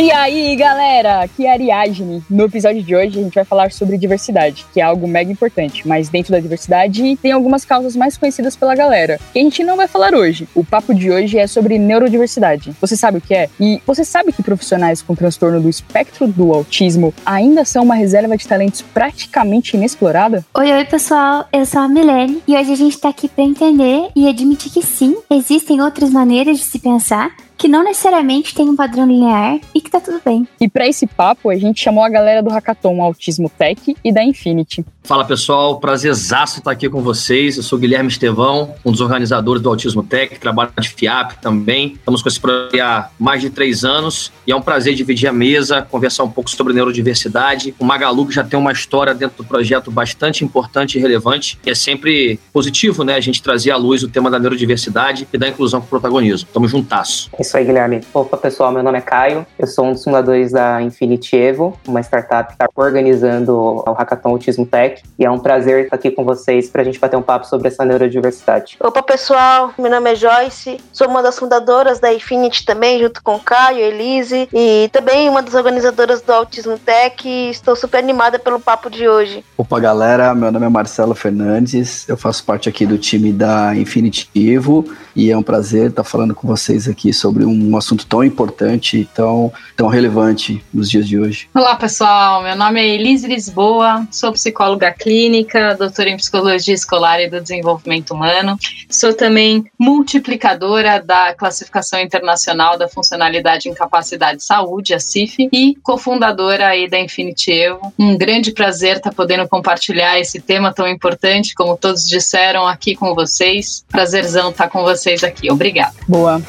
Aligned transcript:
E 0.00 0.10
aí, 0.10 0.56
galera, 0.56 1.20
aqui 1.24 1.44
é 1.44 1.52
Ariadne. 1.52 2.24
No 2.30 2.46
episódio 2.46 2.82
de 2.82 2.96
hoje 2.96 3.18
a 3.18 3.22
gente 3.22 3.34
vai 3.34 3.44
falar 3.44 3.70
sobre 3.70 3.98
diversidade, 3.98 4.64
que 4.72 4.80
é 4.80 4.82
algo 4.82 5.06
mega 5.06 5.30
importante, 5.30 5.86
mas 5.86 6.08
dentro 6.08 6.32
da 6.32 6.40
diversidade 6.40 7.18
tem 7.20 7.32
algumas 7.32 7.66
causas 7.66 7.94
mais 7.94 8.16
conhecidas 8.16 8.56
pela 8.56 8.74
galera, 8.74 9.20
que 9.30 9.38
a 9.38 9.42
gente 9.42 9.62
não 9.62 9.76
vai 9.76 9.86
falar 9.86 10.14
hoje. 10.14 10.48
O 10.54 10.64
papo 10.64 10.94
de 10.94 11.10
hoje 11.10 11.38
é 11.38 11.46
sobre 11.46 11.78
neurodiversidade. 11.78 12.74
Você 12.80 12.96
sabe 12.96 13.18
o 13.18 13.20
que 13.20 13.34
é? 13.34 13.50
E 13.60 13.82
você 13.86 14.02
sabe 14.02 14.32
que 14.32 14.42
profissionais 14.42 15.02
com 15.02 15.14
transtorno 15.14 15.60
do 15.60 15.68
espectro 15.68 16.26
do 16.26 16.50
autismo 16.54 17.12
ainda 17.26 17.62
são 17.66 17.82
uma 17.82 17.94
reserva 17.94 18.38
de 18.38 18.48
talentos 18.48 18.80
praticamente 18.80 19.76
inexplorada? 19.76 20.42
Oi, 20.54 20.72
oi, 20.72 20.84
pessoal. 20.86 21.46
Eu 21.52 21.66
sou 21.66 21.82
a 21.82 21.88
Milene 21.88 22.42
e 22.48 22.56
hoje 22.56 22.72
a 22.72 22.76
gente 22.76 22.98
tá 22.98 23.10
aqui 23.10 23.28
para 23.28 23.44
entender 23.44 24.08
e 24.16 24.26
admitir 24.30 24.72
que 24.72 24.82
sim, 24.82 25.18
existem 25.30 25.82
outras 25.82 26.08
maneiras 26.08 26.56
de 26.56 26.64
se 26.64 26.78
pensar 26.78 27.36
que 27.60 27.68
não 27.68 27.84
necessariamente 27.84 28.54
tem 28.54 28.70
um 28.70 28.74
padrão 28.74 29.06
linear 29.06 29.60
e 29.74 29.82
que 29.82 29.90
tá 29.90 30.00
tudo 30.00 30.18
bem. 30.24 30.48
E 30.58 30.66
para 30.66 30.88
esse 30.88 31.06
papo, 31.06 31.50
a 31.50 31.56
gente 31.56 31.78
chamou 31.78 32.02
a 32.02 32.08
galera 32.08 32.42
do 32.42 32.48
Hackathon 32.48 33.02
Autismo 33.02 33.50
Tech 33.50 33.94
e 34.02 34.10
da 34.10 34.24
Infinity. 34.24 34.82
Fala 35.02 35.24
pessoal, 35.24 35.80
prazerzaço 35.80 36.58
estar 36.58 36.70
aqui 36.70 36.88
com 36.88 37.02
vocês. 37.02 37.56
Eu 37.56 37.62
sou 37.62 37.78
Guilherme 37.78 38.08
Estevão, 38.08 38.74
um 38.84 38.92
dos 38.92 39.00
organizadores 39.00 39.60
do 39.60 39.68
Autismo 39.68 40.02
Tech, 40.02 40.38
trabalho 40.38 40.70
de 40.78 40.88
FIAP 40.88 41.32
também. 41.40 41.94
Estamos 41.94 42.22
com 42.22 42.28
esse 42.28 42.40
projeto 42.40 42.80
há 42.80 43.10
mais 43.18 43.40
de 43.40 43.50
três 43.50 43.84
anos 43.84 44.32
e 44.46 44.52
é 44.52 44.56
um 44.56 44.62
prazer 44.62 44.94
dividir 44.94 45.28
a 45.28 45.32
mesa, 45.32 45.82
conversar 45.82 46.24
um 46.24 46.30
pouco 46.30 46.48
sobre 46.48 46.72
neurodiversidade. 46.72 47.74
O 47.78 47.84
Magalu 47.84 48.26
que 48.26 48.34
já 48.34 48.44
tem 48.44 48.58
uma 48.58 48.72
história 48.72 49.12
dentro 49.12 49.42
do 49.42 49.44
projeto 49.44 49.90
bastante 49.90 50.44
importante 50.44 50.96
e 50.96 51.00
relevante, 51.00 51.58
e 51.66 51.70
é 51.70 51.74
sempre 51.74 52.38
positivo, 52.52 53.02
né, 53.02 53.16
a 53.16 53.20
gente 53.20 53.42
trazer 53.42 53.72
à 53.72 53.76
luz 53.76 54.02
o 54.02 54.08
tema 54.08 54.30
da 54.30 54.38
neurodiversidade 54.38 55.26
e 55.32 55.36
da 55.36 55.48
inclusão 55.48 55.80
com 55.80 55.86
o 55.86 55.90
protagonismo. 55.90 56.48
Tamo 56.52 56.68
juntasso. 56.68 57.28
É 57.36 57.42
isso 57.50 57.56
aí, 57.56 57.64
Guilherme. 57.64 58.00
Opa, 58.14 58.36
pessoal, 58.36 58.70
meu 58.70 58.80
nome 58.80 58.98
é 58.98 59.00
Caio, 59.00 59.44
eu 59.58 59.66
sou 59.66 59.86
um 59.86 59.92
dos 59.92 60.04
fundadores 60.04 60.52
da 60.52 60.80
Infinity 60.80 61.36
Evo, 61.36 61.76
uma 61.84 62.00
startup 62.00 62.46
que 62.46 62.54
está 62.54 62.68
organizando 62.76 63.82
o 63.84 63.92
Hackathon 63.92 64.28
Autismo 64.28 64.64
Tech, 64.64 65.02
e 65.18 65.24
é 65.24 65.30
um 65.30 65.38
prazer 65.40 65.84
estar 65.84 65.96
aqui 65.96 66.12
com 66.12 66.24
vocês 66.24 66.68
para 66.68 66.82
a 66.82 66.84
gente 66.84 67.00
bater 67.00 67.16
um 67.16 67.22
papo 67.22 67.48
sobre 67.48 67.66
essa 67.66 67.84
neurodiversidade. 67.84 68.76
Opa, 68.78 69.02
pessoal, 69.02 69.72
meu 69.76 69.90
nome 69.90 70.12
é 70.12 70.14
Joyce, 70.14 70.78
sou 70.92 71.08
uma 71.08 71.24
das 71.24 71.40
fundadoras 71.40 71.98
da 71.98 72.14
Infinity 72.14 72.64
também, 72.64 73.00
junto 73.00 73.20
com 73.20 73.36
Caio, 73.40 73.80
Elise, 73.80 74.48
e 74.52 74.88
também 74.92 75.28
uma 75.28 75.42
das 75.42 75.54
organizadoras 75.54 76.22
do 76.22 76.32
Autismo 76.32 76.78
Tech, 76.78 77.28
e 77.28 77.50
estou 77.50 77.74
super 77.74 77.98
animada 77.98 78.38
pelo 78.38 78.60
papo 78.60 78.88
de 78.88 79.08
hoje. 79.08 79.44
Opa, 79.58 79.80
galera, 79.80 80.32
meu 80.36 80.52
nome 80.52 80.66
é 80.66 80.68
Marcelo 80.68 81.16
Fernandes, 81.16 82.08
eu 82.08 82.16
faço 82.16 82.44
parte 82.44 82.68
aqui 82.68 82.86
do 82.86 82.96
time 82.96 83.32
da 83.32 83.74
Infinity 83.74 84.30
Evo, 84.36 84.84
e 85.16 85.32
é 85.32 85.36
um 85.36 85.42
prazer 85.42 85.90
estar 85.90 86.04
falando 86.04 86.32
com 86.32 86.46
vocês 86.46 86.86
aqui 86.86 87.12
sobre 87.12 87.39
um 87.44 87.76
assunto 87.76 88.06
tão 88.06 88.22
importante, 88.22 89.08
tão, 89.14 89.52
tão 89.76 89.88
relevante 89.88 90.62
nos 90.72 90.90
dias 90.90 91.06
de 91.06 91.18
hoje. 91.18 91.48
Olá, 91.54 91.74
pessoal. 91.76 92.42
Meu 92.42 92.56
nome 92.56 92.80
é 92.80 92.88
Elise 92.88 93.26
Lisboa, 93.26 94.06
sou 94.10 94.32
psicóloga 94.32 94.92
clínica, 94.92 95.74
doutora 95.74 96.10
em 96.10 96.16
psicologia 96.16 96.74
escolar 96.74 97.20
e 97.20 97.28
do 97.28 97.40
desenvolvimento 97.40 98.12
humano. 98.12 98.58
Sou 98.88 99.14
também 99.14 99.64
multiplicadora 99.78 101.02
da 101.02 101.34
classificação 101.34 102.00
internacional 102.00 102.78
da 102.78 102.88
funcionalidade 102.88 103.68
em 103.68 103.74
capacidade 103.74 104.38
de 104.38 104.44
saúde, 104.44 104.94
a 104.94 105.00
CIF, 105.00 105.48
e 105.52 105.76
cofundadora 105.82 106.68
aí 106.68 106.88
da 106.88 106.98
Infinity 106.98 107.52
Evo. 107.52 107.92
Um 107.98 108.16
grande 108.16 108.52
prazer 108.52 108.96
estar 108.96 109.12
podendo 109.12 109.48
compartilhar 109.48 110.18
esse 110.18 110.40
tema 110.40 110.72
tão 110.72 110.86
importante, 110.88 111.54
como 111.54 111.76
todos 111.76 112.06
disseram 112.06 112.66
aqui 112.66 112.94
com 112.94 113.14
vocês. 113.14 113.84
Prazerzão 113.88 114.50
estar 114.50 114.68
com 114.68 114.82
vocês 114.82 115.24
aqui. 115.24 115.50
Obrigada. 115.50 115.94
Boa. 116.08 116.40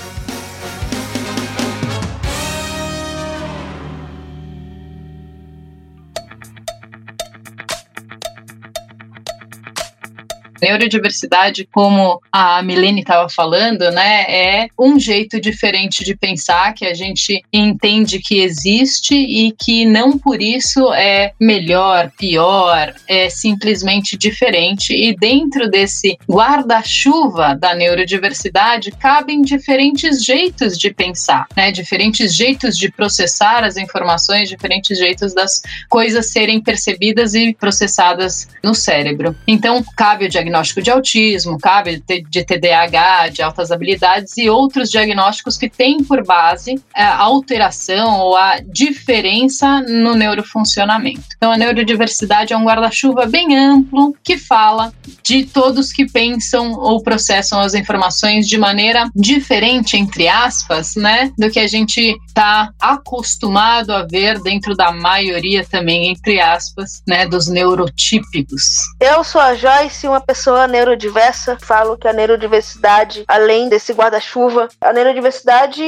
Neurodiversidade, 10.61 11.67
como 11.72 12.22
a 12.31 12.61
Milene 12.61 13.01
estava 13.01 13.27
falando, 13.27 13.89
né, 13.91 14.25
é 14.27 14.67
um 14.79 14.99
jeito 14.99 15.41
diferente 15.41 16.03
de 16.03 16.16
pensar 16.16 16.73
que 16.73 16.85
a 16.85 16.94
gente 16.94 17.44
entende 17.51 18.19
que 18.19 18.39
existe 18.39 19.16
e 19.16 19.51
que 19.51 19.85
não 19.85 20.17
por 20.17 20.41
isso 20.41 20.94
é 20.94 21.33
melhor, 21.39 22.11
pior, 22.17 22.94
é 23.07 23.29
simplesmente 23.29 24.16
diferente. 24.16 24.94
E 24.94 25.16
dentro 25.16 25.69
desse 25.69 26.17
guarda-chuva 26.29 27.55
da 27.55 27.73
neurodiversidade 27.73 28.91
cabem 28.91 29.41
diferentes 29.41 30.23
jeitos 30.23 30.77
de 30.77 30.94
pensar, 30.94 31.47
né, 31.57 31.71
diferentes 31.71 32.35
jeitos 32.35 32.77
de 32.77 32.91
processar 32.91 33.63
as 33.63 33.77
informações, 33.77 34.47
diferentes 34.47 34.97
jeitos 34.97 35.33
das 35.33 35.61
coisas 35.89 36.31
serem 36.31 36.61
percebidas 36.61 37.33
e 37.33 37.53
processadas 37.53 38.47
no 38.63 38.75
cérebro. 38.75 39.35
Então, 39.47 39.83
cabe 39.95 40.25
o 40.25 40.29
diagnóstico 40.29 40.50
diagnóstico 40.51 40.81
de 40.81 40.91
autismo, 40.91 41.57
cabe 41.57 42.03
de 42.29 42.44
TDAH, 42.44 43.29
de 43.29 43.41
altas 43.41 43.72
habilidades 43.72 44.38
e 44.38 44.50
outros 44.50 44.89
diagnósticos 44.89 45.57
que 45.57 45.69
têm 45.69 46.03
por 46.03 46.23
base 46.25 46.81
a 46.94 47.17
alteração 47.17 48.19
ou 48.19 48.35
a 48.35 48.59
diferença 48.59 49.81
no 49.81 50.13
neurofuncionamento. 50.13 51.22
Então, 51.38 51.51
a 51.51 51.57
neurodiversidade 51.57 52.53
é 52.53 52.57
um 52.57 52.66
guarda-chuva 52.66 53.25
bem 53.25 53.57
amplo 53.57 54.13
que 54.23 54.38
fala 54.38 54.94
de 55.23 55.45
todos 55.45 55.94
que 55.94 56.06
pensam 56.06 56.73
ou 56.73 57.01
processam 57.01 57.59
as 57.59 57.73
informações 57.73 58.47
de 58.47 58.57
maneira 58.57 59.09
diferente, 59.16 59.95
entre 59.95 60.28
aspas, 60.28 60.95
né, 60.95 61.31
do 61.38 61.50
que 61.50 61.59
a 61.59 61.68
gente 61.68 62.16
está 62.28 62.72
acostumado 62.79 63.91
a 63.91 64.03
ver 64.03 64.39
dentro 64.41 64.75
da 64.75 64.91
maioria 64.91 65.66
também, 65.66 66.12
entre 66.12 66.39
aspas, 66.41 67.01
né, 67.07 67.25
dos 67.25 67.47
neurotípicos. 67.47 68.63
Eu 69.00 69.23
sou 69.23 69.39
a 69.39 69.56
Joyce, 69.56 70.07
uma 70.07 70.19
pessoa 70.19 70.41
pessoa 70.41 70.68
neurodiversa, 70.68 71.56
falo 71.62 71.96
que 71.96 72.07
a 72.07 72.13
neurodiversidade, 72.13 73.24
além 73.28 73.69
desse 73.69 73.94
guarda-chuva, 73.94 74.69
a 74.81 74.91
neurodiversidade 74.91 75.84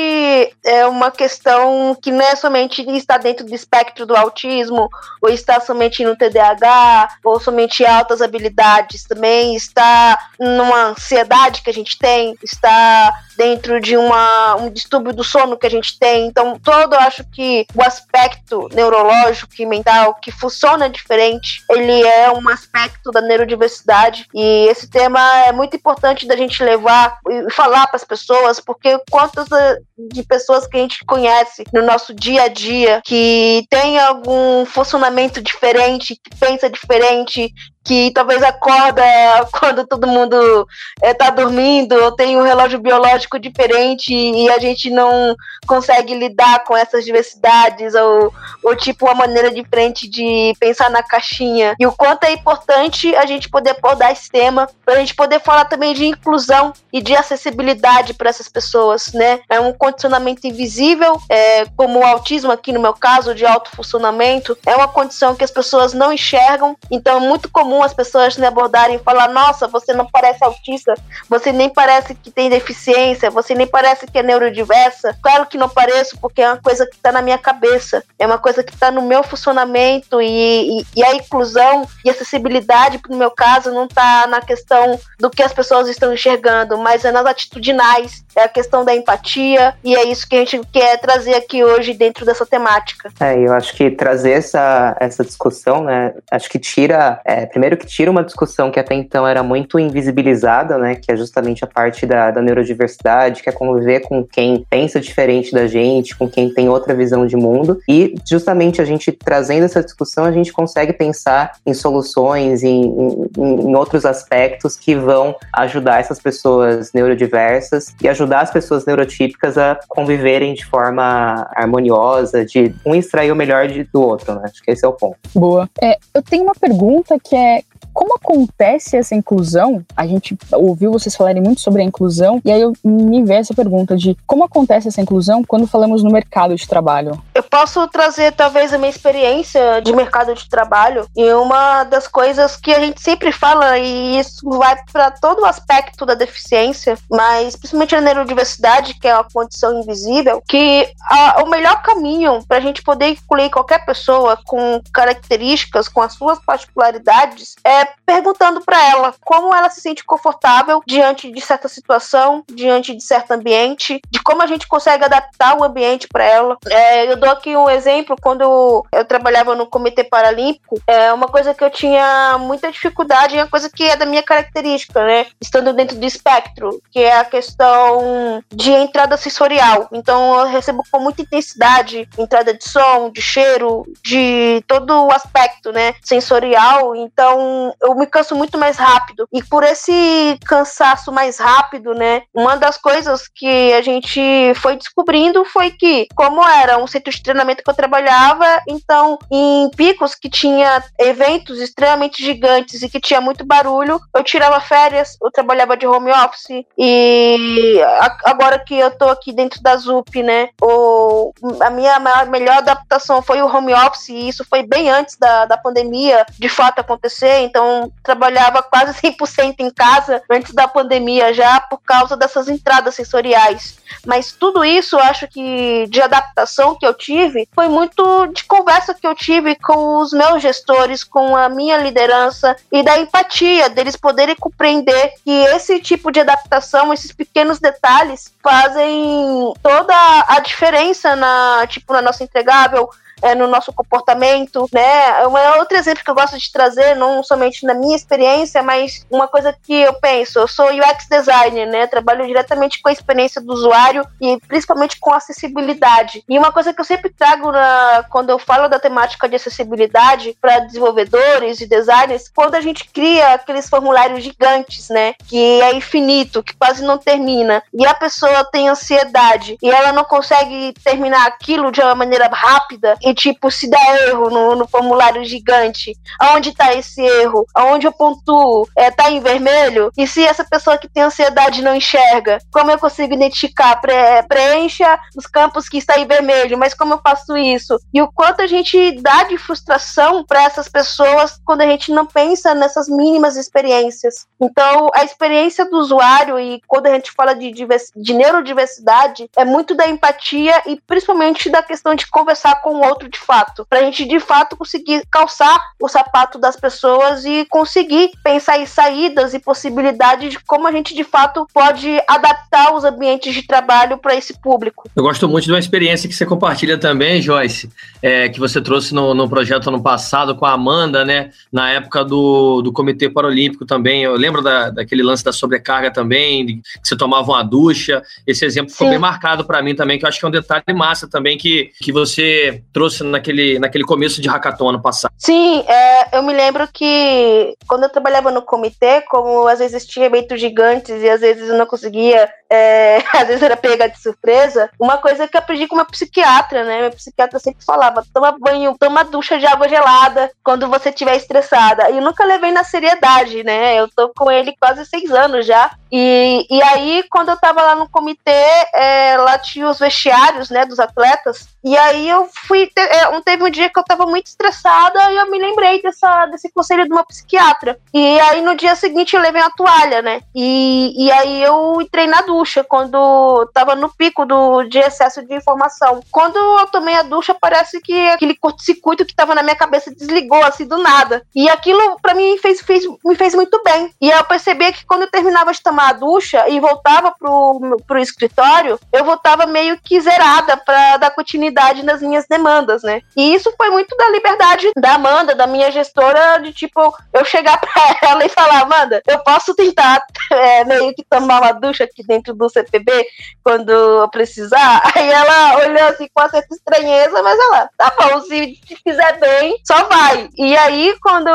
é 0.64 0.86
uma 0.86 1.09
questão 1.09 1.97
que 2.00 2.12
não 2.12 2.24
é 2.24 2.36
somente 2.36 2.88
estar 2.92 3.18
dentro 3.18 3.47
do 3.47 3.56
espectro 3.56 4.06
do 4.06 4.16
autismo, 4.16 4.88
ou 5.19 5.30
está 5.31 5.59
somente 5.59 6.06
no 6.06 6.16
TDAH, 6.16 7.16
ou 7.24 7.40
somente 7.40 7.84
altas 7.84 8.22
habilidades, 8.22 9.06
também 9.06 9.56
está 9.56 10.19
numa 10.40 10.90
ansiedade 10.90 11.63
que 11.63 11.72
a 11.72 11.74
gente 11.74 11.97
tem, 11.97 12.38
está 12.44 13.12
dentro 13.36 13.81
de 13.81 13.97
uma, 13.97 14.56
um 14.58 14.69
distúrbio 14.69 15.13
do 15.13 15.24
sono 15.24 15.58
que 15.58 15.66
a 15.66 15.72
gente 15.72 15.97
tem. 15.97 16.28
Então, 16.28 16.59
todo 16.59 16.94
eu 16.94 17.00
acho 17.00 17.24
que 17.31 17.66
o 17.74 17.81
aspecto 17.81 18.69
neurológico 18.72 19.52
e 19.58 19.66
mental 19.66 20.13
que 20.22 20.31
funciona 20.31 20.88
diferente, 20.88 21.63
ele 21.72 22.03
é 22.03 22.31
um 22.31 22.47
aspecto 22.50 23.12
da 23.12 23.19
neurodiversidade. 23.19 24.28
E 24.31 24.43
e 24.44 24.68
esse 24.68 24.90
tema 24.90 25.20
é 25.46 25.54
muito 25.54 25.78
importante 25.78 26.28
da 26.28 26.36
gente 26.36 26.62
levar 26.62 27.18
e 27.30 27.50
falar 27.50 27.88
para 27.88 27.96
as 27.96 28.04
pessoas, 28.04 28.59
porque 28.59 29.00
quantas 29.09 29.50
eh, 29.50 29.78
de 30.12 30.22
pessoas 30.24 30.68
que 30.68 30.76
a 30.76 30.81
gente 30.81 31.06
conhece 31.06 31.64
no 31.74 31.81
nosso 31.81 32.14
dia 32.14 32.44
a 32.44 32.48
dia 32.50 33.02
que 33.06 33.66
tem 33.70 33.98
algum 34.00 34.66
funcionamento 34.66 35.42
diferente, 35.42 36.20
que 36.22 36.36
pensa 36.38 36.70
diferente, 36.70 37.54
que 37.83 38.11
talvez 38.11 38.41
acorda 38.41 39.03
quando 39.59 39.85
todo 39.85 40.07
mundo 40.07 40.67
está 41.01 41.27
eh, 41.27 41.31
dormindo, 41.31 41.94
ou 41.95 42.11
tem 42.11 42.38
um 42.38 42.44
relógio 42.44 42.79
biológico 42.79 43.38
diferente 43.38 44.13
e 44.13 44.49
a 44.49 44.59
gente 44.59 44.89
não 44.89 45.35
consegue 45.67 46.13
lidar 46.13 46.63
com 46.63 46.75
essas 46.75 47.03
diversidades, 47.03 47.94
ou, 47.94 48.33
ou 48.63 48.75
tipo 48.75 49.05
uma 49.05 49.16
maneira 49.16 49.51
diferente 49.51 50.09
de 50.09 50.53
pensar 50.59 50.89
na 50.89 51.03
caixinha. 51.03 51.75
E 51.80 51.85
o 51.85 51.91
quanto 51.91 52.24
é 52.24 52.31
importante 52.31 53.15
a 53.15 53.25
gente 53.25 53.50
poder 53.50 53.71
abordar 53.71 54.12
esse 54.12 54.29
tema, 54.29 54.69
para 54.86 54.95
a 54.95 55.00
gente 55.00 55.15
poder 55.15 55.39
falar 55.39 55.65
também 55.65 55.94
de 55.94 56.06
inclusão 56.06 56.74
e 56.91 57.01
de 57.01 57.15
acessibilidade 57.15 58.13
para 58.13 58.29
essas 58.29 58.47
pessoas, 58.47 59.12
né? 59.13 59.41
É 59.50 59.59
um 59.59 59.74
condicionamento 59.74 60.45
invisível, 60.47 61.19
é, 61.29 61.65
como 61.75 62.00
o 62.00 62.06
autismo 62.06 62.51
aqui 62.51 62.71
no 62.71 62.79
meu 62.79 62.94
caso, 62.94 63.36
de 63.36 63.45
alto 63.45 63.71
funcionamento, 63.75 64.57
é 64.65 64.75
uma 64.75 64.88
condição 64.88 65.36
que 65.36 65.44
as 65.44 65.51
pessoas 65.51 65.94
não 65.94 66.13
enxergam, 66.13 66.77
então 66.89 67.18
é 67.18 67.19
muito 67.19 67.50
comum 67.50 67.73
comum 67.74 67.81
as 67.81 67.94
pessoas 67.94 68.38
me 68.38 68.46
abordarem 68.46 68.98
e 68.98 69.00
falar: 69.00 69.30
Nossa, 69.30 69.68
você 69.68 69.94
não 69.94 70.06
parece 70.06 70.44
autista, 70.44 70.94
você 71.28 71.52
nem 71.52 71.70
parece 71.70 72.14
que 72.14 72.30
tem 72.30 72.50
deficiência, 72.50 73.31
você 73.31 73.56
nem 73.56 73.66
parece 73.66 74.06
que 74.06 74.18
é 74.18 74.24
neurodiversa. 74.24 75.18
Claro 75.22 75.46
que 75.46 75.58
não 75.58 75.70
pareço, 75.70 76.18
porque 76.20 76.42
é 76.42 76.50
uma 76.50 76.62
coisa 76.62 76.86
que 76.86 76.96
está 76.96 77.12
na 77.12 77.22
minha 77.22 77.38
cabeça, 77.38 78.04
é 78.20 78.28
uma 78.28 78.38
coisa 78.38 78.64
que 78.64 78.74
está 78.74 78.92
no 78.92 79.02
meu 79.02 79.24
funcionamento 79.24 80.22
e, 80.22 80.80
e, 80.80 80.86
e, 80.96 81.04
a 81.04 81.16
inclusão 81.16 81.88
e 82.06 82.10
acessibilidade, 82.10 83.00
no 83.10 83.18
meu 83.18 83.31
caso, 83.31 83.72
não 83.72 83.86
está 83.86 84.28
na 84.28 84.42
questão 84.42 85.00
do 85.20 85.30
que 85.30 85.42
as 85.42 85.54
pessoas 85.54 85.88
estão 85.88 86.14
enxergando, 86.14 86.78
mas 86.78 87.06
é 87.06 87.12
nas 87.12 87.25
atitudinais, 87.25 88.24
é 88.36 88.44
a 88.44 88.50
questão 88.50 88.84
da 88.86 88.94
empatia 88.94 89.74
e 89.84 89.96
é 89.96 90.04
isso 90.06 90.28
que 90.28 90.36
a 90.36 90.40
gente 90.40 90.60
quer 90.72 90.98
trazer 91.00 91.36
aqui 91.36 91.64
hoje 91.64 91.94
dentro 91.94 92.25
dessa 92.25 92.46
temática. 92.46 93.10
É, 93.20 93.38
eu 93.38 93.54
acho 93.54 93.74
que 93.74 93.90
trazer 93.92 94.31
essa, 94.31 94.96
essa 95.00 95.24
discussão, 95.24 95.84
né, 95.84 96.14
acho 96.31 96.50
que 96.50 96.60
tira, 96.60 97.22
é, 97.25 97.46
Primeiro 97.54 97.62
que 97.77 97.86
tira 97.86 98.12
uma 98.12 98.24
discussão 98.24 98.71
que 98.71 98.80
até 98.80 98.95
então 98.95 99.27
era 99.27 99.42
muito 99.42 99.80
invisibilizada, 99.80 100.77
né, 100.77 100.95
que 100.95 101.12
é 101.12 101.15
justamente 101.15 101.63
a 101.63 101.68
parte 101.68 102.06
da, 102.06 102.31
da 102.31 102.42
neurodiversidade, 102.42 103.42
que 103.42 103.50
é 103.50 103.51
conviver 103.51 104.01
com 104.01 104.24
quem 104.24 104.65
pensa 104.69 105.00
diferente 105.00 105.51
da 105.51 105.68
gente, 105.68 106.15
com 106.18 106.30
quem 106.30 106.54
tem 106.54 106.69
outra 106.69 106.94
visão 106.94 107.25
de 107.25 107.36
mundo, 107.36 107.80
e 107.88 108.15
justamente 108.27 108.81
a 108.81 108.86
gente 108.86 109.12
trazendo 109.12 109.65
essa 109.65 109.83
discussão, 109.83 110.25
a 110.25 110.31
gente 110.31 110.51
consegue 110.51 110.94
pensar 110.94 111.54
em 111.65 111.74
soluções, 111.74 112.63
em, 112.63 112.83
em, 112.83 113.30
em 113.38 113.75
outros 113.75 114.06
aspectos 114.06 114.75
que 114.75 114.95
vão 114.95 115.36
ajudar 115.54 116.00
essas 116.00 116.19
pessoas 116.19 116.92
neurodiversas 116.94 117.95
e 118.01 118.07
ajudar 118.07 118.42
as 118.42 118.51
pessoas 118.51 118.86
neurotípicas 118.86 119.57
a 119.57 119.80
conviverem 119.88 120.54
de 120.54 120.65
forma 120.65 121.48
harmoniosa, 121.56 122.45
de 122.45 122.74
um 122.86 122.95
extrair 122.95 123.31
o 123.31 123.36
melhor 123.36 123.68
de, 123.68 123.83
do 123.86 124.01
outro, 124.01 124.36
né? 124.36 124.42
Acho 124.45 124.62
que 124.62 124.71
esse 124.71 124.86
é 124.86 124.88
o 124.88 124.94
ponto. 124.94 125.18
Boa. 125.33 125.69
É, 125.81 125.98
eu 126.13 126.21
tenho 126.21 126.44
uma 126.44 126.54
pergunta 126.54 127.18
que 127.19 127.36
é 127.36 127.52
como 127.94 128.16
acontece 128.16 128.98
essa 128.98 129.16
inclusão? 129.16 129.86
A 129.95 130.07
gente 130.07 130.38
ouviu 130.51 130.92
vocês 130.92 131.16
falarem 131.16 131.42
muito 131.42 131.62
sobre 131.62 131.81
a 131.81 131.86
inclusão, 131.86 132.42
e 132.44 132.51
aí 132.51 132.62
eu 132.62 132.74
me 132.84 133.24
vejo 133.24 133.42
essa 133.42 133.54
pergunta 133.54 133.95
de 133.95 134.18
como 134.25 134.44
acontece 134.44 134.88
essa 134.88 135.01
inclusão 135.01 135.44
quando 135.44 135.68
falamos 135.68 136.04
no 136.04 136.12
mercado 136.12 136.56
de 136.56 136.68
trabalho? 136.68 137.22
Eu 137.36 137.44
posso 137.44 137.88
trazer 137.88 138.31
talvez 138.34 138.74
a 138.74 138.78
minha 138.78 138.90
experiência 138.90 139.81
de 139.81 139.94
mercado 139.94 140.34
de 140.34 140.50
trabalho, 140.50 141.07
e 141.16 141.31
uma 141.34 141.84
das 141.84 142.07
coisas 142.07 142.56
que 142.56 142.74
a 142.74 142.80
gente 142.80 143.01
sempre 143.01 143.31
fala, 143.31 143.78
e 143.78 144.19
isso 144.19 144.50
vai 144.50 144.75
para 144.92 145.12
todo 145.12 145.42
o 145.42 145.46
aspecto 145.46 146.06
da 146.06 146.16
deficiência, 146.16 146.98
mas 147.10 147.56
principalmente 147.56 147.96
na 147.96 148.01
neurodiversidade, 148.01 148.96
que 148.96 149.07
é 149.07 149.13
uma 149.13 149.28
condição 149.31 149.80
invisível, 149.81 150.42
que 150.48 150.89
a, 151.10 151.44
o 151.44 151.50
melhor 151.50 151.81
caminho 151.84 152.44
para 152.48 152.57
a 152.57 152.62
gente 152.62 152.81
poder 152.81 153.10
incluir 153.10 153.50
qualquer 153.50 153.86
pessoa 153.86 154.38
com 154.46 154.81
características, 154.92 155.88
com 155.88 156.01
as 156.01 156.13
suas 156.13 156.39
particularidades, 156.39 157.56
é 157.63 157.82
perguntando 158.06 158.62
para 158.62 158.81
ela 158.89 159.13
como 159.21 159.53
ela 159.53 159.69
se 159.69 159.81
sente 159.81 160.03
confortável 160.03 160.81
diante 160.85 161.31
de 161.31 161.41
certa 161.41 161.68
situação, 161.68 162.44
diante 162.51 162.95
de 162.95 163.03
certo 163.03 163.31
ambiente, 163.31 164.01
de 164.09 164.21
como 164.21 164.41
a 164.41 164.47
gente 164.47 164.68
consegue 164.68 165.06
adaptar 165.06 165.57
o 165.57 165.63
ambiente 165.63 166.07
para 166.07 166.24
ela. 166.24 166.57
É, 166.69 167.12
eu 167.12 167.18
dou 167.18 167.30
aqui 167.30 167.56
um 167.56 167.69
exemplo, 167.69 168.15
quando 168.21 168.85
eu 168.91 169.06
trabalhava 169.06 169.56
no 169.56 169.65
Comitê 169.65 170.03
Paralímpico, 170.03 170.80
é 170.88 171.12
uma 171.13 171.27
coisa 171.27 171.53
que 171.53 171.63
eu 171.63 171.69
tinha 171.69 172.38
muita 172.39 172.71
dificuldade, 172.71 173.38
é 173.38 173.44
uma 173.44 173.50
coisa 173.50 173.69
que 173.69 173.83
é 173.83 173.95
da 173.95 174.06
minha 174.06 174.24
característica, 174.24 175.03
né? 175.06 175.27
Estando 175.41 175.74
dentro 175.74 175.97
do 175.97 176.06
espectro, 176.06 176.81
que 176.91 177.00
é 177.00 177.18
a 177.18 177.25
questão 177.25 178.44
de 178.51 178.71
entrada 178.71 179.18
sensorial. 179.18 179.88
Então 179.91 180.39
eu 180.39 180.45
recebo 180.47 180.83
com 180.91 181.00
muita 181.00 181.21
intensidade 181.21 182.07
entrada 182.18 182.53
de 182.53 182.68
som, 182.68 183.09
de 183.09 183.21
cheiro, 183.21 183.86
de 184.03 184.63
todo 184.68 185.06
o 185.06 185.12
aspecto, 185.12 185.71
né, 185.71 185.94
sensorial. 186.01 186.95
Então 186.95 187.73
eu 187.81 187.96
me 187.96 188.06
canso 188.06 188.36
muito 188.36 188.58
mais 188.58 188.78
rápido. 188.78 189.28
E 189.31 189.44
por 189.44 189.64
esse 189.64 190.38
cansaço 190.46 191.12
mais 191.12 191.38
rápido, 191.38 191.94
né, 191.94 192.24
uma 192.34 192.56
das 192.56 192.78
coisas 192.78 193.28
que 193.28 193.74
a 193.74 193.81
gente 193.81 194.22
foi 194.56 194.75
descobrindo 194.75 195.44
foi 195.46 195.72
que, 195.72 196.08
como 196.16 196.46
era 196.48 196.78
um 196.78 196.88
centro 196.88 197.12
de 197.12 197.22
treinamento 197.22 197.64
que 197.64 197.70
eu 197.70 197.75
trabalhava, 197.75 198.46
então 198.68 199.18
em 199.31 199.70
picos 199.75 200.16
que 200.16 200.30
tinha 200.30 200.84
eventos 201.00 201.60
extremamente 201.60 202.24
gigantes 202.24 202.81
e 202.81 202.90
que 202.90 203.00
tinha 203.00 203.22
muito 203.22 203.46
barulho, 203.46 204.00
eu 204.14 204.24
tirava 204.24 204.60
férias, 204.60 205.18
eu 205.22 205.31
trabalhava 205.31 205.78
de 205.78 205.88
home 205.88 206.12
office 206.12 206.66
e 206.78 207.80
agora 208.24 208.60
que 208.60 208.75
eu 208.75 208.92
tô 208.92 209.10
aqui 209.10 209.34
dentro 209.34 209.62
da 209.62 209.75
ZUP, 209.75 210.22
né, 210.24 210.50
o, 210.62 211.34
a 211.62 211.70
minha 211.70 212.00
melhor 212.30 212.58
adaptação 212.58 213.22
foi 213.22 213.42
o 213.42 213.48
home 213.48 213.74
office 213.74 214.10
e 214.10 214.28
isso 214.30 214.46
foi 214.50 214.64
bem 214.64 214.90
antes 214.90 215.18
da, 215.18 215.46
da 215.46 215.58
pandemia 215.58 216.25
de 216.38 216.50
fato 216.50 216.80
acontecer, 216.80 217.40
então 217.40 217.62
trabalhava 218.01 218.62
quase 218.63 218.94
100% 219.00 219.56
em 219.60 219.69
casa 219.69 220.21
antes 220.30 220.54
da 220.54 220.68
pandemia 220.68 221.33
já 221.33 221.60
por 221.60 221.80
causa 221.80 222.15
dessas 222.15 222.48
entradas 222.48 222.95
sensoriais. 222.95 223.77
Mas 224.06 224.31
tudo 224.31 224.63
isso, 224.65 224.95
eu 224.95 225.00
acho 225.00 225.27
que 225.27 225.88
de 225.88 226.01
adaptação 226.01 226.75
que 226.75 226.86
eu 226.86 226.94
tive, 226.94 227.48
foi 227.54 227.68
muito 227.68 228.27
de 228.27 228.44
conversa 228.45 228.94
que 228.94 229.06
eu 229.06 229.15
tive 229.15 229.56
com 229.56 229.98
os 229.98 230.12
meus 230.12 230.42
gestores, 230.42 231.04
com 231.04 231.36
a 231.36 231.50
minha 231.50 231.77
liderança 231.77 232.56
e 232.71 232.83
da 232.83 232.98
empatia 233.00 233.69
deles 233.69 233.95
poderem 233.95 234.36
compreender 234.36 235.13
que 235.24 235.31
esse 235.31 235.80
tipo 235.80 236.12
de 236.12 236.19
adaptação, 236.19 236.94
esses 236.94 237.12
pequenos 237.12 237.60
detalhes 237.60 238.33
fazem 238.42 239.54
toda 239.62 239.95
a 240.27 240.39
diferença 240.39 241.15
na, 241.15 241.65
tipo, 241.68 241.94
na 241.94 242.01
nossa 242.01 242.24
entregável, 242.24 242.89
é, 243.21 243.36
no 243.36 243.48
nosso 243.48 243.71
comportamento, 243.74 244.68
né? 244.74 245.27
Um 245.27 245.60
outro 245.60 245.77
exemplo 245.77 246.04
que 246.04 246.10
eu 246.10 246.15
gosto 246.15 246.38
de 246.38 246.51
trazer, 246.51 246.95
não 246.95 247.24
somente 247.24 247.65
na 247.65 247.74
minha 247.74 247.95
experiência, 247.95 248.62
mas 248.62 249.06
uma 249.10 249.27
coisa 249.27 249.56
que 249.63 249.74
eu 249.74 249.94
penso, 249.95 250.39
eu 250.39 250.48
sou 250.48 250.68
UX 250.68 251.07
designer, 251.10 251.68
né? 251.68 251.88
Trabalho 251.88 252.25
diretamente 252.25 252.81
com 252.81 252.89
a 252.89 252.92
experiência 252.92 253.42
do 253.42 253.54
usuário 253.54 254.06
e 254.19 254.38
principalmente 254.48 255.00
com 255.00 255.13
acessibilidade. 255.13 256.24
E 256.27 256.38
uma 256.38 256.51
coisa 256.51 256.74
que 256.74 256.81
eu 256.81 256.86
sempre 256.86 257.10
trago 257.10 257.51
na, 257.51 258.06
quando 258.10 258.30
eu 258.30 258.39
falo 258.39 258.68
da 258.68 258.80
temática 258.80 259.27
de 259.27 259.36
acessibilidade 259.36 260.38
para 260.42 260.60
desenvolvedores 260.60 261.62
e 261.62 261.68
designers, 261.68 262.30
quando 262.33 262.56
a 262.56 262.62
gente 262.62 262.89
cria 262.89 263.33
aqueles 263.33 263.69
formulários 263.69 264.24
gigantes, 264.24 264.89
né? 264.89 265.13
Que 265.27 265.62
é 265.62 265.74
infinito, 265.75 266.44
que 266.44 266.56
quase 266.56 266.83
não 266.83 266.98
termina, 266.98 267.63
e 267.74 267.86
a 267.86 267.94
pessoa 267.94 268.44
tem 268.45 268.69
ansiedade 268.69 269.57
e 269.62 269.69
ela 269.69 269.92
não 269.92 270.04
consegue 270.04 270.74
terminar 270.83 271.25
aquilo 271.27 271.71
de 271.71 271.81
uma 271.81 271.95
maneira 271.95 272.27
rápida 272.31 272.98
e 273.03 273.13
tipo, 273.13 273.51
se 273.51 273.69
der 273.69 274.09
erro 274.09 274.29
no, 274.29 274.55
no 274.55 274.67
formulário 274.67 275.23
gigante, 275.25 275.95
aonde 276.19 276.53
tá 276.53 276.73
esse 276.73 277.01
erro? 277.01 277.45
Aonde 277.53 277.88
eu 277.88 277.91
pontuo? 277.91 278.67
É, 278.75 278.89
tá 278.89 279.11
em 279.11 279.19
vermelho? 279.19 279.91
E 279.97 280.07
se 280.07 280.25
essa 280.25 280.44
pessoa 280.44 280.77
que 280.77 280.88
tem 280.88 281.03
ansiedade 281.03 281.61
não 281.61 281.75
enxerga, 281.75 282.39
como 282.51 282.71
eu 282.71 282.79
consigo 282.79 283.13
identificar? 283.13 283.79
Pre 283.81 283.94
preencha 284.27 285.00
os 285.15 285.27
campos 285.27 285.67
que 285.67 285.77
está 285.77 286.00
em 286.00 286.05
vermelho, 286.05 286.57
mas 286.57 286.73
como 286.73 286.94
eu 286.94 287.00
faço 287.00 287.38
isso? 287.38 287.77
E 287.94 288.01
o 288.01 288.11
quanto 288.11 288.41
a 288.41 288.47
gente 288.47 289.01
dá 289.01 289.23
de 289.23 289.38
frustração 289.38 290.23
para 290.25 290.44
essas 290.44 290.67
pessoas 290.67 291.39
quando 291.45 291.61
a 291.61 291.67
gente 291.67 291.91
não 291.91 292.05
pensa 292.05 292.53
nessas 292.55 292.88
mínimas 292.88 293.35
experiências. 293.35 294.25
Então, 294.39 294.89
a 294.94 295.03
experiência 295.03 295.65
do 295.65 295.77
usuário 295.77 296.39
e 296.39 296.61
quando 296.67 296.88
a 296.88 296.94
gente 296.94 297.11
fala 297.11 297.33
de, 297.33 297.51
de 297.51 298.13
neurodiversidade, 298.13 299.29
é 299.35 299.45
muito 299.45 299.75
da 299.75 299.88
empatia 299.88 300.61
e 300.65 300.79
principalmente 300.81 301.50
da 301.50 301.63
questão 301.63 301.95
de 301.95 302.07
conversar 302.07 302.61
com 302.61 302.75
o 302.75 302.93
outro 302.94 303.10
de 303.10 303.19
fato, 303.19 303.66
para 303.69 303.80
a 303.80 303.84
gente 303.84 304.06
de 304.06 304.19
fato 304.19 304.56
conseguir 304.56 305.04
calçar 305.12 305.60
o 305.81 305.88
sapato 305.88 306.40
das 306.40 306.56
pessoas 306.56 307.25
e 307.25 307.46
conseguir 307.50 308.12
pensar 308.24 308.60
em 308.60 308.65
saídas 308.65 309.34
e 309.34 309.39
possibilidades 309.39 310.32
de 310.32 310.39
como 310.39 310.67
a 310.67 310.72
gente 310.72 310.96
de 310.96 311.03
fato 311.03 311.48
pode 311.53 311.89
adaptar 312.08 312.74
os 312.74 312.84
ambientes 312.84 313.34
de 313.34 313.46
trabalho 313.46 313.98
para 313.98 314.15
esse 314.15 314.39
público. 314.39 314.89
Eu 314.96 315.03
gosto 315.03 315.27
muito 315.27 315.46
de 315.46 315.51
uma 315.51 315.60
experiência 315.60 316.08
que 316.08 316.15
você 316.15 316.25
compartilha 316.25 316.77
também, 316.77 317.22
Joyce, 317.22 317.70
é, 318.01 318.29
que 318.29 318.39
você 318.39 318.62
trouxe 318.62 318.94
no, 318.94 319.13
no 319.13 319.27
projeto 319.27 319.67
ano 319.67 319.82
passado 319.82 320.36
com 320.36 320.46
a 320.46 320.53
Amanda, 320.53 321.03
né? 321.03 321.32
Na 321.51 321.70
época 321.70 322.06
do, 322.06 322.62
do 322.62 322.72
Comitê 322.72 323.10
Paralímpico 323.10 323.65
também. 323.65 324.03
Eu 324.03 324.15
lembro 324.15 324.41
da, 324.41 324.70
daquele 324.70 325.03
lance 325.03 325.24
da 325.24 325.32
sobrecarga 325.32 325.91
também, 325.91 326.46
que 326.46 326.62
você 326.84 326.96
tomava 326.96 327.32
uma 327.32 327.44
ducha. 327.44 328.03
Esse 328.25 328.46
exemplo 328.46 328.72
ficou 328.72 328.89
bem 328.89 329.00
marcado 329.00 329.46
para 329.46 329.62
mim 329.62 329.75
também, 329.75 329.98
que 329.98 330.06
eu 330.06 330.10
acho 330.10 330.20
que 330.20 330.25
é 330.25 330.27
um 330.27 330.32
detalhe 330.32 330.63
massa 330.74 331.08
também 331.08 331.38
que, 331.38 331.72
que 331.82 331.91
você 331.91 332.62
trouxe 332.72 332.83
trouxe 332.84 333.04
naquele, 333.04 333.60
naquele 333.60 333.86
começo 333.86 334.22
de 334.22 334.28
hackathon 334.28 334.70
ano 334.70 334.82
passado. 334.82 335.13
Sim, 335.18 335.63
é, 335.68 336.18
eu 336.18 336.24
me 336.24 336.34
lembro 336.34 336.68
que 336.68 337.56
quando 337.66 337.84
eu 337.84 337.90
trabalhava 337.90 338.30
no 338.30 338.42
comitê, 338.42 339.02
como 339.02 339.48
às 339.48 339.60
vezes 339.60 339.86
tinha 339.86 340.08
eventos 340.08 340.40
gigantes 340.40 341.02
e 341.02 341.10
às 341.10 341.22
vezes 341.22 341.48
eu 341.48 341.58
não 341.58 341.66
conseguia, 341.66 342.30
é, 342.50 342.98
às 343.16 343.28
vezes 343.28 343.42
era 343.42 343.56
pegar 343.56 343.88
de 343.88 344.02
surpresa, 344.02 344.70
uma 344.78 344.98
coisa 344.98 345.28
que 345.28 345.38
eu 345.38 345.40
aprendi 345.40 345.68
com 345.68 345.75
uma 345.75 345.86
psiquiatra, 345.86 346.66
né? 346.66 346.80
Minha 346.80 346.92
psiquiatra 346.92 347.40
sempre 347.40 347.63
falava: 347.63 348.04
toma 348.13 348.36
banho, 348.38 348.75
toma 348.78 349.06
ducha 349.06 349.40
de 349.40 349.46
água 349.46 349.70
gelada 349.70 350.30
quando 350.44 350.68
você 350.68 350.90
estiver 350.90 351.16
estressada. 351.16 351.90
E 351.90 351.98
eu 351.98 352.04
nunca 352.04 352.25
levei 352.25 352.52
na 352.52 352.66
seriedade, 352.66 353.44
né? 353.44 353.80
Eu 353.80 353.88
tô 353.88 354.12
com 354.13 354.30
ele 354.30 354.54
quase 354.60 354.86
seis 354.86 355.10
anos 355.12 355.46
já. 355.46 355.72
E, 355.96 356.48
e 356.50 356.62
aí, 356.63 357.04
quando 357.10 357.30
eu 357.30 357.38
tava 357.38 357.62
lá 357.62 357.75
no 357.75 357.88
comitê, 357.88 358.32
é, 358.74 359.16
lá 359.18 359.38
tinha 359.38 359.70
os 359.70 359.78
vestiários, 359.78 360.50
né, 360.50 360.66
dos 360.66 360.80
atletas. 360.80 361.48
E 361.63 361.78
aí 361.78 362.10
eu 362.10 362.28
fui. 362.48 362.68
É, 362.75 363.22
teve 363.22 363.44
um 363.44 363.50
dia 363.50 363.70
que 363.70 363.80
eu 363.80 363.84
tava 363.84 364.06
muito 364.06 364.27
estressada 364.27 365.12
e 365.12 365.15
eu 365.15 365.30
me 365.30 365.39
lembrei 365.39 365.82
dessa, 365.82 366.25
desse 366.27 366.51
conselho 366.51 366.86
de 366.86 366.92
uma 366.92 367.06
psiquiatra. 367.06 367.77
E 367.94 368.20
aí 368.20 368.42
no 368.42 368.56
dia 368.56 368.75
seguinte 368.75 369.15
eu 369.15 369.22
levei 369.22 369.42
a 369.42 369.50
toalha, 369.51 370.01
né? 370.01 370.22
E, 370.34 371.06
e 371.06 371.12
aí 371.12 371.44
eu 371.44 371.82
entrei 371.82 372.08
na 372.08 372.22
ducha 372.22 372.63
quando 372.63 373.50
tava 373.53 373.75
no 373.75 373.94
pico 373.94 374.25
do, 374.25 374.63
de 374.63 374.80
excesso 374.80 375.25
de 375.25 375.36
informação. 375.36 376.01
Quando 376.12 376.38
eu 376.38 376.68
tomei 376.68 376.96
a 376.96 377.03
ducha, 377.03 377.36
parece 377.39 377.80
que 377.82 378.10
aquele 378.10 378.36
curto-circuito 378.36 379.06
que 379.06 379.15
tava 379.15 379.36
na 379.36 379.44
minha 379.44 379.56
cabeça 379.56 379.94
desligou 379.94 380.44
assim 380.44 380.68
do 380.68 380.77
nada. 380.77 381.24
E 381.36 381.50
aquilo 381.50 382.00
para 382.01 382.13
mim 382.13 382.38
fez, 382.39 382.62
fez, 382.62 382.84
me 383.06 383.15
fez 383.15 383.36
muito 383.36 383.62
bem. 383.63 383.94
E 384.01 384.10
eu 384.10 384.24
percebi 384.24 384.72
que 384.72 384.86
quando 384.86 385.03
eu 385.03 385.12
terminava 385.12 385.51
de 385.51 385.62
tomar 385.62 385.89
a 385.89 385.94
ducha 385.94 386.48
e 386.50 386.60
voltava 386.60 387.13
pro, 387.18 387.77
pro 387.88 388.00
escritório, 388.00 388.80
eu 388.92 389.03
voltava 389.03 389.46
meio 389.46 389.77
que 389.82 390.00
zerada 390.01 390.58
para 390.58 390.98
dar 390.98 391.12
continuidade 391.12 391.84
nas 391.84 392.01
minhas 392.01 392.25
demandas 392.27 392.62
demandas, 392.63 392.84
né? 392.84 393.01
E 393.15 393.36
isso 393.36 393.53
foi 393.58 393.70
muito 393.70 393.96
da 393.96 394.10
liberdade 394.10 394.72
da 394.77 394.96
Amanda, 394.96 395.36
da 395.36 395.46
minha 395.46 395.72
gestora, 395.72 396.39
de 396.39 396.53
tipo, 396.53 396.93
eu 397.12 397.25
chegar 397.25 397.60
pra 397.62 398.10
ela 398.10 398.25
e 398.25 398.29
falar, 398.29 398.62
Amanda, 398.62 399.01
eu 399.08 399.20
posso 399.20 399.53
tentar 399.53 400.01
é, 400.32 400.63
meio 400.63 400.93
que 400.96 401.03
tomar 401.03 401.41
uma 401.41 401.51
ducha 401.51 401.84
aqui 401.84 402.03
dentro 402.05 402.34
do 402.34 402.50
CPB 402.50 403.05
quando 403.43 403.70
eu 403.70 404.10
precisar? 404.10 404.82
Aí 404.96 405.10
ela 405.10 405.58
olhou 405.58 405.88
assim 405.89 406.08
com 406.13 406.22
uma 406.22 406.29
certa 406.29 406.55
estranheza, 406.55 407.22
mas 407.22 407.39
ela, 407.39 407.70
tá 407.77 407.93
bom, 407.98 408.22
se 408.22 408.60
fizer 408.84 409.20
bem, 409.20 409.58
só 409.65 409.84
vai. 409.86 410.29
E 410.38 410.55
aí, 410.55 410.96
quando 411.01 411.29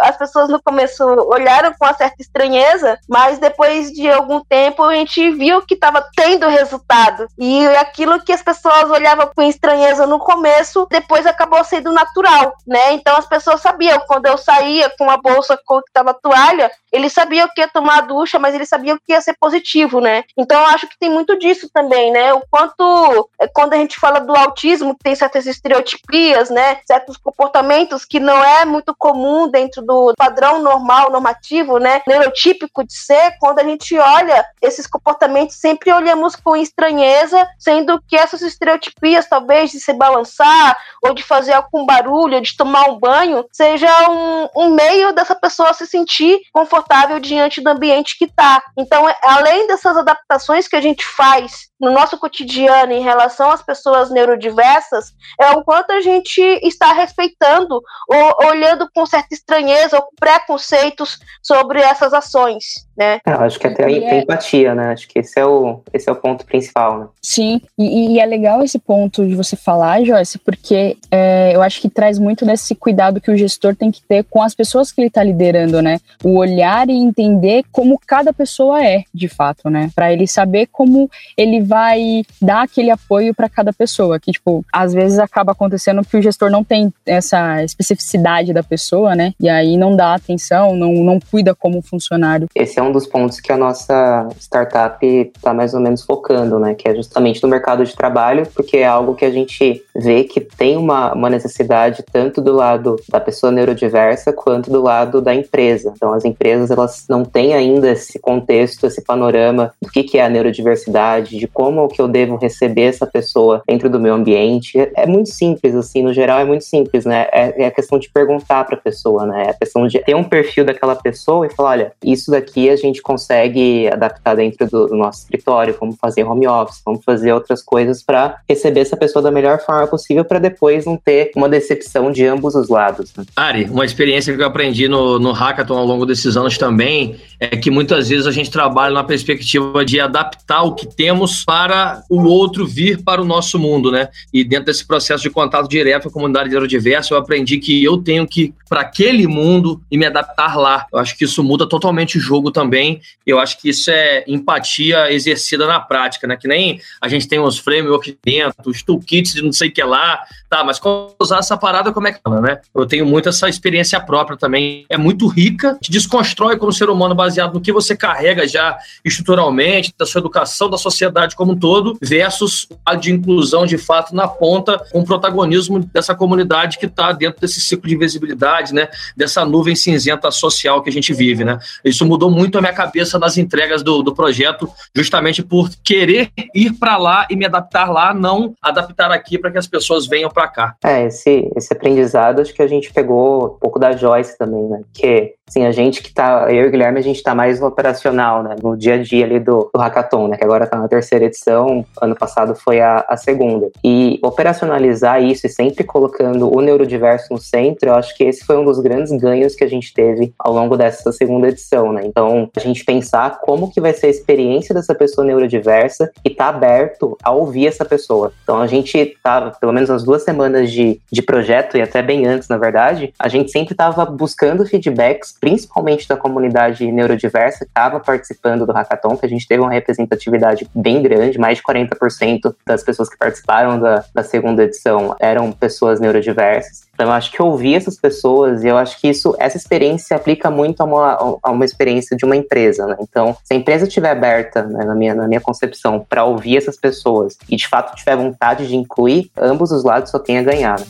as 0.00 0.16
pessoas 0.16 0.48
no 0.48 0.62
começo 0.62 1.04
olharam 1.04 1.72
com 1.72 1.84
uma 1.84 1.94
certa 1.94 2.16
estranheza, 2.20 2.98
mas 3.08 3.38
depois 3.38 3.92
de 3.92 4.10
algum 4.10 4.40
tempo 4.44 4.82
a 4.82 4.94
gente 4.94 5.30
viu 5.30 5.62
que 5.62 5.74
estava 5.74 6.04
tendo 6.16 6.48
resultado. 6.48 7.26
E 7.38 7.66
aquilo 7.76 8.22
que 8.22 8.32
as 8.32 8.42
pessoas 8.42 8.90
olhavam 8.90 9.30
com 9.34 9.42
estranheza 9.42 10.06
no 10.06 10.18
começo, 10.18 10.71
depois 10.90 11.26
acabou 11.26 11.62
sendo 11.64 11.92
natural, 11.92 12.54
né? 12.66 12.92
Então 12.92 13.16
as 13.16 13.26
pessoas 13.26 13.60
sabiam, 13.60 14.00
quando 14.06 14.26
eu 14.26 14.36
saía 14.36 14.90
com 14.98 15.10
a 15.10 15.16
bolsa 15.16 15.56
que 15.56 15.74
estava 15.86 16.14
toalha, 16.14 16.70
eles 16.92 17.12
sabiam 17.12 17.48
que 17.54 17.60
ia 17.60 17.68
tomar 17.68 17.98
a 17.98 18.00
ducha, 18.02 18.38
mas 18.38 18.54
eles 18.54 18.68
sabiam 18.68 18.98
que 18.98 19.12
ia 19.12 19.20
ser 19.20 19.34
positivo, 19.40 20.00
né? 20.00 20.24
Então 20.36 20.60
eu 20.60 20.66
acho 20.66 20.86
que 20.86 20.98
tem 20.98 21.08
muito 21.08 21.38
disso 21.38 21.68
também, 21.72 22.12
né? 22.12 22.32
O 22.34 22.42
quanto, 22.50 23.28
é, 23.40 23.48
quando 23.48 23.72
a 23.72 23.76
gente 23.76 23.98
fala 23.98 24.20
do 24.20 24.36
autismo, 24.36 24.96
tem 25.02 25.14
certas 25.14 25.46
estereotipias, 25.46 26.50
né? 26.50 26.80
Certos 26.86 27.16
comportamentos 27.16 28.04
que 28.04 28.20
não 28.20 28.44
é 28.44 28.64
muito 28.64 28.94
comum 28.96 29.48
dentro 29.48 29.82
do 29.82 30.12
padrão 30.16 30.60
normal, 30.60 31.10
normativo, 31.10 31.78
né? 31.78 32.02
Neurotípico 32.06 32.84
de 32.84 32.94
ser, 32.94 33.36
quando 33.40 33.60
a 33.60 33.64
gente 33.64 33.96
olha 33.98 34.44
esses 34.60 34.86
comportamentos, 34.86 35.56
sempre 35.56 35.92
olhamos 35.92 36.36
com 36.36 36.56
estranheza, 36.56 37.48
sendo 37.58 38.00
que 38.06 38.16
essas 38.16 38.42
estereotipias, 38.42 39.28
talvez 39.28 39.70
de 39.70 39.80
se 39.80 39.92
balançar, 39.92 40.61
ou 41.02 41.14
de 41.14 41.22
fazer 41.22 41.52
algum 41.52 41.84
barulho, 41.84 42.40
de 42.40 42.56
tomar 42.56 42.88
um 42.88 42.98
banho, 42.98 43.44
seja 43.52 43.88
um, 44.08 44.48
um 44.56 44.70
meio 44.70 45.12
dessa 45.12 45.34
pessoa 45.34 45.72
se 45.72 45.86
sentir 45.86 46.40
confortável 46.52 47.18
diante 47.18 47.60
do 47.60 47.68
ambiente 47.68 48.16
que 48.18 48.26
está. 48.26 48.62
Então, 48.76 49.08
é, 49.08 49.16
além 49.22 49.66
dessas 49.66 49.96
adaptações 49.96 50.68
que 50.68 50.76
a 50.76 50.80
gente 50.80 51.04
faz 51.04 51.72
no 51.80 51.90
nosso 51.90 52.16
cotidiano 52.16 52.92
em 52.92 53.02
relação 53.02 53.50
às 53.50 53.60
pessoas 53.60 54.08
neurodiversas, 54.08 55.12
é 55.40 55.50
o 55.50 55.64
quanto 55.64 55.90
a 55.90 56.00
gente 56.00 56.40
está 56.62 56.92
respeitando 56.92 57.82
ou 58.08 58.48
olhando 58.48 58.88
com 58.94 59.04
certa 59.04 59.34
estranheza 59.34 59.96
ou 59.96 60.06
preconceitos 60.18 61.18
sobre 61.42 61.80
essas 61.80 62.14
ações, 62.14 62.86
né? 62.96 63.18
É, 63.26 63.32
eu 63.32 63.40
acho 63.40 63.58
que 63.58 63.66
até 63.66 63.86
tem 63.86 64.04
é... 64.04 64.20
empatia, 64.20 64.74
né? 64.74 64.92
Acho 64.92 65.08
que 65.08 65.18
esse 65.18 65.40
é 65.40 65.44
o, 65.44 65.82
esse 65.92 66.08
é 66.08 66.12
o 66.12 66.16
ponto 66.16 66.46
principal, 66.46 66.98
né? 66.98 67.08
Sim, 67.20 67.60
e, 67.76 68.14
e 68.14 68.20
é 68.20 68.26
legal 68.26 68.62
esse 68.62 68.78
ponto 68.78 69.26
de 69.26 69.34
você 69.34 69.56
falar, 69.56 70.04
Joyce, 70.04 70.38
porque 70.56 70.96
é, 71.10 71.54
eu 71.54 71.62
acho 71.62 71.80
que 71.80 71.88
traz 71.88 72.18
muito 72.18 72.44
desse 72.44 72.74
cuidado 72.74 73.20
que 73.20 73.30
o 73.30 73.36
gestor 73.36 73.74
tem 73.74 73.90
que 73.90 74.02
ter 74.02 74.24
com 74.24 74.42
as 74.42 74.54
pessoas 74.54 74.92
que 74.92 75.00
ele 75.00 75.08
está 75.08 75.22
liderando, 75.22 75.80
né? 75.80 75.98
O 76.22 76.36
olhar 76.36 76.88
e 76.88 76.92
entender 76.92 77.64
como 77.72 77.98
cada 78.06 78.32
pessoa 78.32 78.84
é, 78.84 79.04
de 79.12 79.28
fato, 79.28 79.70
né? 79.70 79.90
Para 79.94 80.12
ele 80.12 80.26
saber 80.26 80.68
como 80.70 81.10
ele 81.36 81.62
vai 81.62 82.22
dar 82.40 82.62
aquele 82.62 82.90
apoio 82.90 83.34
para 83.34 83.48
cada 83.48 83.72
pessoa. 83.72 84.20
Que, 84.20 84.32
tipo, 84.32 84.64
às 84.72 84.92
vezes 84.92 85.18
acaba 85.18 85.52
acontecendo 85.52 86.04
que 86.04 86.16
o 86.16 86.22
gestor 86.22 86.50
não 86.50 86.62
tem 86.62 86.92
essa 87.06 87.62
especificidade 87.64 88.52
da 88.52 88.62
pessoa, 88.62 89.14
né? 89.14 89.32
E 89.40 89.48
aí 89.48 89.76
não 89.76 89.96
dá 89.96 90.14
atenção, 90.14 90.76
não, 90.76 90.92
não 90.92 91.18
cuida 91.18 91.54
como 91.54 91.80
funcionário. 91.82 92.48
Esse 92.54 92.78
é 92.78 92.82
um 92.82 92.92
dos 92.92 93.06
pontos 93.06 93.40
que 93.40 93.52
a 93.52 93.56
nossa 93.56 94.28
startup 94.38 95.04
está 95.04 95.54
mais 95.54 95.72
ou 95.74 95.80
menos 95.80 96.02
focando, 96.02 96.58
né? 96.58 96.74
Que 96.74 96.88
é 96.88 96.94
justamente 96.94 97.42
no 97.42 97.48
mercado 97.48 97.84
de 97.84 97.94
trabalho, 97.96 98.46
porque 98.54 98.78
é 98.78 98.86
algo 98.86 99.14
que 99.14 99.24
a 99.24 99.30
gente 99.30 99.82
vê 99.94 100.24
que 100.24 100.41
tem 100.56 100.76
uma, 100.76 101.12
uma 101.12 101.30
necessidade 101.30 102.04
tanto 102.12 102.40
do 102.40 102.52
lado 102.52 102.96
da 103.08 103.20
pessoa 103.20 103.52
neurodiversa 103.52 104.32
quanto 104.32 104.70
do 104.70 104.82
lado 104.82 105.20
da 105.20 105.34
empresa. 105.34 105.92
Então, 105.94 106.12
as 106.12 106.24
empresas 106.24 106.70
elas 106.70 107.04
não 107.08 107.24
têm 107.24 107.54
ainda 107.54 107.90
esse 107.90 108.18
contexto, 108.18 108.86
esse 108.86 109.02
panorama 109.02 109.72
do 109.80 109.90
que, 109.90 110.02
que 110.02 110.18
é 110.18 110.24
a 110.24 110.28
neurodiversidade, 110.28 111.38
de 111.38 111.46
como 111.46 111.88
que 111.88 112.00
eu 112.00 112.08
devo 112.08 112.36
receber 112.36 112.82
essa 112.82 113.06
pessoa 113.06 113.62
dentro 113.66 113.88
do 113.88 114.00
meu 114.00 114.14
ambiente. 114.14 114.78
É 114.96 115.06
muito 115.06 115.30
simples, 115.30 115.74
assim, 115.74 116.02
no 116.02 116.12
geral 116.12 116.40
é 116.40 116.44
muito 116.44 116.64
simples, 116.64 117.04
né? 117.04 117.26
É, 117.32 117.64
é 117.64 117.66
a 117.66 117.70
questão 117.70 117.98
de 117.98 118.10
perguntar 118.10 118.64
para 118.64 118.76
a 118.76 118.80
pessoa, 118.80 119.26
né? 119.26 119.44
É 119.46 119.50
a 119.50 119.54
questão 119.54 119.86
de 119.86 119.98
ter 120.00 120.14
um 120.14 120.24
perfil 120.24 120.64
daquela 120.64 120.96
pessoa 120.96 121.46
e 121.46 121.50
falar, 121.50 121.70
olha, 121.70 121.92
isso 122.02 122.30
daqui 122.30 122.70
a 122.70 122.76
gente 122.76 123.02
consegue 123.02 123.88
adaptar 123.88 124.34
dentro 124.34 124.66
do, 124.68 124.88
do 124.88 124.96
nosso 124.96 125.20
escritório, 125.20 125.76
vamos 125.78 125.96
fazer 125.96 126.24
home 126.24 126.46
office, 126.46 126.82
vamos 126.84 127.04
fazer 127.04 127.32
outras 127.32 127.62
coisas 127.62 128.02
para 128.02 128.38
receber 128.48 128.80
essa 128.80 128.96
pessoa 128.96 129.22
da 129.22 129.30
melhor 129.30 129.60
forma 129.60 129.86
possível 129.86 130.21
para 130.24 130.38
depois 130.38 130.84
não 130.84 130.96
ter 130.96 131.30
uma 131.36 131.48
decepção 131.48 132.10
de 132.10 132.24
ambos 132.24 132.54
os 132.54 132.68
lados. 132.68 133.12
Né? 133.16 133.24
Ari, 133.36 133.64
uma 133.64 133.84
experiência 133.84 134.34
que 134.34 134.42
eu 134.42 134.46
aprendi 134.46 134.88
no, 134.88 135.18
no 135.18 135.32
Hackathon 135.32 135.76
ao 135.76 135.86
longo 135.86 136.06
desses 136.06 136.36
anos 136.36 136.56
também 136.58 137.16
é 137.38 137.56
que 137.56 137.70
muitas 137.70 138.08
vezes 138.08 138.26
a 138.26 138.30
gente 138.30 138.50
trabalha 138.50 138.94
na 138.94 139.04
perspectiva 139.04 139.84
de 139.84 140.00
adaptar 140.00 140.62
o 140.62 140.74
que 140.74 140.86
temos 140.86 141.44
para 141.44 142.02
o 142.08 142.22
outro 142.24 142.66
vir 142.66 143.02
para 143.02 143.20
o 143.20 143.24
nosso 143.24 143.58
mundo, 143.58 143.90
né? 143.90 144.08
E 144.32 144.44
dentro 144.44 144.66
desse 144.66 144.86
processo 144.86 145.22
de 145.22 145.30
contato 145.30 145.68
direto 145.68 146.04
com 146.04 146.08
a 146.10 146.12
comunidade 146.12 146.50
neurodiversa, 146.50 147.14
eu 147.14 147.18
aprendi 147.18 147.58
que 147.58 147.82
eu 147.82 147.98
tenho 147.98 148.26
que 148.26 148.54
para 148.68 148.80
aquele 148.80 149.26
mundo 149.26 149.82
e 149.90 149.98
me 149.98 150.06
adaptar 150.06 150.56
lá. 150.56 150.86
Eu 150.92 150.98
acho 150.98 151.16
que 151.16 151.24
isso 151.24 151.42
muda 151.44 151.68
totalmente 151.68 152.16
o 152.16 152.20
jogo 152.20 152.50
também. 152.50 153.00
Eu 153.26 153.38
acho 153.38 153.60
que 153.60 153.68
isso 153.68 153.90
é 153.90 154.24
empatia 154.26 155.12
exercida 155.12 155.66
na 155.66 155.78
prática, 155.78 156.26
né? 156.26 156.36
Que 156.36 156.48
nem 156.48 156.80
a 157.00 157.08
gente 157.08 157.28
tem 157.28 157.38
os 157.38 157.58
frameworks 157.58 158.14
dentro, 158.24 158.70
os 158.70 158.82
toolkits 158.82 159.34
de 159.34 159.42
não 159.42 159.52
sei 159.52 159.68
o 159.68 159.72
que 159.72 159.82
lá, 159.82 160.11
tá? 160.48 160.64
Mas 160.64 160.78
quando 160.78 161.14
usar 161.20 161.38
essa 161.38 161.56
parada, 161.56 161.92
como 161.92 162.08
é 162.08 162.12
que 162.12 162.20
fala, 162.22 162.40
né? 162.40 162.60
Eu 162.74 162.86
tenho 162.86 163.06
muito 163.06 163.28
essa 163.28 163.48
experiência 163.48 164.00
própria 164.00 164.36
também. 164.36 164.84
É 164.88 164.96
muito 164.96 165.26
rica, 165.26 165.76
te 165.80 165.90
desconstrói 165.90 166.56
como 166.56 166.72
ser 166.72 166.90
humano 166.90 167.14
baseado 167.14 167.54
no 167.54 167.60
que 167.60 167.72
você 167.72 167.96
carrega 167.96 168.46
já 168.46 168.76
estruturalmente, 169.04 169.92
da 169.98 170.06
sua 170.06 170.20
educação, 170.20 170.68
da 170.68 170.78
sociedade 170.78 171.36
como 171.36 171.52
um 171.52 171.58
todo, 171.58 171.96
versus 172.00 172.68
a 172.84 172.94
de 172.94 173.12
inclusão 173.12 173.66
de 173.66 173.78
fato 173.78 174.14
na 174.14 174.26
ponta, 174.28 174.78
com 174.90 175.00
o 175.00 175.04
protagonismo 175.04 175.78
dessa 175.92 176.14
comunidade 176.14 176.78
que 176.78 176.86
está 176.86 177.12
dentro 177.12 177.40
desse 177.40 177.60
ciclo 177.60 177.88
de 177.88 177.96
visibilidade, 177.96 178.74
né? 178.74 178.88
Dessa 179.16 179.44
nuvem 179.44 179.74
cinzenta 179.74 180.30
social 180.30 180.82
que 180.82 180.90
a 180.90 180.92
gente 180.92 181.12
vive, 181.12 181.44
né? 181.44 181.58
Isso 181.84 182.04
mudou 182.04 182.30
muito 182.30 182.58
a 182.58 182.60
minha 182.60 182.72
cabeça 182.72 183.18
nas 183.18 183.36
entregas 183.36 183.82
do, 183.82 184.02
do 184.02 184.14
projeto, 184.14 184.68
justamente 184.94 185.42
por 185.42 185.70
querer 185.82 186.30
ir 186.54 186.72
para 186.72 186.96
lá 186.96 187.26
e 187.30 187.36
me 187.36 187.44
adaptar 187.44 187.90
lá, 187.90 188.14
não 188.14 188.54
adaptar 188.60 189.10
aqui 189.10 189.38
para 189.38 189.50
que 189.50 189.58
as 189.58 189.66
pessoas 189.66 190.01
venham 190.06 190.30
para 190.30 190.48
cá. 190.48 190.74
É, 190.84 191.06
esse, 191.06 191.50
esse 191.56 191.72
aprendizado 191.72 192.40
acho 192.40 192.54
que 192.54 192.62
a 192.62 192.66
gente 192.66 192.92
pegou 192.92 193.46
um 193.46 193.58
pouco 193.58 193.78
da 193.78 193.92
Joyce 193.92 194.36
também, 194.36 194.64
né? 194.64 194.82
Que 194.92 195.34
Assim, 195.52 195.66
a 195.66 195.70
gente 195.70 196.02
que 196.02 196.14
tá, 196.14 196.46
eu 196.48 196.64
e 196.64 196.66
o 196.68 196.70
Guilherme, 196.70 196.98
a 196.98 197.02
gente 197.02 197.22
tá 197.22 197.34
mais 197.34 197.60
no 197.60 197.66
operacional, 197.66 198.42
né? 198.42 198.56
No 198.62 198.74
dia 198.74 198.94
a 198.94 199.02
dia 199.02 199.26
ali 199.26 199.38
do, 199.38 199.70
do 199.72 199.78
Hackathon, 199.78 200.28
né? 200.28 200.38
Que 200.38 200.44
agora 200.44 200.66
tá 200.66 200.78
na 200.78 200.88
terceira 200.88 201.26
edição, 201.26 201.84
ano 202.00 202.16
passado 202.16 202.54
foi 202.54 202.80
a, 202.80 203.04
a 203.06 203.18
segunda. 203.18 203.70
E 203.84 204.18
operacionalizar 204.22 205.22
isso 205.22 205.46
e 205.46 205.50
sempre 205.50 205.84
colocando 205.84 206.50
o 206.50 206.60
neurodiverso 206.62 207.26
no 207.30 207.38
centro, 207.38 207.90
eu 207.90 207.94
acho 207.94 208.16
que 208.16 208.24
esse 208.24 208.46
foi 208.46 208.56
um 208.56 208.64
dos 208.64 208.78
grandes 208.80 209.12
ganhos 209.12 209.54
que 209.54 209.62
a 209.62 209.68
gente 209.68 209.92
teve 209.92 210.32
ao 210.38 210.54
longo 210.54 210.74
dessa 210.74 211.12
segunda 211.12 211.48
edição, 211.48 211.92
né? 211.92 212.00
Então, 212.06 212.48
a 212.56 212.60
gente 212.60 212.82
pensar 212.82 213.38
como 213.40 213.70
que 213.70 213.80
vai 213.80 213.92
ser 213.92 214.06
a 214.06 214.10
experiência 214.10 214.74
dessa 214.74 214.94
pessoa 214.94 215.26
neurodiversa 215.26 216.10
e 216.24 216.30
tá 216.30 216.48
aberto 216.48 217.18
a 217.22 217.30
ouvir 217.30 217.66
essa 217.66 217.84
pessoa. 217.84 218.32
Então, 218.42 218.58
a 218.58 218.66
gente 218.66 219.18
tava, 219.22 219.50
pelo 219.60 219.72
menos 219.72 219.90
as 219.92 220.04
duas 220.04 220.22
semanas 220.22 220.70
de, 220.70 221.00
de 221.10 221.22
projeto, 221.22 221.76
e 221.76 221.82
até 221.82 222.02
bem 222.02 222.26
antes, 222.26 222.48
na 222.48 222.56
verdade, 222.56 223.12
a 223.18 223.28
gente 223.28 223.50
sempre 223.50 223.74
tava 223.74 224.04
buscando 224.04 224.66
feedbacks 224.66 225.34
principalmente 225.40 226.08
da 226.08 226.16
comunidade 226.16 226.90
neurodiversa, 226.90 227.64
que 227.64 227.70
estava 227.70 228.00
participando 228.00 228.66
do 228.66 228.72
Hackathon, 228.72 229.16
que 229.16 229.26
a 229.26 229.28
gente 229.28 229.46
teve 229.46 229.60
uma 229.60 229.72
representatividade 229.72 230.68
bem 230.74 231.02
grande, 231.02 231.38
mais 231.38 231.58
de 231.58 231.64
40% 231.64 232.54
das 232.66 232.82
pessoas 232.82 233.08
que 233.08 233.16
participaram 233.16 233.78
da, 233.78 234.04
da 234.14 234.22
segunda 234.22 234.64
edição 234.64 235.14
eram 235.20 235.52
pessoas 235.52 236.00
neurodiversas. 236.00 236.91
Então, 236.94 237.06
eu 237.06 237.12
acho 237.12 237.32
que 237.32 237.42
ouvir 237.42 237.74
essas 237.74 237.98
pessoas, 237.98 238.62
e 238.62 238.68
eu 238.68 238.76
acho 238.76 239.00
que 239.00 239.08
isso, 239.08 239.34
essa 239.38 239.56
experiência 239.56 240.08
se 240.08 240.14
aplica 240.14 240.50
muito 240.50 240.82
a 240.82 240.84
uma, 240.84 241.38
a 241.42 241.50
uma 241.50 241.64
experiência 241.64 242.16
de 242.16 242.24
uma 242.24 242.36
empresa, 242.36 242.86
né? 242.86 242.96
Então, 243.00 243.34
se 243.42 243.54
a 243.54 243.56
empresa 243.56 243.86
estiver 243.86 244.10
aberta, 244.10 244.62
né, 244.62 244.84
na, 244.84 244.94
minha, 244.94 245.14
na 245.14 245.26
minha 245.26 245.40
concepção, 245.40 246.04
para 246.06 246.24
ouvir 246.24 246.58
essas 246.58 246.76
pessoas 246.76 247.38
e 247.48 247.56
de 247.56 247.66
fato 247.66 247.96
tiver 247.96 248.16
vontade 248.16 248.68
de 248.68 248.76
incluir, 248.76 249.30
ambos 249.36 249.72
os 249.72 249.84
lados 249.84 250.10
só 250.10 250.18
tem 250.18 250.38
a 250.38 250.42
ganhar. 250.42 250.78
Né? 250.78 250.86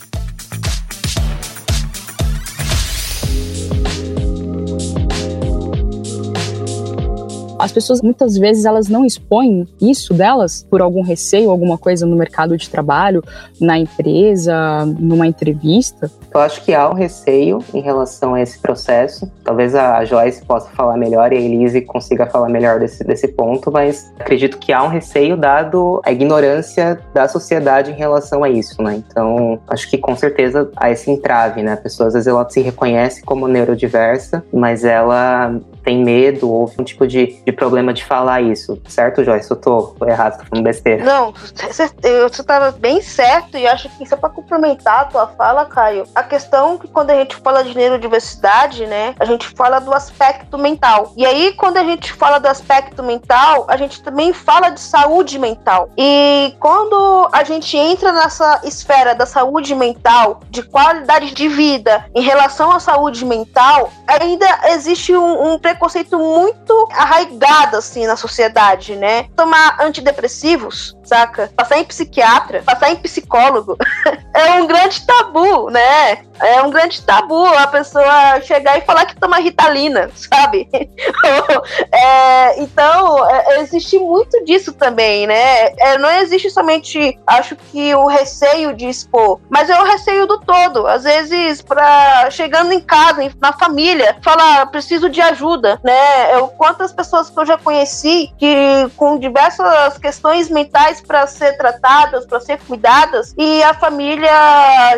As 7.62 7.70
pessoas 7.70 8.02
muitas 8.02 8.36
vezes 8.36 8.64
elas 8.64 8.88
não 8.88 9.04
expõem 9.04 9.68
isso 9.80 10.12
delas 10.12 10.66
por 10.68 10.82
algum 10.82 11.00
receio, 11.00 11.48
alguma 11.48 11.78
coisa 11.78 12.04
no 12.04 12.16
mercado 12.16 12.56
de 12.56 12.68
trabalho, 12.68 13.22
na 13.60 13.78
empresa, 13.78 14.84
numa 14.98 15.28
entrevista? 15.28 16.10
Eu 16.34 16.40
acho 16.40 16.64
que 16.64 16.74
há 16.74 16.90
um 16.90 16.94
receio 16.94 17.60
em 17.72 17.80
relação 17.80 18.34
a 18.34 18.40
esse 18.40 18.58
processo. 18.58 19.30
Talvez 19.44 19.76
a 19.76 20.04
Joyce 20.04 20.44
possa 20.44 20.68
falar 20.70 20.96
melhor 20.96 21.32
e 21.32 21.36
a 21.36 21.40
Elise 21.40 21.82
consiga 21.82 22.26
falar 22.26 22.48
melhor 22.48 22.80
desse, 22.80 23.04
desse 23.04 23.28
ponto, 23.28 23.70
mas 23.70 24.12
acredito 24.18 24.58
que 24.58 24.72
há 24.72 24.82
um 24.82 24.88
receio 24.88 25.36
dado 25.36 26.00
a 26.04 26.10
ignorância 26.10 26.98
da 27.14 27.28
sociedade 27.28 27.92
em 27.92 27.94
relação 27.94 28.42
a 28.42 28.50
isso, 28.50 28.82
né? 28.82 28.96
Então, 29.06 29.60
acho 29.68 29.88
que 29.88 29.98
com 29.98 30.16
certeza 30.16 30.68
há 30.74 30.90
esse 30.90 31.08
entrave, 31.10 31.62
né? 31.62 31.74
A 31.74 31.76
pessoa 31.76 32.08
às 32.08 32.14
vezes 32.14 32.26
ela 32.26 32.48
se 32.50 32.60
reconhece 32.60 33.22
como 33.22 33.46
neurodiversa, 33.46 34.44
mas 34.52 34.84
ela 34.84 35.60
tem 35.82 36.02
medo 36.02 36.50
ou 36.50 36.72
um 36.78 36.84
tipo 36.84 37.06
de, 37.06 37.40
de 37.44 37.52
problema 37.52 37.92
de 37.92 38.04
falar 38.04 38.40
isso, 38.40 38.80
certo, 38.88 39.24
Joyce? 39.24 39.50
Eu 39.50 39.56
tô, 39.56 39.94
errado, 40.06 40.38
tô 40.38 40.44
falando 40.46 40.64
besteira. 40.64 41.04
Não, 41.04 41.32
você 41.32 42.42
tava 42.42 42.72
bem 42.72 43.00
certo 43.00 43.56
e 43.56 43.66
acho 43.66 43.88
que 43.90 44.06
só 44.06 44.16
pra 44.16 44.28
complementar 44.28 45.00
a 45.00 45.04
tua 45.04 45.26
fala, 45.26 45.64
Caio, 45.66 46.04
a 46.14 46.22
questão 46.22 46.78
que 46.78 46.88
quando 46.88 47.10
a 47.10 47.14
gente 47.14 47.36
fala 47.36 47.62
de 47.62 47.76
neurodiversidade, 47.76 48.86
né, 48.86 49.14
a 49.18 49.24
gente 49.24 49.48
fala 49.48 49.78
do 49.78 49.92
aspecto 49.92 50.56
mental. 50.58 51.12
E 51.16 51.26
aí, 51.26 51.52
quando 51.54 51.76
a 51.76 51.84
gente 51.84 52.12
fala 52.12 52.38
do 52.38 52.46
aspecto 52.46 53.02
mental, 53.02 53.66
a 53.68 53.76
gente 53.76 54.02
também 54.02 54.32
fala 54.32 54.70
de 54.70 54.80
saúde 54.80 55.38
mental. 55.38 55.88
E 55.96 56.54
quando 56.58 57.28
a 57.32 57.44
gente 57.44 57.76
entra 57.76 58.12
nessa 58.12 58.60
esfera 58.64 59.14
da 59.14 59.26
saúde 59.26 59.74
mental, 59.74 60.40
de 60.50 60.62
qualidade 60.62 61.34
de 61.34 61.48
vida 61.48 62.04
em 62.14 62.22
relação 62.22 62.72
à 62.72 62.80
saúde 62.80 63.24
mental, 63.24 63.90
ainda 64.06 64.46
existe 64.70 65.14
um, 65.14 65.54
um 65.54 65.58
preconceito 65.72 66.18
muito 66.18 66.88
arraigado 66.92 67.76
assim 67.76 68.06
na 68.06 68.16
sociedade, 68.16 68.96
né? 68.96 69.24
Tomar 69.36 69.80
antidepressivos, 69.80 70.96
saca? 71.04 71.50
Passar 71.56 71.78
em 71.78 71.84
psiquiatra, 71.84 72.62
passar 72.62 72.90
em 72.90 72.96
psicólogo 72.96 73.76
é 74.34 74.52
um 74.60 74.66
grande 74.66 75.04
tabu, 75.06 75.70
né? 75.70 76.24
É 76.42 76.62
um 76.62 76.70
grande 76.70 77.02
tabu 77.02 77.46
a 77.46 77.66
pessoa 77.66 78.40
chegar 78.40 78.78
e 78.78 78.82
falar 78.82 79.06
que 79.06 79.16
toma 79.16 79.38
ritalina, 79.38 80.10
sabe? 80.14 80.68
é, 81.92 82.60
então, 82.60 83.30
é, 83.30 83.60
existe 83.60 83.98
muito 83.98 84.44
disso 84.44 84.72
também, 84.72 85.26
né? 85.26 85.72
É, 85.78 85.98
não 85.98 86.10
existe 86.10 86.50
somente, 86.50 87.18
acho 87.26 87.56
que 87.56 87.94
o 87.94 88.06
receio 88.06 88.74
de 88.74 88.88
expor, 88.88 89.40
mas 89.48 89.70
é 89.70 89.80
o 89.80 89.84
receio 89.84 90.26
do 90.26 90.38
todo. 90.38 90.86
Às 90.86 91.04
vezes, 91.04 91.62
para 91.62 92.30
chegando 92.30 92.72
em 92.72 92.80
casa, 92.80 93.22
na 93.40 93.52
família, 93.52 94.16
falar, 94.22 94.66
preciso 94.66 95.08
de 95.08 95.20
ajuda, 95.20 95.80
né? 95.82 96.34
Eu, 96.34 96.48
quantas 96.48 96.92
pessoas 96.92 97.30
que 97.30 97.38
eu 97.38 97.46
já 97.46 97.58
conheci 97.58 98.32
que 98.38 98.90
com 98.96 99.18
diversas 99.18 99.98
questões 99.98 100.48
mentais 100.48 101.00
para 101.00 101.26
ser 101.26 101.56
tratadas, 101.56 102.26
para 102.26 102.40
ser 102.40 102.58
cuidadas, 102.58 103.34
e 103.36 103.62
a 103.62 103.74
família 103.74 104.30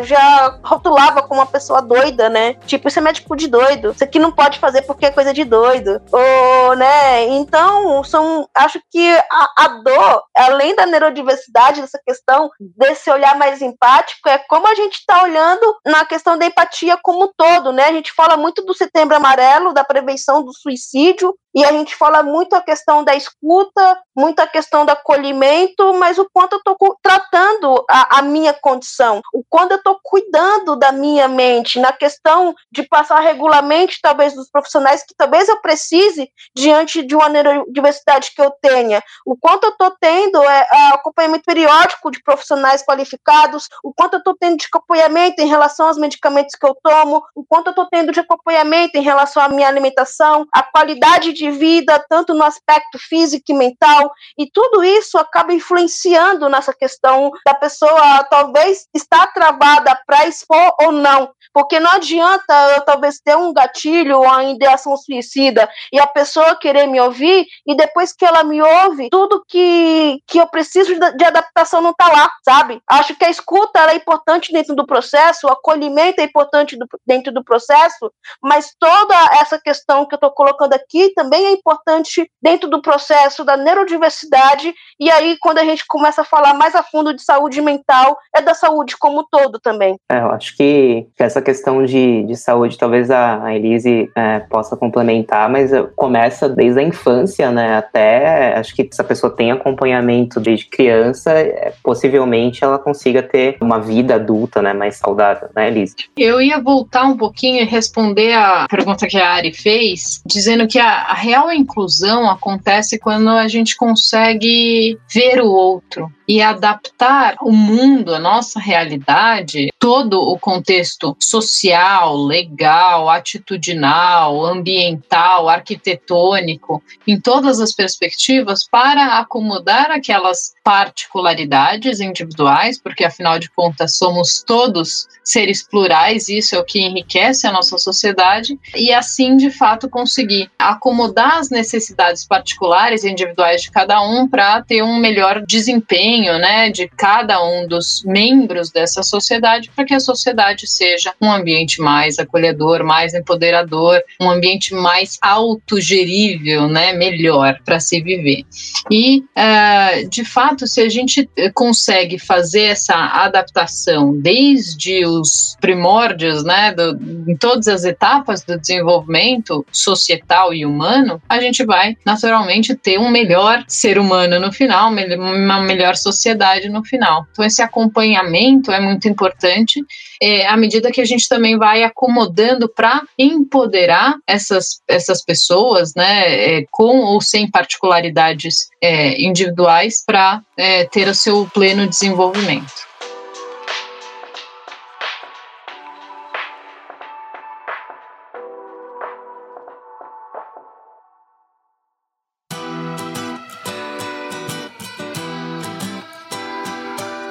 já 0.03 0.59
rotulava 0.63 1.21
uma 1.35 1.45
pessoa 1.45 1.81
doida, 1.81 2.29
né? 2.29 2.53
Tipo, 2.65 2.87
isso 2.87 2.99
é 2.99 3.01
médico 3.01 3.35
de 3.35 3.47
doido. 3.47 3.91
Isso 3.91 4.03
aqui 4.03 4.19
não 4.19 4.31
pode 4.31 4.59
fazer 4.59 4.81
porque 4.83 5.05
é 5.05 5.11
coisa 5.11 5.33
de 5.33 5.43
doido. 5.43 6.01
Ou, 6.11 6.75
né? 6.75 7.25
Então, 7.27 8.03
são. 8.03 8.47
Acho 8.53 8.79
que 8.91 9.17
a, 9.31 9.49
a 9.57 9.67
dor, 9.83 10.23
além 10.35 10.75
da 10.75 10.85
neurodiversidade, 10.85 11.81
dessa 11.81 11.99
questão 12.05 12.49
desse 12.59 13.09
olhar 13.09 13.37
mais 13.37 13.61
empático, 13.61 14.27
é 14.29 14.37
como 14.37 14.67
a 14.67 14.75
gente 14.75 14.95
está 14.95 15.23
olhando 15.23 15.75
na 15.85 16.05
questão 16.05 16.37
da 16.37 16.45
empatia 16.45 16.97
como 17.01 17.25
um 17.25 17.31
todo, 17.35 17.71
né? 17.71 17.85
A 17.85 17.93
gente 17.93 18.11
fala 18.11 18.37
muito 18.37 18.63
do 18.63 18.73
setembro 18.73 19.15
amarelo, 19.15 19.73
da 19.73 19.83
prevenção 19.83 20.43
do 20.43 20.53
suicídio, 20.53 21.35
e 21.55 21.63
a 21.63 21.71
gente 21.71 21.95
fala 21.95 22.21
muito 22.21 22.53
a 22.53 22.61
questão 22.61 23.01
da 23.01 23.15
escuta, 23.15 23.97
muito 24.13 24.41
a 24.41 24.47
questão 24.47 24.85
do 24.85 24.89
acolhimento, 24.89 25.93
mas 25.93 26.19
o 26.19 26.29
quanto 26.33 26.53
eu 26.53 26.57
estou 26.57 26.97
tratando 27.01 27.81
a, 27.89 28.19
a, 28.19 28.21
minha 28.21 28.53
condição, 28.53 29.21
o 29.33 29.41
quanto 29.49 29.71
eu 29.71 29.77
estou 29.77 29.97
cuidando 30.03 30.75
da 30.75 30.91
minha 30.91 31.14
mente, 31.27 31.79
na 31.79 31.93
questão 31.93 32.53
de 32.69 32.83
passar 32.83 33.21
regularmente, 33.21 33.99
talvez, 34.01 34.33
dos 34.33 34.49
profissionais 34.49 35.03
que 35.03 35.15
talvez 35.17 35.47
eu 35.47 35.61
precise 35.61 36.29
diante 36.53 37.01
de 37.03 37.15
uma 37.15 37.29
neurodiversidade 37.29 38.31
que 38.35 38.41
eu 38.41 38.51
tenha, 38.61 39.01
o 39.25 39.37
quanto 39.37 39.63
eu 39.65 39.69
estou 39.71 39.95
tendo 39.99 40.43
é, 40.43 40.67
acompanhamento 40.93 41.45
periódico 41.45 42.11
de 42.11 42.21
profissionais 42.21 42.83
qualificados, 42.83 43.69
o 43.81 43.93
quanto 43.93 44.15
eu 44.15 44.19
estou 44.19 44.35
tendo 44.37 44.57
de 44.57 44.65
acompanhamento 44.65 45.41
em 45.41 45.47
relação 45.47 45.87
aos 45.87 45.97
medicamentos 45.97 46.55
que 46.55 46.67
eu 46.67 46.75
tomo, 46.83 47.23
o 47.33 47.45
quanto 47.45 47.67
eu 47.67 47.71
estou 47.71 47.87
tendo 47.89 48.11
de 48.11 48.19
acompanhamento 48.19 48.97
em 48.97 49.01
relação 49.01 49.41
à 49.41 49.47
minha 49.47 49.67
alimentação, 49.67 50.45
a 50.51 50.61
qualidade 50.61 51.31
de 51.31 51.45
de 51.45 51.51
vida, 51.51 52.03
tanto 52.09 52.33
no 52.33 52.43
aspecto 52.43 52.97
físico 52.97 53.45
e 53.49 53.53
mental, 53.53 54.11
e 54.37 54.49
tudo 54.49 54.83
isso 54.83 55.17
acaba 55.17 55.53
influenciando 55.53 56.49
nessa 56.49 56.73
questão 56.73 57.31
da 57.45 57.53
pessoa 57.53 58.23
talvez 58.29 58.87
estar 58.93 59.27
travada 59.27 59.97
para 60.07 60.27
expor 60.27 60.73
ou 60.81 60.91
não. 60.91 61.04
Porque 61.53 61.79
não 61.79 61.91
adianta 61.91 62.53
eu 62.75 62.81
talvez 62.81 63.19
ter 63.19 63.37
um 63.37 63.53
gatilho 63.53 64.17
ou 64.17 64.23
uma 64.23 64.43
ideação 64.43 64.95
suicida 64.97 65.69
e 65.91 65.99
a 65.99 66.07
pessoa 66.07 66.55
querer 66.55 66.87
me 66.87 66.99
ouvir 66.99 67.45
e 67.65 67.75
depois 67.75 68.11
que 68.11 68.25
ela 68.25 68.43
me 68.43 68.61
ouve, 68.61 69.09
tudo 69.09 69.43
que, 69.47 70.19
que 70.27 70.39
eu 70.39 70.47
preciso 70.47 70.93
de, 70.97 71.25
adaptação 71.25 71.81
não 71.81 71.91
está 71.91 72.07
lá, 72.07 72.29
sabe? 72.43 72.81
Acho 72.89 73.15
que 73.15 73.25
a 73.25 73.29
escuta 73.29 73.79
é 73.91 73.95
importante 73.95 74.51
dentro 74.51 74.75
do 74.75 74.85
processo, 74.85 75.47
o 75.47 75.51
acolhimento 75.51 76.19
é 76.19 76.23
importante 76.23 76.77
do, 76.77 76.85
dentro 77.05 77.31
do 77.31 77.43
processo, 77.43 78.11
mas 78.41 78.73
toda 78.79 79.15
essa 79.33 79.59
questão 79.59 80.05
que 80.05 80.15
eu 80.15 80.17
estou 80.17 80.31
colocando 80.31 80.73
aqui 80.73 81.13
também 81.13 81.35
também 81.35 81.45
é 81.47 81.51
importante 81.51 82.29
dentro 82.41 82.69
do 82.69 82.81
processo 82.81 83.43
da 83.43 83.57
neurodiversidade. 83.57 84.73
E 84.99 85.11
aí, 85.11 85.37
quando 85.39 85.57
a 85.57 85.63
gente 85.63 85.83
começa 85.87 86.21
a 86.21 86.25
falar 86.25 86.53
mais 86.53 86.75
a 86.75 86.83
fundo 86.83 87.13
de 87.13 87.21
saúde 87.21 87.61
mental, 87.61 88.17
é 88.33 88.41
da 88.41 88.53
saúde 88.53 88.95
como 88.97 89.21
um 89.21 89.25
todo 89.29 89.59
também. 89.59 89.95
É, 90.11 90.19
eu 90.19 90.31
acho 90.31 90.55
que 90.55 90.94
essa 91.17 91.41
questão 91.41 91.85
de, 91.85 92.23
de 92.23 92.35
saúde, 92.35 92.77
talvez 92.77 93.09
a, 93.09 93.43
a 93.43 93.55
Elise 93.55 94.09
é, 94.15 94.39
possa 94.39 94.75
complementar, 94.75 95.49
mas 95.49 95.71
começa 95.95 96.47
desde 96.47 96.79
a 96.79 96.83
infância, 96.83 97.51
né? 97.51 97.77
Até 97.77 98.57
acho 98.57 98.75
que 98.75 98.87
se 98.91 99.01
a 99.01 99.03
pessoa 99.03 99.35
tem 99.35 99.51
acompanhamento 99.51 100.39
desde 100.39 100.67
criança, 100.67 101.31
é, 101.31 101.73
possivelmente 101.83 102.63
ela 102.63 102.77
consiga 102.77 103.21
ter 103.23 103.57
uma 103.61 103.79
vida 103.79 104.15
adulta, 104.15 104.61
né? 104.61 104.73
Mais 104.73 104.97
saudável, 104.97 105.49
né, 105.55 105.67
Elise? 105.67 105.95
Eu 106.17 106.41
ia 106.41 106.59
voltar 106.61 107.05
um 107.05 107.17
pouquinho 107.17 107.61
e 107.61 107.65
responder 107.65 108.33
a 108.33 108.67
pergunta 108.69 109.07
que 109.07 109.17
a 109.17 109.29
Ari 109.29 109.53
fez, 109.53 110.21
dizendo 110.25 110.67
que 110.67 110.79
a, 110.79 110.89
a 111.03 111.13
real 111.13 111.51
inclusão 111.51 112.29
acontece 112.29 112.99
quando 112.99 113.29
a 113.29 113.47
gente 113.47 113.75
consegue 113.75 114.97
ver 115.13 115.41
o 115.41 115.47
outro, 115.47 116.11
e 116.27 116.41
adaptar 116.41 117.35
o 117.41 117.51
mundo, 117.51 118.13
a 118.13 118.19
nossa 118.19 118.59
realidade, 118.59 119.71
todo 119.79 120.19
o 120.19 120.39
contexto 120.39 121.15
social, 121.19 122.17
legal, 122.17 123.09
atitudinal, 123.09 124.43
ambiental, 124.43 125.47
arquitetônico, 125.47 126.81
em 127.05 127.19
todas 127.19 127.59
as 127.59 127.73
perspectivas, 127.73 128.67
para 128.67 129.19
acomodar 129.19 129.91
aquelas 129.91 130.53
particularidades 130.63 131.99
individuais, 131.99 132.79
porque 132.81 133.03
afinal 133.03 133.37
de 133.37 133.49
contas 133.51 133.97
somos 133.97 134.43
todos 134.45 135.07
seres 135.23 135.67
plurais, 135.67 136.29
isso 136.29 136.55
é 136.55 136.59
o 136.59 136.65
que 136.65 136.79
enriquece 136.79 137.47
a 137.47 137.51
nossa 137.51 137.77
sociedade, 137.77 138.59
e 138.75 138.91
assim 138.91 139.37
de 139.37 139.49
fato 139.51 139.89
conseguir 139.89 140.49
acomodar 140.57 141.37
as 141.37 141.49
necessidades 141.49 142.25
particulares 142.25 143.03
e 143.03 143.09
individuais 143.09 143.61
de 143.61 143.71
cada 143.71 144.01
um 144.01 144.27
para 144.27 144.61
ter 144.61 144.83
um 144.83 144.97
melhor 144.97 145.43
desempenho 145.45 146.14
empenho 146.15 146.37
né, 146.37 146.69
de 146.69 146.87
cada 146.87 147.43
um 147.43 147.67
dos 147.67 148.03
membros 148.05 148.71
dessa 148.71 149.03
sociedade 149.03 149.69
para 149.75 149.85
que 149.85 149.93
a 149.93 149.99
sociedade 149.99 150.67
seja 150.67 151.13
um 151.21 151.31
ambiente 151.31 151.81
mais 151.81 152.17
acolhedor, 152.17 152.83
mais 152.83 153.13
empoderador, 153.13 154.01
um 154.19 154.29
ambiente 154.29 154.73
mais 154.73 155.17
autogerível, 155.21 156.67
né, 156.67 156.93
melhor 156.93 157.59
para 157.65 157.79
se 157.79 158.01
viver. 158.01 158.43
E, 158.89 159.19
uh, 159.19 160.09
de 160.09 160.23
fato, 160.23 160.67
se 160.67 160.81
a 160.81 160.89
gente 160.89 161.29
consegue 161.53 162.17
fazer 162.17 162.63
essa 162.63 162.95
adaptação 162.95 164.17
desde 164.17 165.05
os 165.05 165.57
primórdios, 165.59 166.43
né, 166.43 166.73
do, 166.73 166.97
em 167.27 167.35
todas 167.35 167.67
as 167.67 167.83
etapas 167.83 168.43
do 168.43 168.59
desenvolvimento 168.59 169.65
societal 169.71 170.53
e 170.53 170.65
humano, 170.65 171.21
a 171.27 171.39
gente 171.39 171.65
vai 171.65 171.97
naturalmente 172.05 172.75
ter 172.75 172.99
um 172.99 173.09
melhor 173.09 173.63
ser 173.67 173.97
humano 173.97 174.39
no 174.39 174.51
final, 174.51 174.89
uma 174.89 175.61
melhor 175.61 175.95
sociedade 176.05 176.69
no 176.69 176.83
final. 176.83 177.25
Então, 177.31 177.43
esse 177.43 177.61
acompanhamento 177.61 178.71
é 178.71 178.79
muito 178.79 179.07
importante, 179.07 179.83
é, 180.21 180.47
à 180.47 180.55
medida 180.55 180.91
que 180.91 181.01
a 181.01 181.05
gente 181.05 181.27
também 181.27 181.57
vai 181.57 181.83
acomodando 181.83 182.69
para 182.69 183.01
empoderar 183.17 184.15
essas, 184.27 184.81
essas 184.87 185.23
pessoas, 185.23 185.93
né, 185.95 186.59
é, 186.59 186.65
com 186.69 186.99
ou 186.99 187.19
sem 187.21 187.49
particularidades 187.49 188.67
é, 188.81 189.19
individuais, 189.21 190.03
para 190.05 190.41
é, 190.57 190.85
ter 190.85 191.07
o 191.07 191.15
seu 191.15 191.49
pleno 191.53 191.87
desenvolvimento. 191.87 192.94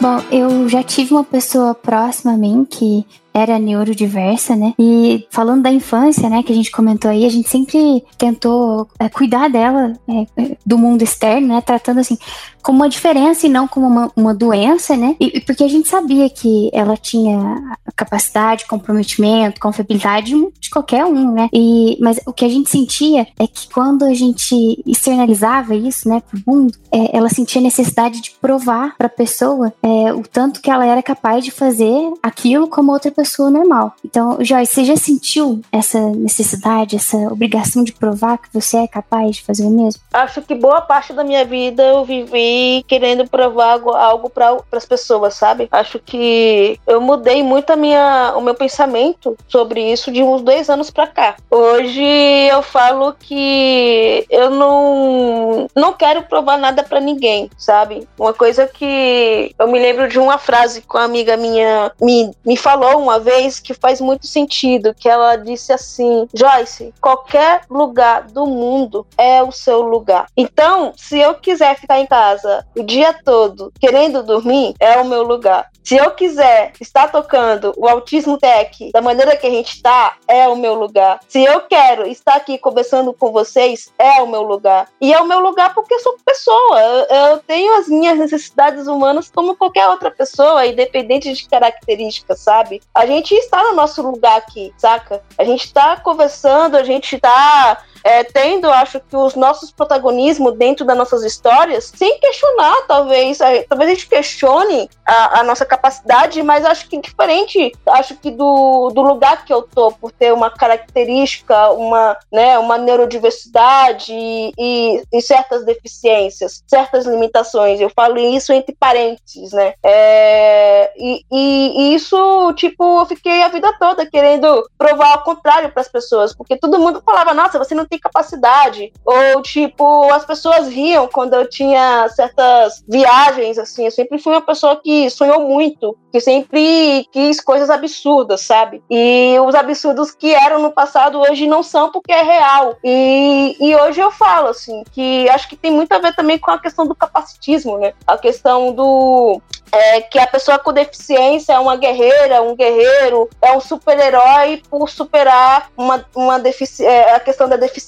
Bom, 0.04 0.20
eu 0.30 0.68
já 0.68 0.82
tive 0.82 1.14
uma 1.14 1.24
pessoa 1.24 1.74
próxima 1.74 2.34
a 2.34 2.36
mim 2.36 2.66
que 2.70 3.06
era 3.34 3.58
neurodiversa, 3.58 4.54
né? 4.54 4.72
E 4.78 5.26
falando 5.28 5.62
da 5.62 5.72
infância, 5.72 6.30
né, 6.30 6.42
que 6.44 6.52
a 6.52 6.54
gente 6.54 6.70
comentou 6.70 7.10
aí, 7.10 7.26
a 7.26 7.28
gente 7.28 7.48
sempre 7.48 8.04
tentou 8.16 8.88
é, 8.98 9.08
cuidar 9.08 9.50
dela 9.50 9.92
é, 10.08 10.56
do 10.64 10.78
mundo 10.78 11.02
externo, 11.02 11.48
né? 11.48 11.60
Tratando 11.60 11.98
assim 11.98 12.16
como 12.62 12.78
uma 12.78 12.88
diferença 12.88 13.46
e 13.46 13.50
não 13.50 13.68
como 13.68 13.86
uma, 13.86 14.10
uma 14.16 14.32
doença, 14.32 14.96
né? 14.96 15.16
E, 15.18 15.40
porque 15.40 15.64
a 15.64 15.68
gente 15.68 15.88
sabia 15.88 16.30
que 16.30 16.70
ela 16.72 16.96
tinha 16.96 17.76
capacidade, 17.96 18.66
comprometimento, 18.66 19.60
confiabilidade 19.60 20.32
de 20.60 20.70
qualquer 20.70 21.04
um, 21.04 21.32
né? 21.32 21.48
E, 21.52 21.98
mas 22.00 22.20
o 22.26 22.32
que 22.32 22.44
a 22.44 22.48
gente 22.48 22.70
sentia 22.70 23.26
é 23.38 23.46
que 23.46 23.68
quando 23.70 24.04
a 24.04 24.14
gente 24.14 24.82
externalizava 24.86 25.74
isso, 25.74 26.08
né, 26.08 26.22
pro 26.22 26.40
mundo, 26.46 26.72
é, 26.90 27.16
ela 27.16 27.28
sentia 27.28 27.60
necessidade 27.60 28.20
de 28.20 28.30
provar 28.30 28.96
para 28.96 29.08
a 29.08 29.10
pessoa 29.10 29.72
é, 29.82 30.12
o 30.14 30.22
tanto 30.22 30.62
que 30.62 30.70
ela 30.70 30.86
era 30.86 31.02
capaz 31.02 31.44
de 31.44 31.50
fazer 31.50 32.12
aquilo 32.22 32.68
como 32.68 32.92
outra 32.92 33.10
pessoa 33.10 33.23
normal. 33.50 33.94
Então, 34.04 34.38
Joyce, 34.40 34.74
você 34.74 34.84
já 34.84 34.96
sentiu 34.96 35.60
essa 35.70 36.00
necessidade, 36.10 36.96
essa 36.96 37.16
obrigação 37.16 37.84
de 37.84 37.92
provar 37.92 38.38
que 38.38 38.48
você 38.52 38.78
é 38.78 38.86
capaz 38.86 39.36
de 39.36 39.42
fazer 39.42 39.64
o 39.64 39.70
mesmo? 39.70 40.00
Acho 40.12 40.42
que 40.42 40.54
boa 40.54 40.80
parte 40.80 41.12
da 41.12 41.24
minha 41.24 41.44
vida 41.44 41.82
eu 41.82 42.04
vivi 42.04 42.84
querendo 42.86 43.28
provar 43.28 43.80
algo 43.80 44.30
para 44.30 44.56
as 44.72 44.84
pessoas, 44.84 45.34
sabe? 45.34 45.68
Acho 45.70 45.98
que 45.98 46.78
eu 46.86 47.00
mudei 47.00 47.42
muito 47.42 47.70
a 47.70 47.76
minha, 47.76 48.34
o 48.36 48.40
meu 48.40 48.54
pensamento 48.54 49.36
sobre 49.48 49.80
isso 49.92 50.10
de 50.10 50.22
uns 50.22 50.42
dois 50.42 50.68
anos 50.68 50.90
para 50.90 51.06
cá. 51.06 51.36
Hoje 51.50 52.02
eu 52.02 52.62
falo 52.62 53.14
que 53.18 54.26
eu 54.30 54.50
não, 54.50 55.66
não 55.74 55.92
quero 55.92 56.22
provar 56.22 56.58
nada 56.58 56.82
para 56.82 57.00
ninguém, 57.00 57.50
sabe? 57.56 58.06
Uma 58.18 58.32
coisa 58.32 58.66
que 58.66 59.54
eu 59.58 59.68
me 59.68 59.78
lembro 59.78 60.08
de 60.08 60.18
uma 60.18 60.38
frase 60.38 60.80
que 60.80 60.94
uma 60.94 61.04
amiga 61.04 61.36
minha 61.36 61.92
me, 62.00 62.30
me 62.44 62.56
falou 62.56 63.02
uma 63.02 63.13
vez 63.18 63.60
que 63.60 63.74
faz 63.74 64.00
muito 64.00 64.26
sentido, 64.26 64.94
que 64.94 65.08
ela 65.08 65.36
disse 65.36 65.72
assim, 65.72 66.28
Joyce, 66.34 66.92
qualquer 67.00 67.62
lugar 67.70 68.24
do 68.28 68.46
mundo 68.46 69.06
é 69.16 69.42
o 69.42 69.52
seu 69.52 69.82
lugar. 69.82 70.26
Então, 70.36 70.92
se 70.96 71.18
eu 71.18 71.34
quiser 71.34 71.78
ficar 71.78 72.00
em 72.00 72.06
casa 72.06 72.66
o 72.76 72.82
dia 72.82 73.14
todo 73.24 73.72
querendo 73.80 74.22
dormir, 74.22 74.74
é 74.78 75.00
o 75.00 75.04
meu 75.04 75.22
lugar. 75.22 75.70
Se 75.84 75.96
eu 75.96 76.10
quiser 76.12 76.72
estar 76.80 77.12
tocando 77.12 77.74
o 77.76 77.86
Autismo 77.86 78.38
Tech 78.38 78.90
da 78.90 79.02
maneira 79.02 79.36
que 79.36 79.46
a 79.46 79.50
gente 79.50 79.74
está, 79.74 80.16
é 80.26 80.48
o 80.48 80.56
meu 80.56 80.72
lugar. 80.72 81.20
Se 81.28 81.44
eu 81.44 81.60
quero 81.60 82.06
estar 82.06 82.36
aqui 82.36 82.56
conversando 82.56 83.12
com 83.12 83.30
vocês, 83.30 83.92
é 83.98 84.22
o 84.22 84.26
meu 84.26 84.42
lugar. 84.42 84.88
E 84.98 85.12
é 85.12 85.20
o 85.20 85.28
meu 85.28 85.40
lugar 85.40 85.74
porque 85.74 85.92
eu 85.92 86.00
sou 86.00 86.16
pessoa. 86.24 86.80
Eu, 86.80 87.16
eu 87.16 87.38
tenho 87.40 87.76
as 87.76 87.86
minhas 87.86 88.18
necessidades 88.18 88.86
humanas 88.86 89.30
como 89.30 89.56
qualquer 89.56 89.86
outra 89.88 90.10
pessoa, 90.10 90.66
independente 90.66 91.30
de 91.30 91.46
características, 91.46 92.40
sabe? 92.40 92.80
A 92.94 93.03
gente 93.06 93.34
está 93.34 93.62
no 93.62 93.74
nosso 93.74 94.02
lugar 94.02 94.36
aqui, 94.36 94.72
saca? 94.76 95.22
A 95.38 95.44
gente 95.44 95.64
está 95.64 95.96
conversando, 95.96 96.76
a 96.76 96.84
gente 96.84 97.16
está 97.16 97.82
é, 98.04 98.22
tendo, 98.22 98.70
acho 98.70 99.00
que, 99.00 99.16
os 99.16 99.34
nossos 99.34 99.72
protagonismos 99.72 100.54
dentro 100.56 100.84
das 100.84 100.96
nossas 100.96 101.24
histórias, 101.24 101.90
sem 101.96 102.20
questionar, 102.20 102.82
talvez. 102.86 103.38
talvez 103.38 103.90
a 103.90 103.94
gente 103.94 104.06
questione 104.06 104.90
a, 105.06 105.40
a, 105.40 105.42
nossa 105.42 105.64
capacidade, 105.64 106.42
mas 106.42 106.66
acho 106.66 106.86
que 106.86 107.00
diferente, 107.00 107.72
acho 107.88 108.14
que 108.16 108.30
do, 108.30 108.90
do 108.90 109.00
lugar 109.00 109.44
que 109.46 109.52
eu 109.52 109.62
tô, 109.62 109.90
por 109.92 110.12
ter 110.12 110.32
uma 110.34 110.50
característica, 110.50 111.70
uma, 111.70 112.16
né, 112.30 112.58
uma 112.58 112.76
neurodiversidade 112.76 114.12
e, 114.12 114.52
e, 114.58 115.02
e 115.10 115.22
certas 115.22 115.64
deficiências, 115.64 116.62
certas 116.66 117.06
limitações. 117.06 117.80
Eu 117.80 117.88
falo 117.88 118.18
isso 118.18 118.52
entre 118.52 118.76
parênteses, 118.78 119.52
né? 119.52 119.72
É, 119.82 120.92
e, 120.96 121.24
e, 121.32 121.72
e, 121.92 121.94
isso, 121.94 122.52
tipo, 122.54 123.00
eu 123.00 123.06
fiquei 123.06 123.42
a 123.42 123.48
vida 123.48 123.72
toda 123.78 124.04
querendo 124.04 124.68
provar 124.76 125.12
ao 125.12 125.22
contrário 125.22 125.70
para 125.70 125.80
as 125.80 125.88
pessoas, 125.88 126.34
porque 126.34 126.56
todo 126.56 126.78
mundo 126.78 127.02
falava, 127.04 127.32
nossa, 127.32 127.58
você 127.58 127.74
não 127.74 127.86
tem 127.86 127.93
tem 127.94 127.98
capacidade. 127.98 128.92
Ou, 129.04 129.42
tipo, 129.42 130.10
as 130.12 130.24
pessoas 130.24 130.68
riam 130.68 131.08
quando 131.08 131.34
eu 131.34 131.48
tinha 131.48 132.08
certas 132.10 132.84
viagens, 132.88 133.58
assim. 133.58 133.84
Eu 133.84 133.90
sempre 133.90 134.18
fui 134.18 134.32
uma 134.32 134.40
pessoa 134.40 134.76
que 134.76 135.08
sonhou 135.10 135.40
muito, 135.40 135.96
que 136.12 136.20
sempre 136.20 137.06
quis 137.12 137.40
coisas 137.40 137.70
absurdas, 137.70 138.42
sabe? 138.42 138.82
E 138.90 139.36
os 139.46 139.54
absurdos 139.54 140.10
que 140.10 140.34
eram 140.34 140.60
no 140.60 140.72
passado 140.72 141.20
hoje 141.20 141.46
não 141.46 141.62
são 141.62 141.90
porque 141.90 142.12
é 142.12 142.22
real. 142.22 142.76
E, 142.82 143.56
e 143.60 143.74
hoje 143.76 144.00
eu 144.00 144.10
falo, 144.10 144.48
assim, 144.48 144.82
que 144.92 145.28
acho 145.30 145.48
que 145.48 145.56
tem 145.56 145.70
muito 145.70 145.92
a 145.92 145.98
ver 145.98 146.14
também 146.14 146.38
com 146.38 146.50
a 146.50 146.60
questão 146.60 146.86
do 146.86 146.94
capacitismo, 146.94 147.78
né? 147.78 147.92
A 148.06 148.18
questão 148.18 148.72
do 148.72 149.40
é, 149.74 150.00
que 150.02 150.18
a 150.18 150.26
pessoa 150.26 150.58
com 150.58 150.72
deficiência 150.72 151.54
é 151.54 151.58
uma 151.58 151.76
guerreira, 151.76 152.42
um 152.42 152.54
guerreiro, 152.54 153.28
é 153.42 153.52
um 153.56 153.60
super-herói 153.60 154.62
por 154.70 154.88
superar 154.88 155.70
uma, 155.76 156.04
uma 156.14 156.40
é, 156.80 157.14
a 157.14 157.20
questão 157.20 157.48
da 157.48 157.56
deficiência. 157.56 157.83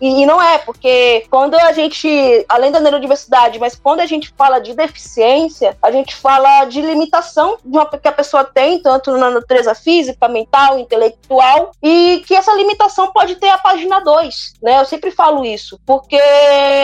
E, 0.00 0.22
e, 0.22 0.26
não 0.26 0.40
é, 0.40 0.58
porque 0.58 1.26
quando 1.30 1.54
a 1.54 1.72
gente, 1.72 2.44
além 2.48 2.70
da 2.70 2.80
neurodiversidade, 2.80 3.58
mas 3.58 3.74
quando 3.74 4.00
a 4.00 4.06
gente 4.06 4.32
fala 4.36 4.58
de 4.58 4.74
deficiência, 4.74 5.76
a 5.82 5.90
gente 5.90 6.14
fala 6.14 6.64
de 6.64 6.80
limitação 6.80 7.56
de 7.64 7.76
uma, 7.76 7.86
que 7.86 8.08
a 8.08 8.12
pessoa 8.12 8.44
tem, 8.44 8.80
tanto 8.80 9.16
na 9.16 9.30
natureza 9.30 9.74
física, 9.74 10.28
mental, 10.28 10.78
intelectual, 10.78 11.72
e 11.82 12.22
que 12.26 12.34
essa 12.34 12.54
limitação 12.54 13.12
pode 13.12 13.36
ter 13.36 13.48
a 13.48 13.58
página 13.58 14.00
2, 14.00 14.54
né? 14.62 14.80
Eu 14.80 14.84
sempre 14.84 15.10
falo 15.10 15.44
isso, 15.44 15.78
porque 15.86 16.20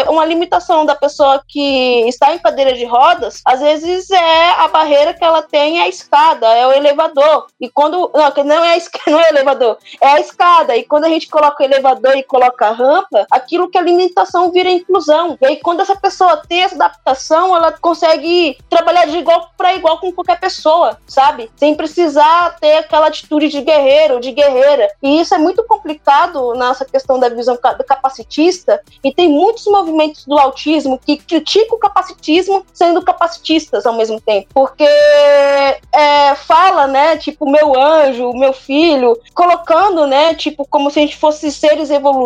uma 0.09 0.25
limitação 0.25 0.85
da 0.85 0.95
pessoa 0.95 1.43
que 1.47 2.09
está 2.09 2.35
em 2.35 2.39
cadeira 2.39 2.73
de 2.73 2.85
rodas, 2.85 3.41
às 3.45 3.61
vezes 3.61 4.11
é 4.11 4.51
a 4.51 4.69
barreira 4.69 5.15
que 5.15 5.25
ela 5.25 5.43
tem 5.43 5.79
é 5.79 5.83
a 5.83 5.89
escada, 5.89 6.47
é 6.49 6.67
o 6.67 6.73
elevador. 6.73 7.47
E 7.61 7.69
quando. 7.69 8.11
Não, 8.15 8.45
não 8.45 8.65
é, 8.65 8.77
a, 8.77 8.81
não 9.11 9.21
é 9.21 9.29
elevador, 9.29 9.79
é 10.01 10.09
a 10.09 10.21
escada. 10.21 10.77
E 10.77 10.85
quando 10.85 11.05
a 11.05 11.09
gente 11.09 11.29
coloca 11.29 11.63
o 11.63 11.67
elevador 11.67 12.17
e 12.17 12.23
coloca 12.37 12.66
a 12.66 12.72
rampa, 12.72 13.27
aquilo 13.31 13.70
que 13.70 13.81
limitação 13.81 14.51
vira 14.51 14.70
inclusão. 14.70 15.37
E 15.40 15.46
aí, 15.46 15.57
quando 15.57 15.81
essa 15.81 15.94
pessoa 15.94 16.42
tem 16.49 16.62
essa 16.62 16.75
adaptação, 16.75 17.55
ela 17.55 17.72
consegue 17.72 18.59
trabalhar 18.68 19.07
de 19.07 19.18
igual 19.18 19.51
para 19.57 19.75
igual 19.75 19.99
com 19.99 20.11
qualquer 20.12 20.40
pessoa, 20.40 20.99
sabe? 21.07 21.51
Sem 21.57 21.75
precisar 21.75 22.57
ter 22.59 22.79
aquela 22.79 23.07
atitude 23.07 23.49
de 23.49 23.61
guerreiro, 23.61 24.20
de 24.20 24.33
guerreira. 24.33 24.88
E 25.03 25.20
isso 25.20 25.35
é 25.35 25.38
muito 25.38 25.62
complicado 25.64 26.55
nessa 26.55 26.85
questão 26.85 27.18
da 27.20 27.29
visão 27.29 27.57
capacitista. 27.57 28.81
E 29.05 29.12
tem 29.12 29.29
muitos 29.29 29.66
movimentos 29.66 30.25
do 30.25 30.38
autismo 30.38 30.99
que 30.99 31.16
criticam 31.16 31.77
o 31.77 31.81
capacitismo 31.81 32.64
sendo 32.72 33.03
capacitistas 33.03 33.87
ao 33.87 33.94
mesmo 33.94 34.07
mesmo 34.07 34.20
tempo. 34.20 34.49
Porque 34.53 34.85
é, 34.85 36.35
fala, 36.35 36.87
né, 36.87 37.16
tipo, 37.16 37.49
meu 37.51 37.79
anjo, 37.79 38.33
meu 38.35 38.53
filho, 38.53 39.18
colocando, 39.35 40.07
né, 40.07 40.35
tipo, 40.35 40.66
como 40.68 40.90
se 40.90 40.99
a 40.99 41.03
gente 41.03 41.16
fosse 41.16 41.51
seres 41.51 41.90
evoluídos, 41.90 42.26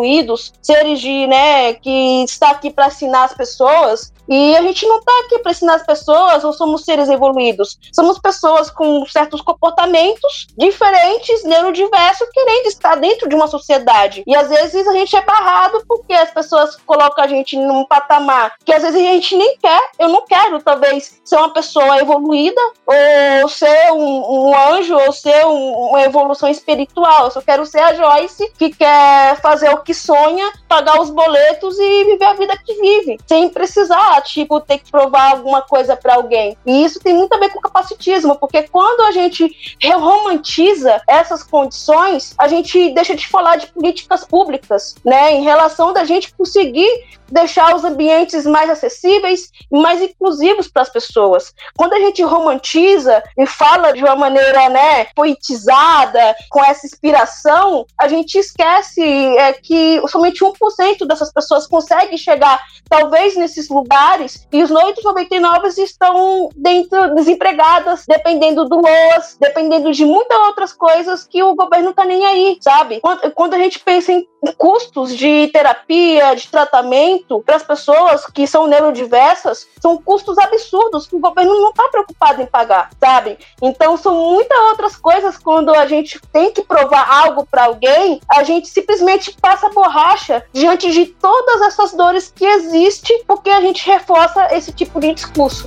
seres 0.61 0.99
de, 0.99 1.27
né, 1.27 1.73
que 1.73 2.23
está 2.23 2.51
aqui 2.51 2.69
para 2.69 2.87
ensinar 2.87 3.25
as 3.25 3.33
pessoas. 3.33 4.11
E 4.29 4.55
a 4.55 4.61
gente 4.61 4.85
não 4.85 4.99
está 4.99 5.11
aqui 5.25 5.39
para 5.39 5.51
ensinar 5.51 5.75
as 5.75 5.85
pessoas 5.85 6.43
ou 6.43 6.53
somos 6.53 6.85
seres 6.85 7.09
evoluídos. 7.09 7.77
Somos 7.93 8.17
pessoas 8.17 8.69
com 8.69 9.05
certos 9.05 9.41
comportamentos 9.41 10.47
diferentes, 10.57 11.43
neurodiversos, 11.43 12.29
querendo 12.31 12.67
estar 12.67 12.95
dentro 12.95 13.27
de 13.27 13.35
uma 13.35 13.47
sociedade. 13.47 14.23
E 14.25 14.33
às 14.33 14.47
vezes 14.47 14.87
a 14.87 14.93
gente 14.93 15.15
é 15.15 15.21
barrado 15.21 15.83
porque 15.85 16.13
as 16.13 16.31
pessoas 16.31 16.77
colocam 16.85 17.23
a 17.23 17.27
gente 17.27 17.57
num 17.57 17.85
patamar 17.85 18.53
que 18.63 18.73
às 18.73 18.83
vezes 18.83 18.99
a 18.99 19.03
gente 19.03 19.35
nem 19.35 19.57
quer. 19.57 19.89
Eu 19.99 20.07
não 20.07 20.25
quero, 20.25 20.61
talvez, 20.61 21.19
ser 21.25 21.35
uma 21.35 21.51
pessoa 21.53 21.97
evoluída 21.97 22.61
ou 23.41 23.49
ser 23.49 23.91
um, 23.91 24.49
um 24.49 24.57
anjo 24.73 24.95
ou 24.95 25.11
ser 25.11 25.45
um, 25.45 25.89
uma 25.89 26.03
evolução 26.03 26.49
espiritual. 26.49 27.25
Eu 27.25 27.31
só 27.31 27.41
quero 27.41 27.65
ser 27.65 27.79
a 27.79 27.93
Joyce 27.93 28.51
que 28.57 28.69
quer 28.69 29.39
fazer 29.41 29.69
o 29.71 29.81
que 29.81 29.90
sonha, 29.93 30.51
pagar 30.67 30.99
os 30.99 31.09
boletos 31.09 31.77
e 31.79 32.03
viver 32.05 32.25
a 32.25 32.33
vida 32.33 32.57
que 32.65 32.73
vive, 32.73 33.19
sem 33.27 33.49
precisar 33.49 34.21
tipo, 34.21 34.59
ter 34.59 34.79
que 34.79 34.91
provar 34.91 35.31
alguma 35.31 35.61
coisa 35.61 35.95
para 35.95 36.15
alguém. 36.15 36.57
E 36.65 36.83
isso 36.83 36.99
tem 36.99 37.13
muito 37.13 37.33
a 37.33 37.37
ver 37.37 37.49
com 37.49 37.59
capacitismo, 37.59 38.35
porque 38.35 38.63
quando 38.63 39.01
a 39.01 39.11
gente 39.11 39.49
romantiza 39.95 41.01
essas 41.07 41.43
condições, 41.43 42.33
a 42.37 42.47
gente 42.47 42.91
deixa 42.93 43.15
de 43.15 43.27
falar 43.27 43.57
de 43.57 43.67
políticas 43.67 44.23
públicas, 44.23 44.95
né, 45.05 45.33
em 45.33 45.43
relação 45.43 45.93
da 45.93 46.03
gente 46.03 46.33
conseguir 46.33 47.20
deixar 47.31 47.75
os 47.75 47.83
ambientes 47.83 48.45
mais 48.45 48.69
acessíveis 48.69 49.49
e 49.71 49.79
mais 49.79 50.01
inclusivos 50.01 50.67
para 50.67 50.81
as 50.81 50.89
pessoas. 50.89 51.53
Quando 51.77 51.93
a 51.93 51.99
gente 51.99 52.21
romantiza 52.21 53.23
e 53.37 53.45
fala 53.45 53.93
de 53.93 54.03
uma 54.03 54.15
maneira, 54.15 54.69
né, 54.69 55.05
poetizada, 55.15 56.35
com 56.49 56.63
essa 56.63 56.85
inspiração, 56.85 57.85
a 57.97 58.07
gente 58.07 58.37
esquece 58.37 59.01
é, 59.01 59.53
que 59.53 60.01
somente 60.07 60.43
1% 60.43 61.05
dessas 61.07 61.31
pessoas 61.31 61.67
conseguem 61.67 62.17
chegar, 62.17 62.61
talvez, 62.89 63.35
nesses 63.35 63.69
lugares, 63.69 64.47
e 64.51 64.61
os 64.61 64.69
99 64.69 65.69
estão 65.81 66.49
dentro, 66.55 67.15
desempregadas, 67.15 68.05
dependendo 68.07 68.65
do 68.65 68.81
LOAS, 68.81 69.37
dependendo 69.39 69.91
de 69.91 70.05
muitas 70.05 70.37
outras 70.47 70.73
coisas 70.73 71.23
que 71.23 71.41
o 71.41 71.55
governo 71.55 71.93
tá 71.93 72.03
nem 72.03 72.25
aí, 72.25 72.57
sabe? 72.59 73.01
Quando 73.35 73.53
a 73.53 73.57
gente 73.57 73.79
pensa 73.79 74.11
em 74.11 74.27
custos 74.57 75.15
de 75.15 75.47
terapia, 75.53 76.35
de 76.35 76.47
tratamento 76.47 77.20
para 77.45 77.55
as 77.55 77.63
pessoas 77.63 78.25
que 78.27 78.47
são 78.47 78.67
neurodiversas, 78.67 79.67
são 79.81 79.97
custos 79.97 80.37
absurdos 80.37 81.07
que 81.07 81.15
o 81.15 81.19
governo 81.19 81.41
governo 81.41 81.61
não 81.61 81.69
está 81.69 81.87
preocupado 81.89 82.41
em 82.41 82.45
pagar, 82.45 82.89
sabe? 82.99 83.37
Então 83.61 83.97
são 83.97 84.13
muitas 84.13 84.57
outras 84.69 84.95
coisas 84.95 85.37
quando 85.37 85.73
a 85.73 85.85
gente 85.85 86.19
tem 86.31 86.51
que 86.51 86.61
provar 86.61 87.07
algo 87.09 87.45
para 87.45 87.65
alguém, 87.65 88.21
a 88.29 88.43
gente 88.43 88.67
simplesmente 88.67 89.35
passa 89.41 89.69
borracha 89.69 90.43
diante 90.53 90.91
de 90.91 91.07
todas 91.07 91.61
essas 91.61 91.93
dores 91.93 92.31
que 92.33 92.45
existem, 92.45 93.23
porque 93.25 93.49
a 93.49 93.61
gente 93.61 93.85
reforça 93.85 94.47
esse 94.55 94.71
tipo 94.71 94.99
de 94.99 95.13
discurso. 95.13 95.65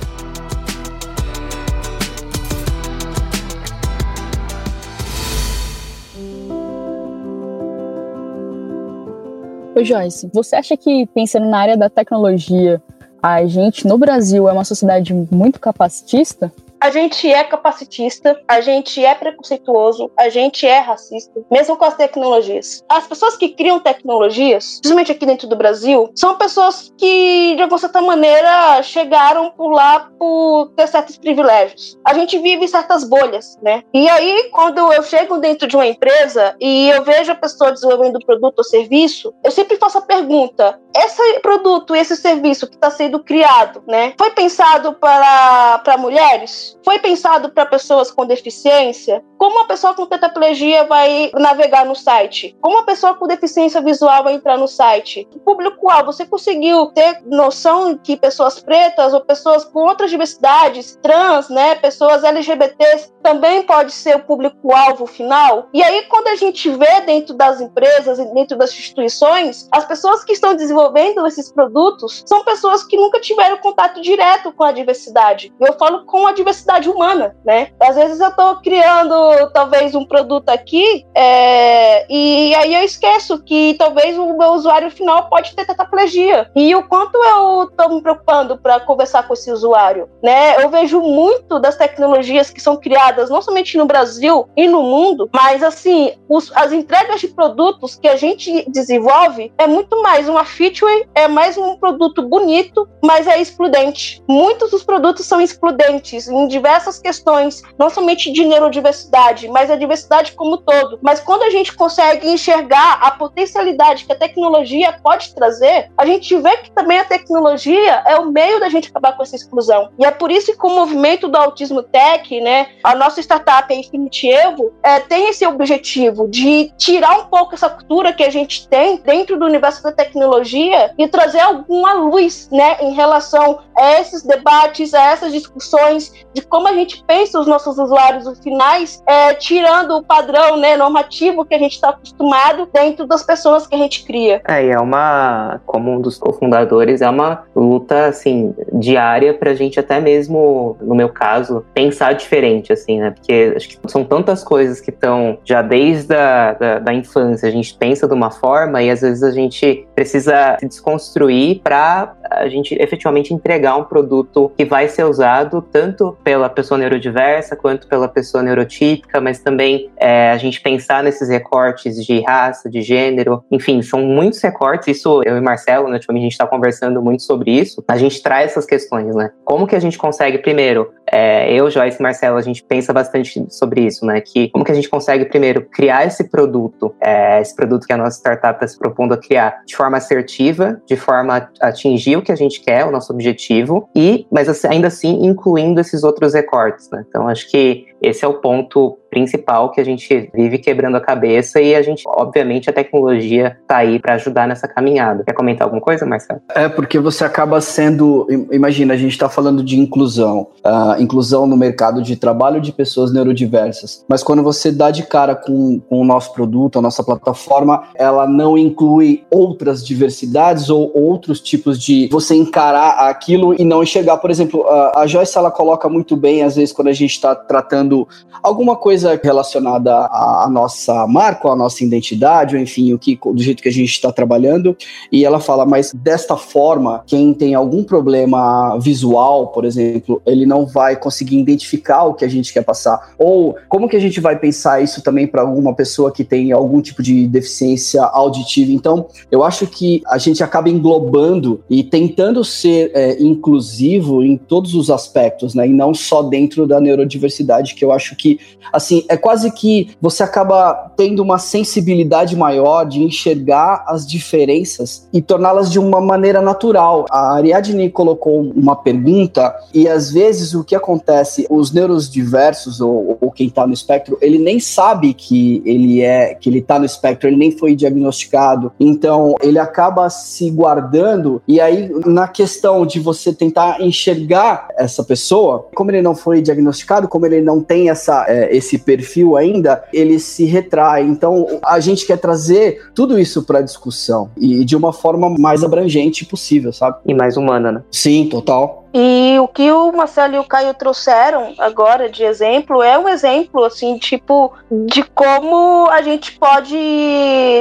Ô 9.75 9.83
Joyce, 9.83 10.29
você 10.33 10.55
acha 10.55 10.77
que, 10.77 11.05
pensando 11.07 11.47
na 11.47 11.59
área 11.59 11.75
da 11.75 11.89
tecnologia, 11.89 12.81
a 13.21 13.45
gente 13.45 13.85
no 13.85 13.97
Brasil 13.97 14.47
é 14.47 14.53
uma 14.53 14.63
sociedade 14.63 15.13
muito 15.29 15.59
capacitista? 15.59 16.49
A 16.79 16.89
gente 16.89 17.31
é 17.31 17.43
capacitista, 17.43 18.39
a 18.47 18.61
gente 18.61 19.03
é 19.03 19.13
preconceituoso, 19.15 20.11
a 20.17 20.29
gente 20.29 20.65
é 20.65 20.79
racista, 20.79 21.41
mesmo 21.51 21.77
com 21.77 21.85
as 21.85 21.95
tecnologias. 21.95 22.83
As 22.89 23.07
pessoas 23.07 23.37
que 23.37 23.49
criam 23.49 23.79
tecnologias, 23.79 24.79
principalmente 24.79 25.11
aqui 25.11 25.25
dentro 25.25 25.47
do 25.47 25.55
Brasil, 25.55 26.11
são 26.15 26.37
pessoas 26.37 26.93
que, 26.97 27.55
de 27.55 27.61
alguma 27.61 27.79
certa 27.79 28.01
maneira, 28.01 28.81
chegaram 28.83 29.51
por 29.51 29.69
lá 29.69 30.11
por 30.17 30.71
ter 30.75 30.87
certos 30.87 31.17
privilégios. 31.17 31.97
A 32.05 32.13
gente 32.13 32.37
vive 32.37 32.67
certas 32.67 33.03
bolhas, 33.03 33.57
né? 33.61 33.83
E 33.93 34.07
aí, 34.09 34.49
quando 34.51 34.91
eu 34.93 35.03
chego 35.03 35.37
dentro 35.37 35.67
de 35.67 35.75
uma 35.75 35.87
empresa 35.87 36.55
e 36.59 36.89
eu 36.89 37.03
vejo 37.03 37.31
a 37.31 37.35
pessoa 37.35 37.71
desenvolvendo 37.71 38.19
produto 38.25 38.59
ou 38.59 38.63
serviço, 38.63 39.33
eu 39.43 39.51
sempre 39.51 39.77
faço 39.77 39.97
a 39.97 40.01
pergunta: 40.01 40.79
esse 40.95 41.39
produto, 41.39 41.95
esse 41.95 42.15
serviço 42.15 42.67
que 42.67 42.75
está 42.75 42.89
sendo 42.89 43.23
criado, 43.23 43.83
né, 43.87 44.13
foi 44.17 44.31
pensado 44.31 44.93
para, 44.93 45.79
para 45.79 45.97
mulheres? 45.97 46.64
Foi 46.83 46.99
pensado 46.99 47.49
para 47.49 47.65
pessoas 47.65 48.11
com 48.11 48.25
deficiência? 48.25 49.23
Como 49.37 49.57
uma 49.57 49.67
pessoa 49.67 49.93
com 49.93 50.05
tetraplegia 50.05 50.85
vai 50.85 51.31
navegar 51.35 51.85
no 51.85 51.95
site? 51.95 52.55
Como 52.61 52.77
uma 52.77 52.85
pessoa 52.85 53.13
com 53.15 53.27
deficiência 53.27 53.81
visual 53.81 54.23
vai 54.23 54.33
entrar 54.33 54.57
no 54.57 54.67
site? 54.67 55.27
O 55.35 55.39
público-alvo, 55.39 56.11
você 56.11 56.25
conseguiu 56.25 56.87
ter 56.87 57.21
noção 57.25 57.97
que 57.97 58.17
pessoas 58.17 58.59
pretas 58.59 59.13
ou 59.13 59.21
pessoas 59.21 59.65
com 59.65 59.79
outras 59.79 60.09
diversidades, 60.09 60.97
trans, 61.01 61.49
né, 61.49 61.75
pessoas 61.75 62.23
LGBTs, 62.23 63.13
também 63.21 63.63
pode 63.63 63.91
ser 63.91 64.15
o 64.15 64.23
público-alvo 64.23 65.05
final? 65.05 65.67
E 65.73 65.83
aí, 65.83 66.03
quando 66.03 66.27
a 66.29 66.35
gente 66.35 66.69
vê 66.69 67.01
dentro 67.01 67.33
das 67.35 67.61
empresas 67.61 68.19
e 68.19 68.25
dentro 68.33 68.57
das 68.57 68.71
instituições, 68.71 69.67
as 69.71 69.85
pessoas 69.85 70.23
que 70.23 70.33
estão 70.33 70.55
desenvolvendo 70.55 71.25
esses 71.27 71.51
produtos 71.51 72.23
são 72.25 72.43
pessoas 72.43 72.83
que 72.83 72.97
nunca 72.97 73.19
tiveram 73.19 73.57
contato 73.57 74.01
direto 74.01 74.51
com 74.51 74.63
a 74.63 74.71
diversidade. 74.71 75.53
Eu 75.59 75.73
falo 75.73 76.05
com 76.05 76.25
a 76.27 76.31
diversidade 76.31 76.54
humana, 76.87 77.35
né? 77.45 77.69
Às 77.79 77.95
vezes 77.95 78.19
eu 78.19 78.29
estou 78.29 78.57
criando 78.57 79.15
talvez 79.53 79.95
um 79.95 80.05
produto 80.05 80.49
aqui 80.49 81.05
é, 81.15 82.05
e 82.09 82.53
aí 82.55 82.73
eu 82.73 82.83
esqueço 82.83 83.41
que 83.43 83.75
talvez 83.77 84.17
o 84.17 84.37
meu 84.37 84.51
usuário 84.51 84.91
final 84.91 85.29
pode 85.29 85.55
ter 85.55 85.65
tetraplegia. 85.65 86.49
E 86.55 86.75
o 86.75 86.87
quanto 86.87 87.17
eu 87.17 87.63
estou 87.63 87.89
me 87.89 88.01
preocupando 88.01 88.57
para 88.57 88.79
conversar 88.79 89.27
com 89.27 89.33
esse 89.33 89.51
usuário, 89.51 90.09
né? 90.21 90.63
Eu 90.63 90.69
vejo 90.69 90.99
muito 91.01 91.59
das 91.59 91.77
tecnologias 91.77 92.49
que 92.49 92.61
são 92.61 92.77
criadas 92.77 93.29
não 93.29 93.41
somente 93.41 93.77
no 93.77 93.85
Brasil 93.85 94.47
e 94.55 94.67
no 94.67 94.81
mundo, 94.83 95.29
mas 95.33 95.63
assim, 95.63 96.13
os, 96.29 96.51
as 96.55 96.71
entregas 96.71 97.21
de 97.21 97.27
produtos 97.27 97.95
que 97.95 98.07
a 98.07 98.15
gente 98.15 98.69
desenvolve 98.69 99.51
é 99.57 99.67
muito 99.67 100.01
mais 100.01 100.27
uma 100.29 100.45
feature, 100.45 101.07
é 101.13 101.27
mais 101.27 101.57
um 101.57 101.77
produto 101.77 102.21
bonito, 102.21 102.87
mas 103.03 103.27
é 103.27 103.39
excludente. 103.39 104.23
Muitos 104.27 104.71
dos 104.71 104.83
produtos 104.83 105.25
são 105.25 105.41
excludentes 105.41 106.27
em 106.27 106.44
diversas 106.47 106.99
questões, 106.99 107.61
não 107.77 107.89
somente 107.89 108.31
de 108.31 108.45
neurodiversidade, 108.45 109.47
mas 109.47 109.69
a 109.69 109.75
diversidade 109.75 110.33
como 110.33 110.55
um 110.55 110.57
todo. 110.57 110.99
Mas 111.01 111.19
quando 111.19 111.43
a 111.43 111.49
gente 111.49 111.73
consegue 111.73 112.27
enxergar 112.27 112.99
a 113.01 113.11
potencialidade 113.11 114.05
que 114.05 114.11
a 114.11 114.15
tecnologia 114.15 114.97
pode 115.03 115.33
trazer, 115.33 115.91
a 115.97 116.05
gente 116.05 116.35
vê 116.37 116.57
que 116.57 116.71
também 116.71 116.99
a 116.99 117.05
tecnologia 117.05 118.03
é 118.05 118.17
o 118.17 118.31
meio 118.31 118.59
da 118.59 118.69
gente 118.69 118.89
acabar 118.89 119.15
com 119.15 119.23
essa 119.23 119.35
exclusão. 119.35 119.89
E 119.97 120.05
é 120.05 120.11
por 120.11 120.31
isso 120.31 120.57
que 120.57 120.65
o 120.65 120.69
movimento 120.69 121.27
do 121.27 121.37
Autismo 121.37 121.83
Tech, 121.83 122.41
né, 122.41 122.67
a 122.83 122.95
nossa 122.95 123.19
startup 123.21 123.71
a 123.71 123.75
Infinity 123.75 124.29
Evo, 124.29 124.73
é, 124.83 124.99
tem 124.99 125.29
esse 125.29 125.45
objetivo 125.45 126.27
de 126.27 126.71
tirar 126.77 127.19
um 127.19 127.25
pouco 127.25 127.55
essa 127.55 127.69
cultura 127.69 128.13
que 128.13 128.23
a 128.23 128.29
gente 128.29 128.67
tem 128.67 128.97
dentro 128.97 129.37
do 129.37 129.45
universo 129.45 129.83
da 129.83 129.91
tecnologia 129.91 130.93
e 130.97 131.07
trazer 131.07 131.39
alguma 131.39 131.93
luz, 131.93 132.49
né, 132.51 132.77
em 132.81 132.93
relação 132.93 133.59
a 133.77 133.99
esses 133.99 134.23
debates, 134.23 134.93
a 134.93 135.03
essas 135.11 135.31
discussões 135.31 136.11
de 136.35 136.41
como 136.41 136.67
a 136.67 136.73
gente 136.73 137.01
pensa 137.07 137.39
os 137.39 137.47
nossos 137.47 137.77
usuários 137.77 138.25
finais, 138.39 139.01
é, 139.07 139.33
tirando 139.33 139.91
o 139.91 140.03
padrão 140.03 140.57
né, 140.57 140.75
normativo 140.75 141.45
que 141.45 141.55
a 141.55 141.57
gente 141.57 141.73
está 141.73 141.89
acostumado 141.89 142.67
dentro 142.73 143.07
das 143.07 143.23
pessoas 143.23 143.65
que 143.65 143.73
a 143.73 143.77
gente 143.77 144.03
cria. 144.05 144.41
É, 144.45 144.67
é 144.67 144.77
uma, 144.77 145.61
como 145.65 145.93
um 145.93 146.01
dos 146.01 146.17
cofundadores, 146.17 147.01
é 147.01 147.09
uma 147.09 147.43
luta, 147.55 148.07
assim, 148.07 148.53
diária 148.73 149.33
para 149.33 149.51
a 149.51 149.55
gente 149.55 149.79
até 149.79 150.01
mesmo, 150.01 150.75
no 150.81 150.93
meu 150.93 151.07
caso, 151.07 151.65
pensar 151.73 152.13
diferente, 152.13 152.73
assim, 152.73 152.99
né? 152.99 153.11
Porque 153.11 153.53
acho 153.55 153.69
que 153.69 153.77
são 153.87 154.03
tantas 154.03 154.43
coisas 154.43 154.81
que 154.81 154.89
estão 154.89 155.37
já 155.45 155.61
desde 155.61 156.13
a 156.13 156.53
da, 156.53 156.79
da 156.79 156.93
infância, 156.93 157.47
a 157.47 157.51
gente 157.51 157.73
pensa 157.75 158.07
de 158.07 158.13
uma 158.13 158.29
forma 158.29 158.83
e 158.83 158.89
às 158.89 159.01
vezes 159.01 159.23
a 159.23 159.31
gente 159.31 159.87
precisa 159.95 160.57
se 160.59 160.67
desconstruir 160.67 161.61
para 161.63 162.13
a 162.31 162.47
gente 162.47 162.75
efetivamente 162.79 163.33
entregar 163.33 163.75
um 163.75 163.83
produto 163.83 164.51
que 164.57 164.65
vai 164.65 164.87
ser 164.87 165.03
usado 165.03 165.61
tanto 165.61 166.17
pela 166.23 166.49
pessoa 166.49 166.77
neurodiversa 166.77 167.55
quanto 167.55 167.87
pela 167.87 168.07
pessoa 168.07 168.43
neurotípica, 168.43 169.19
mas 169.21 169.39
também 169.39 169.89
é, 169.97 170.31
a 170.31 170.37
gente 170.37 170.61
pensar 170.61 171.03
nesses 171.03 171.29
recortes 171.29 172.03
de 172.05 172.21
raça, 172.21 172.69
de 172.69 172.81
gênero, 172.81 173.43
enfim, 173.51 173.81
são 173.81 174.01
muitos 174.01 174.41
recortes. 174.41 174.97
Isso 174.97 175.21
eu 175.25 175.37
e 175.37 175.41
Marcelo, 175.41 175.87
né, 175.87 175.99
tipo, 175.99 176.13
a 176.13 176.15
gente 176.15 176.31
está 176.31 176.47
conversando 176.47 177.01
muito 177.01 177.23
sobre 177.23 177.51
isso. 177.51 177.83
A 177.87 177.97
gente 177.97 178.21
traz 178.21 178.51
essas 178.51 178.65
questões, 178.65 179.15
né? 179.15 179.31
Como 179.43 179.67
que 179.67 179.75
a 179.75 179.79
gente 179.79 179.97
consegue 179.97 180.37
primeiro 180.37 180.91
é, 181.15 181.49
eu, 181.53 181.71
Joyce 181.71 181.97
e 181.97 182.03
Marcelo, 182.03 182.35
a 182.35 182.41
gente 182.41 182.61
pensa 182.61 182.91
bastante 182.91 183.45
sobre 183.49 183.85
isso, 183.85 184.05
né? 184.05 184.19
Que 184.19 184.49
como 184.49 184.65
que 184.65 184.71
a 184.73 184.75
gente 184.75 184.89
consegue, 184.89 185.23
primeiro, 185.23 185.65
criar 185.71 186.05
esse 186.05 186.25
produto, 186.25 186.93
é, 186.99 187.39
esse 187.39 187.55
produto 187.55 187.87
que 187.87 187.93
a 187.93 187.97
nossa 187.97 188.17
startup 188.17 188.55
está 188.55 188.67
se 188.67 188.77
propondo 188.77 189.13
a 189.13 189.17
criar 189.17 189.61
de 189.65 189.77
forma 189.77 189.95
assertiva, 189.95 190.81
de 190.85 190.97
forma 190.97 191.49
a 191.61 191.67
atingir 191.69 192.17
o 192.17 192.21
que 192.21 192.33
a 192.33 192.35
gente 192.35 192.59
quer, 192.59 192.85
o 192.85 192.91
nosso 192.91 193.13
objetivo, 193.13 193.89
e, 193.95 194.27
mas 194.29 194.49
assim, 194.49 194.67
ainda 194.67 194.87
assim, 194.87 195.25
incluindo 195.25 195.79
esses 195.79 196.03
outros 196.03 196.33
recortes, 196.33 196.89
né? 196.89 197.05
Então, 197.07 197.29
acho 197.29 197.49
que 197.49 197.85
esse 198.05 198.23
é 198.23 198.27
o 198.27 198.35
ponto 198.35 198.97
principal 199.15 199.71
que 199.71 199.79
a 199.79 199.85
gente 199.85 200.29
vive 200.33 200.57
quebrando 200.57 200.97
a 200.97 200.99
cabeça 200.99 201.61
e 201.61 201.73
a 201.73 201.81
gente, 201.81 202.03
obviamente, 202.05 202.69
a 202.69 202.73
tecnologia 202.73 203.57
está 203.61 203.77
aí 203.77 203.97
para 203.97 204.15
ajudar 204.15 204.45
nessa 204.45 204.67
caminhada. 204.67 205.23
Quer 205.23 205.31
comentar 205.31 205.65
alguma 205.65 205.81
coisa, 205.81 206.05
Marcelo? 206.05 206.41
É, 206.53 206.67
porque 206.67 206.99
você 206.99 207.23
acaba 207.23 207.61
sendo. 207.61 208.27
Imagina, 208.51 208.93
a 208.93 208.97
gente 208.97 209.13
está 209.13 209.29
falando 209.29 209.63
de 209.63 209.79
inclusão, 209.79 210.47
uh, 210.65 211.01
inclusão 211.01 211.47
no 211.47 211.55
mercado 211.55 212.01
de 212.01 212.17
trabalho 212.17 212.59
de 212.59 212.73
pessoas 212.73 213.13
neurodiversas. 213.13 214.03
Mas 214.09 214.21
quando 214.21 214.43
você 214.43 214.69
dá 214.69 214.91
de 214.91 215.03
cara 215.03 215.33
com, 215.33 215.79
com 215.79 216.01
o 216.01 216.03
nosso 216.03 216.33
produto, 216.33 216.77
a 216.77 216.81
nossa 216.81 217.01
plataforma, 217.01 217.83
ela 217.95 218.27
não 218.27 218.57
inclui 218.57 219.23
outras 219.31 219.85
diversidades 219.85 220.69
ou 220.69 220.91
outros 220.93 221.39
tipos 221.39 221.81
de 221.81 222.09
você 222.11 222.35
encarar 222.35 223.07
aquilo 223.07 223.55
e 223.57 223.63
não 223.63 223.81
enxergar. 223.81 224.17
Por 224.17 224.29
exemplo, 224.29 224.67
a, 224.67 225.03
a 225.03 225.07
Joyce 225.07 225.37
ela 225.37 225.51
coloca 225.51 225.87
muito 225.87 226.17
bem, 226.17 226.43
às 226.43 226.57
vezes, 226.57 226.73
quando 226.73 226.89
a 226.89 226.93
gente 226.93 227.11
está 227.11 227.33
tratando 227.33 227.94
alguma 228.41 228.75
coisa 228.75 229.19
relacionada 229.21 229.93
à, 229.93 230.47
nossa 230.51 231.05
marca, 231.07 231.49
à 231.49 231.55
nossa 231.55 231.83
identidade, 231.83 232.55
ou 232.55 232.61
enfim, 232.61 232.93
o 232.93 232.99
que, 232.99 233.17
do 233.23 233.41
jeito 233.41 233.61
que 233.61 233.69
a 233.69 233.73
gente 233.73 233.89
está 233.89 234.11
trabalhando. 234.11 234.75
E 235.11 235.25
ela 235.25 235.39
fala, 235.39 235.65
mas 235.65 235.91
desta 235.93 236.35
forma, 236.35 237.03
quem 237.05 237.33
tem 237.33 237.53
algum 237.55 237.83
problema 237.83 238.77
visual, 238.79 239.47
por 239.47 239.65
exemplo, 239.65 240.21
ele 240.25 240.45
não 240.45 240.65
vai 240.65 240.95
conseguir 240.95 241.37
identificar 241.37 242.03
o 242.03 242.13
que 242.13 242.25
a 242.25 242.29
gente 242.29 242.51
quer 242.53 242.63
passar. 242.63 243.13
Ou 243.17 243.55
como 243.69 243.87
que 243.87 243.95
a 243.95 244.01
gente 244.01 244.19
vai 244.19 244.37
pensar 244.37 244.81
isso 244.81 245.01
também 245.01 245.27
para 245.27 245.41
alguma 245.41 245.73
pessoa 245.73 246.11
que 246.11 246.23
tem 246.23 246.51
algum 246.51 246.81
tipo 246.81 247.03
de 247.03 247.27
deficiência 247.27 248.03
auditiva? 248.03 248.71
Então, 248.71 249.07
eu 249.31 249.43
acho 249.43 249.67
que 249.67 250.01
a 250.07 250.17
gente 250.17 250.43
acaba 250.43 250.69
englobando 250.69 251.63
e 251.69 251.83
tentando 251.83 252.43
ser 252.43 252.91
é, 252.93 253.21
inclusivo 253.21 254.23
em 254.23 254.37
todos 254.37 254.73
os 254.73 254.89
aspectos, 254.89 255.53
né? 255.53 255.67
E 255.67 255.71
não 255.71 255.93
só 255.93 256.23
dentro 256.23 256.67
da 256.67 256.79
neurodiversidade, 256.79 257.74
que 257.75 257.83
eu 257.83 257.91
acho 257.91 258.15
que, 258.15 258.39
assim, 258.71 259.05
é 259.09 259.17
quase 259.17 259.51
que 259.51 259.89
você 260.01 260.23
acaba 260.23 260.91
tendo 260.95 261.21
uma 261.21 261.37
sensibilidade 261.37 262.35
maior 262.35 262.85
de 262.85 263.03
enxergar 263.03 263.83
as 263.87 264.05
diferenças 264.05 265.07
e 265.13 265.21
torná-las 265.21 265.71
de 265.71 265.79
uma 265.79 266.01
maneira 266.01 266.41
natural. 266.41 267.05
A 267.09 267.35
Ariadne 267.35 267.89
colocou 267.89 268.41
uma 268.41 268.75
pergunta 268.75 269.53
e 269.73 269.87
às 269.87 270.11
vezes 270.11 270.53
o 270.53 270.63
que 270.63 270.75
acontece, 270.75 271.45
os 271.49 271.71
neuros 271.71 272.09
diversos 272.09 272.81
ou, 272.81 273.17
ou 273.19 273.31
quem 273.31 273.47
está 273.47 273.67
no 273.67 273.73
espectro, 273.73 274.17
ele 274.21 274.37
nem 274.37 274.59
sabe 274.59 275.13
que 275.13 275.61
ele 275.65 276.01
é, 276.01 276.35
que 276.35 276.49
ele 276.49 276.61
tá 276.61 276.79
no 276.79 276.85
espectro, 276.85 277.29
ele 277.29 277.37
nem 277.37 277.51
foi 277.51 277.75
diagnosticado. 277.75 278.71
Então, 278.79 279.35
ele 279.41 279.59
acaba 279.59 280.09
se 280.09 280.49
guardando 280.49 281.41
e 281.47 281.59
aí 281.59 281.89
na 282.05 282.27
questão 282.27 282.85
de 282.85 282.99
você 282.99 283.33
tentar 283.33 283.81
enxergar 283.81 284.67
essa 284.77 285.03
pessoa, 285.03 285.67
como 285.75 285.91
ele 285.91 286.01
não 286.01 286.15
foi 286.15 286.41
diagnosticado, 286.41 287.07
como 287.07 287.25
ele 287.25 287.41
não 287.41 287.61
tem 287.67 287.89
essa, 287.89 288.25
é, 288.27 288.55
esse 288.55 288.77
perfil 288.77 289.35
ainda, 289.35 289.83
ele 289.93 290.19
se 290.19 290.45
retrai. 290.45 291.03
Então, 291.03 291.59
a 291.63 291.79
gente 291.79 292.05
quer 292.05 292.17
trazer 292.17 292.89
tudo 292.93 293.19
isso 293.19 293.43
para 293.43 293.61
discussão 293.61 294.29
e 294.37 294.63
de 294.63 294.75
uma 294.75 294.93
forma 294.93 295.29
mais 295.29 295.63
abrangente 295.63 296.25
possível, 296.25 296.71
sabe? 296.71 296.97
E 297.05 297.13
mais 297.13 297.37
humana, 297.37 297.71
né? 297.71 297.83
Sim, 297.91 298.27
total. 298.29 298.84
E 298.97 299.37
o 299.41 299.47
que 299.49 299.69
o 299.69 299.91
Marcelo 299.91 300.35
e 300.35 300.39
o 300.39 300.45
Caio 300.45 300.73
trouxeram 300.73 301.53
agora 301.57 302.07
de 302.07 302.23
exemplo 302.23 302.81
é 302.81 302.97
um 302.97 303.09
exemplo, 303.09 303.65
assim, 303.65 303.97
tipo, 303.97 304.53
de 304.71 305.03
como 305.03 305.89
a 305.89 306.01
gente 306.01 306.31
pode, 306.39 306.77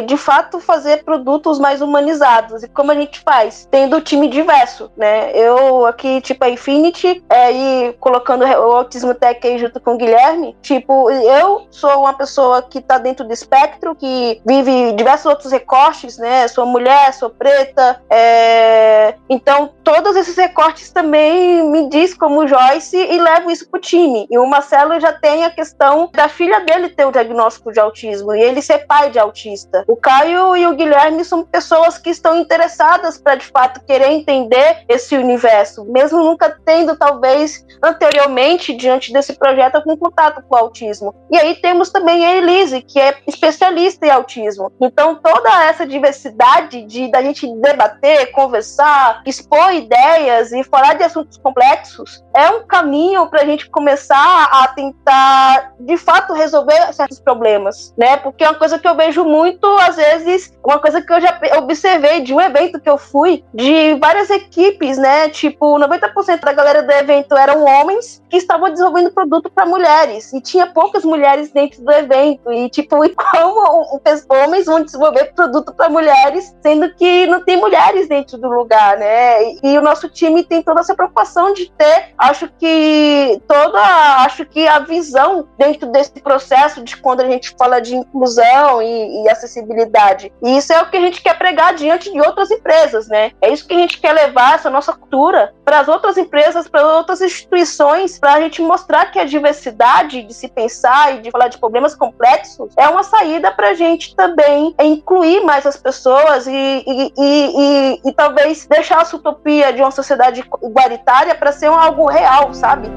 de 0.06 0.16
fato, 0.16 0.60
fazer 0.60 1.02
produtos 1.02 1.58
mais 1.58 1.82
humanizados. 1.82 2.62
E 2.62 2.68
como 2.68 2.92
a 2.92 2.94
gente 2.94 3.18
faz? 3.18 3.66
Tendo 3.68 4.00
time 4.00 4.28
diverso, 4.28 4.92
né? 4.96 5.32
Eu 5.34 5.84
aqui, 5.86 6.20
tipo, 6.20 6.44
a 6.44 6.48
Infinity, 6.48 7.24
é, 7.28 7.50
e 7.50 7.92
colocando 7.94 8.44
o 8.44 8.72
Autismo 8.76 9.12
Tech 9.12 9.44
aí 9.44 9.58
junto 9.58 9.80
com 9.80 9.94
o 9.94 9.98
Guilherme, 9.98 10.56
tipo, 10.62 11.10
eu 11.10 11.66
sou 11.68 12.02
uma 12.02 12.14
pessoa 12.14 12.62
que 12.62 12.80
tá 12.80 12.96
dentro 12.96 13.26
do 13.26 13.32
espectro, 13.32 13.96
que 13.96 14.40
vive 14.46 14.92
diversos 14.92 15.26
outros 15.26 15.50
recortes, 15.50 16.16
né? 16.16 16.46
Sou 16.46 16.64
mulher, 16.64 17.12
sou 17.12 17.28
preta, 17.28 18.00
é... 18.08 19.16
então 19.28 19.72
todos 19.82 20.14
esses 20.14 20.36
recortes 20.36 20.92
também 20.92 21.23
também 21.24 21.70
me 21.70 21.88
diz 21.88 22.12
como 22.12 22.46
Joyce 22.46 22.96
e 22.96 23.18
levo 23.18 23.50
isso 23.50 23.68
pro 23.70 23.80
time. 23.80 24.26
E 24.30 24.38
o 24.38 24.46
Marcelo 24.46 25.00
já 25.00 25.12
tem 25.12 25.44
a 25.44 25.50
questão 25.50 26.10
da 26.12 26.28
filha 26.28 26.60
dele 26.60 26.90
ter 26.90 27.06
o 27.06 27.10
diagnóstico 27.10 27.72
de 27.72 27.80
autismo 27.80 28.34
e 28.34 28.42
ele 28.42 28.60
ser 28.60 28.87
pai 28.87 29.10
de 29.10 29.18
autista. 29.18 29.84
O 29.88 29.96
Caio 29.96 30.54
e 30.54 30.66
o 30.66 30.74
Guilherme 30.74 31.24
são 31.24 31.42
pessoas 31.42 31.96
que 31.96 32.10
estão 32.10 32.37
interessadas 32.37 33.16
para 33.16 33.37
de 33.37 33.46
fato 33.46 33.84
querer 33.87 34.10
entender 34.10 34.84
esse 34.87 35.16
universo, 35.16 35.84
mesmo 35.87 36.22
nunca 36.22 36.54
tendo 36.64 36.94
talvez 36.96 37.64
anteriormente 37.82 38.74
diante 38.74 39.12
desse 39.12 39.32
projeto 39.34 39.76
algum 39.76 39.96
contato 39.96 40.42
com 40.46 40.54
o 40.54 40.58
autismo. 40.58 41.14
E 41.30 41.38
aí 41.38 41.54
temos 41.54 41.90
também 41.90 42.26
a 42.26 42.37
Elise, 42.37 42.82
que 42.82 43.00
é 43.00 43.16
especialista 43.26 44.06
em 44.06 44.10
autismo. 44.10 44.70
Então 44.80 45.14
toda 45.16 45.64
essa 45.64 45.87
diversidade 45.87 46.82
de 46.82 47.10
da 47.10 47.22
gente 47.22 47.46
debater, 47.60 48.30
conversar, 48.32 49.22
expor 49.24 49.72
ideias 49.72 50.52
e 50.52 50.62
falar 50.64 50.94
de 50.94 51.04
assuntos 51.14 51.38
complexos, 51.38 52.24
é 52.35 52.50
um 52.50 52.66
caminho 52.66 53.29
para 53.29 53.42
a 53.42 53.44
gente 53.44 53.70
começar 53.70 54.48
a 54.50 54.68
tentar, 54.68 55.72
de 55.79 55.96
fato, 55.96 56.33
resolver 56.33 56.92
certos 56.92 57.20
problemas, 57.20 57.94
né? 57.96 58.16
Porque 58.16 58.42
é 58.42 58.48
uma 58.48 58.59
coisa 58.59 58.79
que 58.79 58.88
eu 58.88 58.96
vejo 58.96 59.24
muito, 59.24 59.66
às 59.79 59.96
vezes, 59.96 60.53
uma 60.64 60.79
coisa 60.79 61.00
que 61.00 61.12
eu 61.12 61.20
já 61.20 61.38
observei 61.59 62.20
de 62.20 62.35
um 62.35 62.40
evento 62.40 62.81
que 62.81 62.88
eu 62.88 62.98
fui, 62.98 63.44
de 63.55 63.94
várias 63.94 64.31
equipes, 64.31 64.98
né? 64.98 65.29
Tipo, 65.29 65.79
90% 65.79 66.40
da 66.40 66.53
galera 66.53 66.83
do 66.83 66.90
evento 66.90 67.37
eram 67.37 67.64
homens 67.64 68.22
que 68.29 68.37
estavam 68.37 68.70
desenvolvendo 68.70 69.12
produto 69.12 69.50
para 69.50 69.66
mulheres, 69.66 70.33
e 70.33 70.40
tinha 70.40 70.66
poucas 70.66 71.05
mulheres 71.05 71.53
dentro 71.53 71.83
do 71.83 71.92
evento, 71.92 72.53
e 72.53 72.68
tipo, 72.68 73.05
e 73.05 73.14
como 73.14 74.00
homens 74.29 74.66
vão 74.66 74.83
desenvolver 74.83 75.33
produto 75.35 75.72
para 75.74 75.88
mulheres, 75.88 76.55
sendo 76.62 76.92
que 76.94 77.27
não 77.27 77.44
tem 77.44 77.57
mulheres 77.57 78.09
dentro 78.09 78.38
do 78.38 78.48
lugar, 78.48 78.96
né? 78.98 79.42
E, 79.44 79.61
e 79.62 79.79
o 79.79 79.83
nosso 79.83 80.09
time 80.09 80.42
tem 80.42 80.62
toda 80.62 80.81
essa 80.81 80.94
preocupação 81.04 81.52
de 81.52 81.70
ter, 81.70 82.14
acho 82.18 82.48
que 82.58 83.40
toda, 83.46 83.80
acho 84.24 84.44
que 84.46 84.66
a 84.66 84.78
visão 84.80 85.46
dentro 85.58 85.90
desse 85.90 86.20
processo 86.20 86.82
de 86.82 86.96
quando 86.96 87.20
a 87.20 87.28
gente 87.28 87.54
fala 87.58 87.80
de 87.80 87.94
inclusão 87.94 88.82
e, 88.82 89.22
e 89.24 89.28
acessibilidade. 89.28 90.32
E 90.42 90.56
isso 90.56 90.72
é 90.72 90.82
o 90.82 90.90
que 90.90 90.96
a 90.96 91.00
gente 91.00 91.22
quer 91.22 91.36
pregar 91.38 91.74
diante 91.74 92.10
de 92.10 92.20
outras 92.20 92.50
empresas, 92.50 93.08
né? 93.08 93.32
É 93.40 93.52
isso 93.52 93.66
que 93.66 93.74
a 93.74 93.78
gente 93.78 94.00
quer 94.00 94.12
levar 94.12 94.54
essa 94.54 94.70
nossa 94.70 94.92
cultura 94.92 95.54
para 95.64 95.80
as 95.80 95.88
outras 95.88 96.16
empresas, 96.16 96.68
para 96.68 96.86
outras 96.86 97.20
instituições, 97.20 98.18
para 98.18 98.34
a 98.34 98.40
gente 98.40 98.62
mostrar 98.62 99.06
que 99.06 99.18
a 99.18 99.24
diversidade 99.24 100.22
de 100.22 100.34
se 100.34 100.48
pensar 100.48 101.16
e 101.16 101.20
de 101.20 101.30
falar 101.30 101.48
de 101.48 101.58
problemas 101.58 101.94
complexos 101.94 102.72
é 102.76 102.88
uma 102.88 103.02
saída 103.02 103.50
para 103.52 103.70
a 103.70 103.74
gente 103.74 104.14
também 104.14 104.74
incluir 104.80 105.42
mais 105.42 105.66
as 105.66 105.76
pessoas 105.76 106.46
e, 106.46 106.84
e, 106.86 107.12
e, 107.18 108.00
e, 108.04 108.12
talvez 108.12 108.66
deixar 108.66 109.00
essa 109.00 109.16
utopia 109.16 109.72
de 109.72 109.80
uma 109.80 109.90
sociedade 109.90 110.44
igualitária 110.84 111.34
para 111.34 111.52
ser 111.52 111.66
algo 111.66 112.06
real, 112.06 112.52
sabe? 112.52 112.88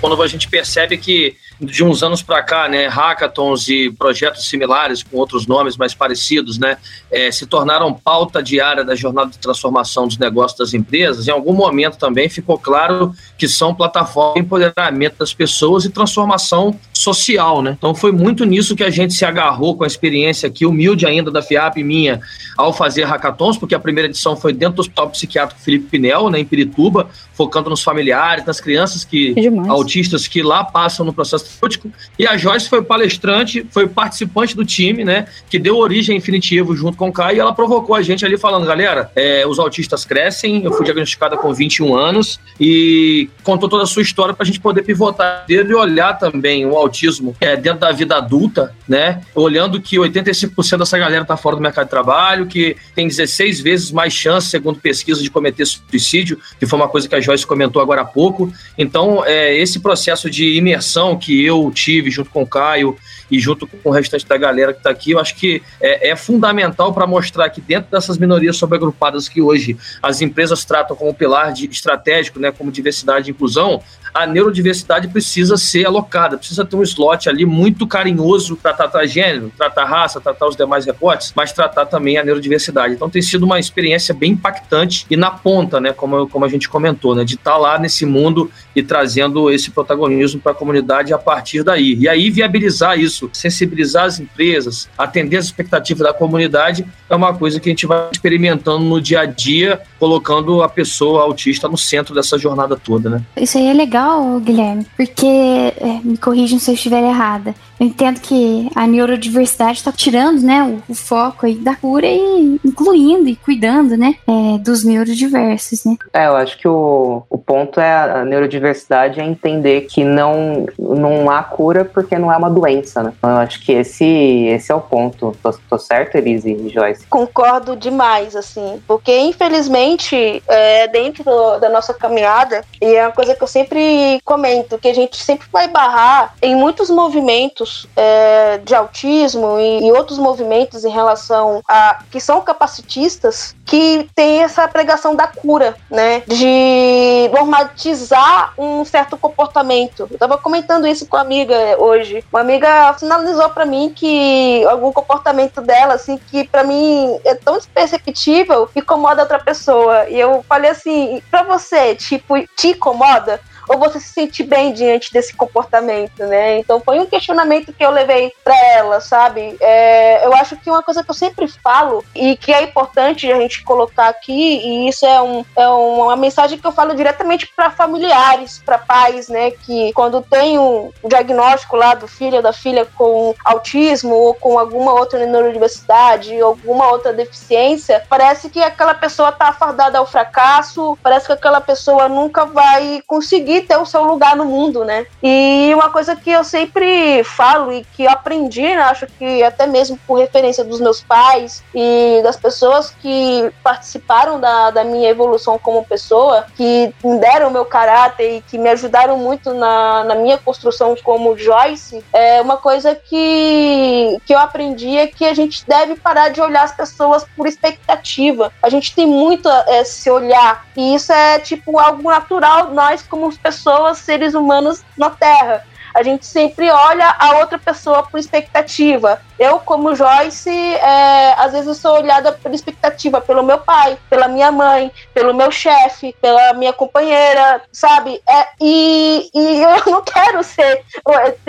quando 0.00 0.22
a 0.22 0.26
gente 0.26 0.50
percebe 0.50 0.98
que 0.98 1.34
de 1.60 1.84
uns 1.84 2.02
anos 2.02 2.22
para 2.22 2.42
cá, 2.42 2.68
né, 2.68 2.86
hackathons 2.86 3.68
e 3.68 3.90
projetos 3.90 4.48
similares 4.48 5.02
com 5.02 5.16
outros 5.16 5.46
nomes 5.46 5.76
mais 5.76 5.94
parecidos, 5.94 6.58
né, 6.58 6.76
é, 7.10 7.30
se 7.30 7.46
tornaram 7.46 7.92
pauta 7.92 8.42
diária 8.42 8.84
da 8.84 8.94
jornada 8.94 9.30
de 9.30 9.38
transformação 9.38 10.06
dos 10.06 10.18
negócios 10.18 10.58
das 10.58 10.74
empresas. 10.74 11.28
Em 11.28 11.30
algum 11.30 11.52
momento 11.52 11.96
também 11.96 12.28
ficou 12.28 12.58
claro 12.58 13.14
que 13.38 13.48
são 13.48 13.74
plataformas 13.74 14.34
de 14.34 14.40
empoderamento 14.40 15.18
das 15.18 15.32
pessoas 15.32 15.84
e 15.84 15.90
transformação 15.90 16.78
social, 16.92 17.62
né? 17.62 17.74
Então 17.76 17.94
foi 17.94 18.12
muito 18.12 18.44
nisso 18.44 18.74
que 18.74 18.84
a 18.84 18.90
gente 18.90 19.14
se 19.14 19.24
agarrou 19.24 19.76
com 19.76 19.84
a 19.84 19.86
experiência 19.86 20.48
aqui, 20.48 20.64
humilde 20.64 21.06
ainda 21.06 21.30
da 21.30 21.42
FIAP 21.42 21.82
minha, 21.82 22.20
ao 22.56 22.72
fazer 22.72 23.04
hackathons, 23.04 23.56
porque 23.56 23.74
a 23.74 23.80
primeira 23.80 24.08
edição 24.08 24.36
foi 24.36 24.52
dentro 24.52 24.76
do 24.76 24.80
Hospital 24.80 25.10
Psiquiátrico 25.10 25.60
Felipe 25.60 25.86
Pinel, 25.90 26.30
né, 26.30 26.38
em 26.38 26.44
Pirituba, 26.44 27.08
focando 27.34 27.68
nos 27.68 27.82
familiares, 27.82 28.44
nas 28.44 28.60
crianças 28.60 29.04
que 29.04 29.34
autistas 29.68 30.26
que 30.26 30.42
lá 30.42 30.64
passam 30.64 31.04
no 31.04 31.12
processo 31.12 31.43
terapêutico. 31.44 31.90
E 32.18 32.26
a 32.26 32.36
Joyce 32.36 32.68
foi 32.68 32.82
palestrante, 32.82 33.66
foi 33.70 33.86
participante 33.86 34.56
do 34.56 34.64
time, 34.64 35.04
né, 35.04 35.26
que 35.48 35.58
deu 35.58 35.76
origem 35.76 36.14
a 36.14 36.18
Infinitivo 36.18 36.76
junto 36.76 36.96
com 36.96 37.08
o 37.08 37.12
Caio, 37.12 37.36
e 37.36 37.40
ela 37.40 37.54
provocou 37.54 37.94
a 37.94 38.02
gente 38.02 38.24
ali 38.24 38.36
falando, 38.36 38.66
galera, 38.66 39.10
é, 39.14 39.46
os 39.46 39.58
autistas 39.58 40.04
crescem, 40.04 40.64
eu 40.64 40.72
fui 40.72 40.84
diagnosticada 40.84 41.36
com 41.36 41.52
21 41.52 41.94
anos 41.94 42.40
e 42.58 43.28
contou 43.42 43.68
toda 43.68 43.84
a 43.84 43.86
sua 43.86 44.02
história 44.02 44.34
para 44.34 44.44
a 44.44 44.46
gente 44.46 44.60
poder 44.60 44.82
pivotar 44.82 45.44
dele 45.46 45.72
e 45.72 45.74
olhar 45.74 46.14
também 46.18 46.66
o 46.66 46.76
autismo 46.76 47.34
é, 47.40 47.56
dentro 47.56 47.80
da 47.80 47.92
vida 47.92 48.16
adulta, 48.16 48.74
né, 48.88 49.22
olhando 49.34 49.80
que 49.80 49.96
85% 49.96 50.78
dessa 50.78 50.98
galera 50.98 51.22
está 51.22 51.36
fora 51.36 51.56
do 51.56 51.62
mercado 51.62 51.86
de 51.86 51.90
trabalho, 51.90 52.46
que 52.46 52.76
tem 52.94 53.06
16 53.06 53.60
vezes 53.60 53.90
mais 53.90 54.12
chance, 54.12 54.48
segundo 54.48 54.78
pesquisa, 54.78 55.22
de 55.22 55.30
cometer 55.30 55.64
suicídio, 55.66 56.38
que 56.58 56.66
foi 56.66 56.78
uma 56.78 56.88
coisa 56.88 57.08
que 57.08 57.14
a 57.14 57.20
Joyce 57.20 57.46
comentou 57.46 57.80
agora 57.80 58.02
há 58.02 58.04
pouco. 58.04 58.52
Então, 58.76 59.24
é, 59.24 59.56
esse 59.56 59.80
processo 59.80 60.30
de 60.30 60.56
imersão 60.56 61.16
que 61.18 61.33
eu 61.42 61.70
tive 61.74 62.10
junto 62.10 62.30
com 62.30 62.42
o 62.42 62.46
Caio 62.46 62.96
e 63.30 63.38
junto 63.38 63.66
com 63.66 63.88
o 63.88 63.92
restante 63.92 64.26
da 64.26 64.36
galera 64.36 64.72
que 64.72 64.78
está 64.78 64.90
aqui, 64.90 65.12
eu 65.12 65.18
acho 65.18 65.34
que 65.36 65.62
é, 65.80 66.10
é 66.10 66.16
fundamental 66.16 66.92
para 66.92 67.06
mostrar 67.06 67.48
que 67.50 67.60
dentro 67.60 67.90
dessas 67.90 68.18
minorias 68.18 68.56
sobreagrupadas 68.56 69.28
que 69.28 69.40
hoje 69.40 69.76
as 70.02 70.20
empresas 70.20 70.64
tratam 70.64 70.96
como 70.96 71.14
pilar 71.14 71.52
de, 71.52 71.66
estratégico, 71.66 72.38
né, 72.38 72.52
como 72.52 72.70
diversidade 72.70 73.30
e 73.30 73.32
inclusão, 73.32 73.82
a 74.14 74.26
neurodiversidade 74.26 75.08
precisa 75.08 75.56
ser 75.56 75.86
alocada, 75.86 76.38
precisa 76.38 76.64
ter 76.64 76.76
um 76.76 76.82
slot 76.82 77.28
ali 77.28 77.44
muito 77.44 77.84
carinhoso 77.84 78.56
para 78.56 78.72
tratar 78.72 79.04
gênero, 79.06 79.52
tratar 79.56 79.84
raça, 79.84 80.20
tratar 80.20 80.46
os 80.46 80.56
demais 80.56 80.86
recortes, 80.86 81.32
mas 81.34 81.52
tratar 81.52 81.86
também 81.86 82.16
a 82.16 82.22
neurodiversidade. 82.22 82.94
Então 82.94 83.10
tem 83.10 83.20
sido 83.20 83.42
uma 83.42 83.58
experiência 83.58 84.14
bem 84.14 84.32
impactante 84.32 85.04
e 85.10 85.16
na 85.16 85.32
ponta, 85.32 85.80
né, 85.80 85.92
como, 85.92 86.28
como 86.28 86.44
a 86.44 86.48
gente 86.48 86.68
comentou, 86.68 87.16
né, 87.16 87.24
de 87.24 87.34
estar 87.34 87.52
tá 87.52 87.56
lá 87.56 87.76
nesse 87.76 88.06
mundo 88.06 88.48
e 88.76 88.84
trazendo 88.84 89.50
esse 89.50 89.72
protagonismo 89.72 90.40
para 90.40 90.52
a 90.52 90.54
comunidade 90.54 91.12
a 91.12 91.18
partir 91.18 91.64
daí. 91.64 91.96
E 91.98 92.08
aí 92.08 92.30
viabilizar 92.30 92.96
isso, 92.98 93.13
sensibilizar 93.32 94.04
as 94.04 94.20
empresas, 94.20 94.88
atender 94.96 95.36
as 95.36 95.46
expectativas 95.46 96.06
da 96.06 96.14
comunidade, 96.14 96.86
é 97.14 97.16
uma 97.16 97.32
coisa 97.32 97.60
que 97.60 97.68
a 97.68 97.72
gente 97.72 97.86
vai 97.86 98.08
experimentando 98.12 98.84
no 98.84 99.00
dia 99.00 99.20
a 99.20 99.26
dia, 99.26 99.80
colocando 99.98 100.62
a 100.62 100.68
pessoa 100.68 101.22
autista 101.22 101.68
no 101.68 101.78
centro 101.78 102.14
dessa 102.14 102.36
jornada 102.36 102.76
toda, 102.76 103.08
né? 103.08 103.22
Isso 103.36 103.56
aí 103.56 103.68
é 103.68 103.72
legal, 103.72 104.38
Guilherme, 104.40 104.86
porque 104.96 105.26
é, 105.26 106.00
me 106.02 106.16
corrijam 106.18 106.58
se 106.58 106.70
eu 106.70 106.74
estiver 106.74 107.02
errada. 107.02 107.54
Eu 107.78 107.86
entendo 107.86 108.20
que 108.20 108.70
a 108.74 108.86
neurodiversidade 108.86 109.78
está 109.78 109.90
tirando, 109.90 110.40
né, 110.42 110.62
o, 110.88 110.92
o, 110.92 110.94
foco 110.94 111.44
aí 111.44 111.56
da 111.56 111.74
cura 111.74 112.06
e 112.06 112.60
incluindo 112.64 113.28
e 113.28 113.36
cuidando, 113.36 113.96
né, 113.96 114.14
é, 114.26 114.58
dos 114.58 114.84
neurodiversos, 114.84 115.84
né? 115.84 115.96
É, 116.12 116.26
eu 116.26 116.36
acho 116.36 116.56
que 116.58 116.68
o, 116.68 117.24
o 117.28 117.36
ponto 117.36 117.80
é 117.80 118.20
a 118.20 118.24
neurodiversidade 118.24 119.20
é 119.20 119.24
entender 119.24 119.82
que 119.82 120.04
não, 120.04 120.66
não 120.78 121.30
há 121.30 121.42
cura 121.42 121.84
porque 121.84 122.16
não 122.16 122.32
é 122.32 122.36
uma 122.36 122.50
doença, 122.50 123.02
né? 123.02 123.12
Então, 123.16 123.30
eu 123.30 123.36
acho 123.38 123.60
que 123.64 123.72
esse, 123.72 124.04
esse 124.04 124.70
é 124.70 124.74
o 124.74 124.80
ponto. 124.80 125.36
Tô, 125.42 125.52
tô 125.68 125.78
certo, 125.78 126.16
Elise 126.16 126.52
e 126.52 126.68
Joyce? 126.68 127.03
Concordo 127.08 127.76
demais, 127.76 128.36
assim, 128.36 128.82
porque 128.86 129.16
infelizmente 129.18 130.42
é, 130.46 130.88
dentro 130.88 131.24
da 131.60 131.68
nossa 131.68 131.94
caminhada, 131.94 132.64
e 132.80 132.94
é 132.94 133.06
uma 133.06 133.12
coisa 133.12 133.34
que 133.34 133.42
eu 133.42 133.48
sempre 133.48 134.20
comento, 134.24 134.78
que 134.78 134.88
a 134.88 134.94
gente 134.94 135.16
sempre 135.16 135.46
vai 135.52 135.68
barrar 135.68 136.34
em 136.42 136.54
muitos 136.54 136.90
movimentos 136.90 137.24
movimentos 137.24 137.86
é, 137.96 138.58
de 138.58 138.74
autismo 138.74 139.58
e, 139.58 139.86
e, 139.86 139.92
outros 139.92 140.18
movimentos 140.18 140.84
em 140.84 140.90
relação 140.90 141.62
a 141.68 141.98
que 142.10 142.20
são 142.20 142.40
capacitistas 142.40 143.54
que 143.64 144.08
tem 144.14 144.42
essa 144.42 144.68
pregação 144.68 145.14
da 145.16 145.26
cura, 145.26 145.74
né? 145.90 146.22
De 146.26 147.30
normatizar 147.32 148.52
um 148.58 148.84
certo 148.84 149.16
comportamento. 149.16 150.06
Eu 150.10 150.18
tava 150.18 150.36
comentando 150.36 150.86
isso 150.86 151.06
com 151.06 151.16
uma 151.16 151.22
amiga 151.22 151.54
hoje. 151.78 152.24
Uma 152.32 152.40
amiga 152.40 152.94
sinalizou 152.98 153.48
para 153.50 153.64
mim 153.64 153.92
que 153.94 154.64
algum 154.68 154.92
comportamento 154.92 155.60
dela, 155.60 155.94
assim, 155.94 156.18
que 156.18 156.44
para 156.44 156.64
mim 156.64 156.83
é 157.24 157.34
tão 157.34 157.56
desperceptível, 157.56 158.68
incomoda 158.74 159.22
outra 159.22 159.38
pessoa. 159.38 160.08
E 160.08 160.18
eu 160.18 160.44
falei 160.48 160.70
assim, 160.70 161.22
para 161.30 161.42
você, 161.42 161.94
tipo, 161.94 162.34
te 162.56 162.68
incomoda? 162.68 163.40
Ou 163.68 163.78
você 163.78 164.00
se 164.00 164.08
sente 164.08 164.42
bem 164.42 164.72
diante 164.72 165.12
desse 165.12 165.34
comportamento, 165.34 166.24
né? 166.24 166.58
Então 166.58 166.80
foi 166.80 166.98
um 166.98 167.06
questionamento 167.06 167.72
que 167.72 167.84
eu 167.84 167.90
levei 167.90 168.32
para 168.42 168.56
ela, 168.72 169.00
sabe? 169.00 169.56
É, 169.60 170.26
eu 170.26 170.34
acho 170.34 170.56
que 170.56 170.70
uma 170.70 170.82
coisa 170.82 171.02
que 171.02 171.10
eu 171.10 171.14
sempre 171.14 171.48
falo 171.48 172.04
e 172.14 172.36
que 172.36 172.52
é 172.52 172.62
importante 172.62 173.30
a 173.30 173.38
gente 173.38 173.62
colocar 173.62 174.08
aqui, 174.08 174.32
e 174.32 174.88
isso 174.88 175.06
é, 175.06 175.20
um, 175.20 175.44
é 175.56 175.68
uma 175.68 176.16
mensagem 176.16 176.58
que 176.58 176.66
eu 176.66 176.72
falo 176.72 176.94
diretamente 176.94 177.50
para 177.54 177.70
familiares, 177.70 178.62
para 178.64 178.78
pais, 178.78 179.28
né? 179.28 179.50
Que 179.50 179.92
quando 179.92 180.22
tem 180.22 180.58
um 180.58 180.90
diagnóstico 181.04 181.76
lá 181.76 181.94
do 181.94 182.06
filho 182.06 182.36
ou 182.36 182.42
da 182.42 182.52
filha 182.52 182.86
com 182.96 183.34
autismo 183.44 184.14
ou 184.14 184.34
com 184.34 184.58
alguma 184.58 184.92
outra 184.92 185.24
neurodiversidade, 185.26 186.40
alguma 186.40 186.90
outra 186.90 187.12
deficiência, 187.12 188.04
parece 188.08 188.48
que 188.48 188.62
aquela 188.62 188.94
pessoa 188.94 189.32
tá 189.32 189.48
afardada 189.48 189.98
ao 189.98 190.06
fracasso, 190.06 190.98
parece 191.02 191.26
que 191.26 191.32
aquela 191.32 191.60
pessoa 191.60 192.08
nunca 192.08 192.44
vai 192.44 193.02
conseguir 193.06 193.53
ter 193.62 193.76
o 193.76 193.86
seu 193.86 194.04
lugar 194.04 194.36
no 194.36 194.44
mundo, 194.44 194.84
né? 194.84 195.06
E 195.22 195.72
uma 195.74 195.90
coisa 195.90 196.14
que 196.16 196.30
eu 196.30 196.44
sempre 196.44 197.22
falo 197.24 197.72
e 197.72 197.84
que 197.84 198.04
eu 198.04 198.10
aprendi, 198.10 198.62
né, 198.62 198.82
acho 198.82 199.06
que 199.06 199.42
até 199.42 199.66
mesmo 199.66 199.98
por 200.06 200.18
referência 200.18 200.64
dos 200.64 200.80
meus 200.80 201.00
pais 201.00 201.62
e 201.74 202.20
das 202.22 202.36
pessoas 202.36 202.90
que 202.90 203.50
participaram 203.62 204.40
da, 204.40 204.70
da 204.70 204.84
minha 204.84 205.08
evolução 205.08 205.58
como 205.58 205.84
pessoa, 205.84 206.46
que 206.56 206.92
me 207.02 207.18
deram 207.18 207.50
meu 207.50 207.64
caráter 207.64 208.38
e 208.38 208.40
que 208.42 208.58
me 208.58 208.68
ajudaram 208.70 209.16
muito 209.16 209.52
na, 209.54 210.04
na 210.04 210.14
minha 210.14 210.38
construção 210.38 210.94
como 211.02 211.36
Joyce, 211.36 212.04
é 212.12 212.40
uma 212.40 212.56
coisa 212.56 212.94
que, 212.94 214.18
que 214.26 214.34
eu 214.34 214.38
aprendi 214.38 214.96
é 214.96 215.06
que 215.06 215.24
a 215.24 215.34
gente 215.34 215.66
deve 215.66 215.96
parar 215.96 216.28
de 216.28 216.40
olhar 216.40 216.64
as 216.64 216.74
pessoas 216.74 217.24
por 217.36 217.46
expectativa. 217.46 218.52
A 218.62 218.68
gente 218.68 218.94
tem 218.94 219.06
muito 219.06 219.48
esse 219.68 220.10
olhar 220.10 220.66
e 220.76 220.94
isso 220.94 221.12
é 221.12 221.38
tipo 221.38 221.78
algo 221.78 222.02
natural 222.10 222.70
nós 222.72 223.02
como 223.02 223.30
pessoas, 223.44 223.98
seres 223.98 224.32
humanos 224.32 224.82
na 224.96 225.10
Terra. 225.10 225.62
A 225.94 226.02
gente 226.02 226.24
sempre 226.24 226.70
olha 226.70 227.14
a 227.18 227.36
outra 227.36 227.58
pessoa 227.58 228.02
por 228.02 228.18
expectativa. 228.18 229.20
Eu, 229.38 229.58
como 229.58 229.94
Joyce, 229.94 230.50
é, 230.50 231.34
às 231.36 231.52
vezes 231.52 231.76
sou 231.78 231.94
olhada 231.94 232.32
por 232.32 232.52
expectativa 232.52 233.20
pelo 233.20 233.42
meu 233.42 233.58
pai, 233.58 233.98
pela 234.08 234.28
minha 234.28 234.52
mãe, 234.52 234.92
pelo 235.12 235.34
meu 235.34 235.50
chefe, 235.50 236.14
pela 236.20 236.52
minha 236.54 236.72
companheira, 236.72 237.62
sabe? 237.72 238.22
É, 238.28 238.46
e, 238.60 239.30
e 239.34 239.62
eu 239.62 239.82
não 239.90 240.02
quero 240.02 240.42
ser, 240.44 240.84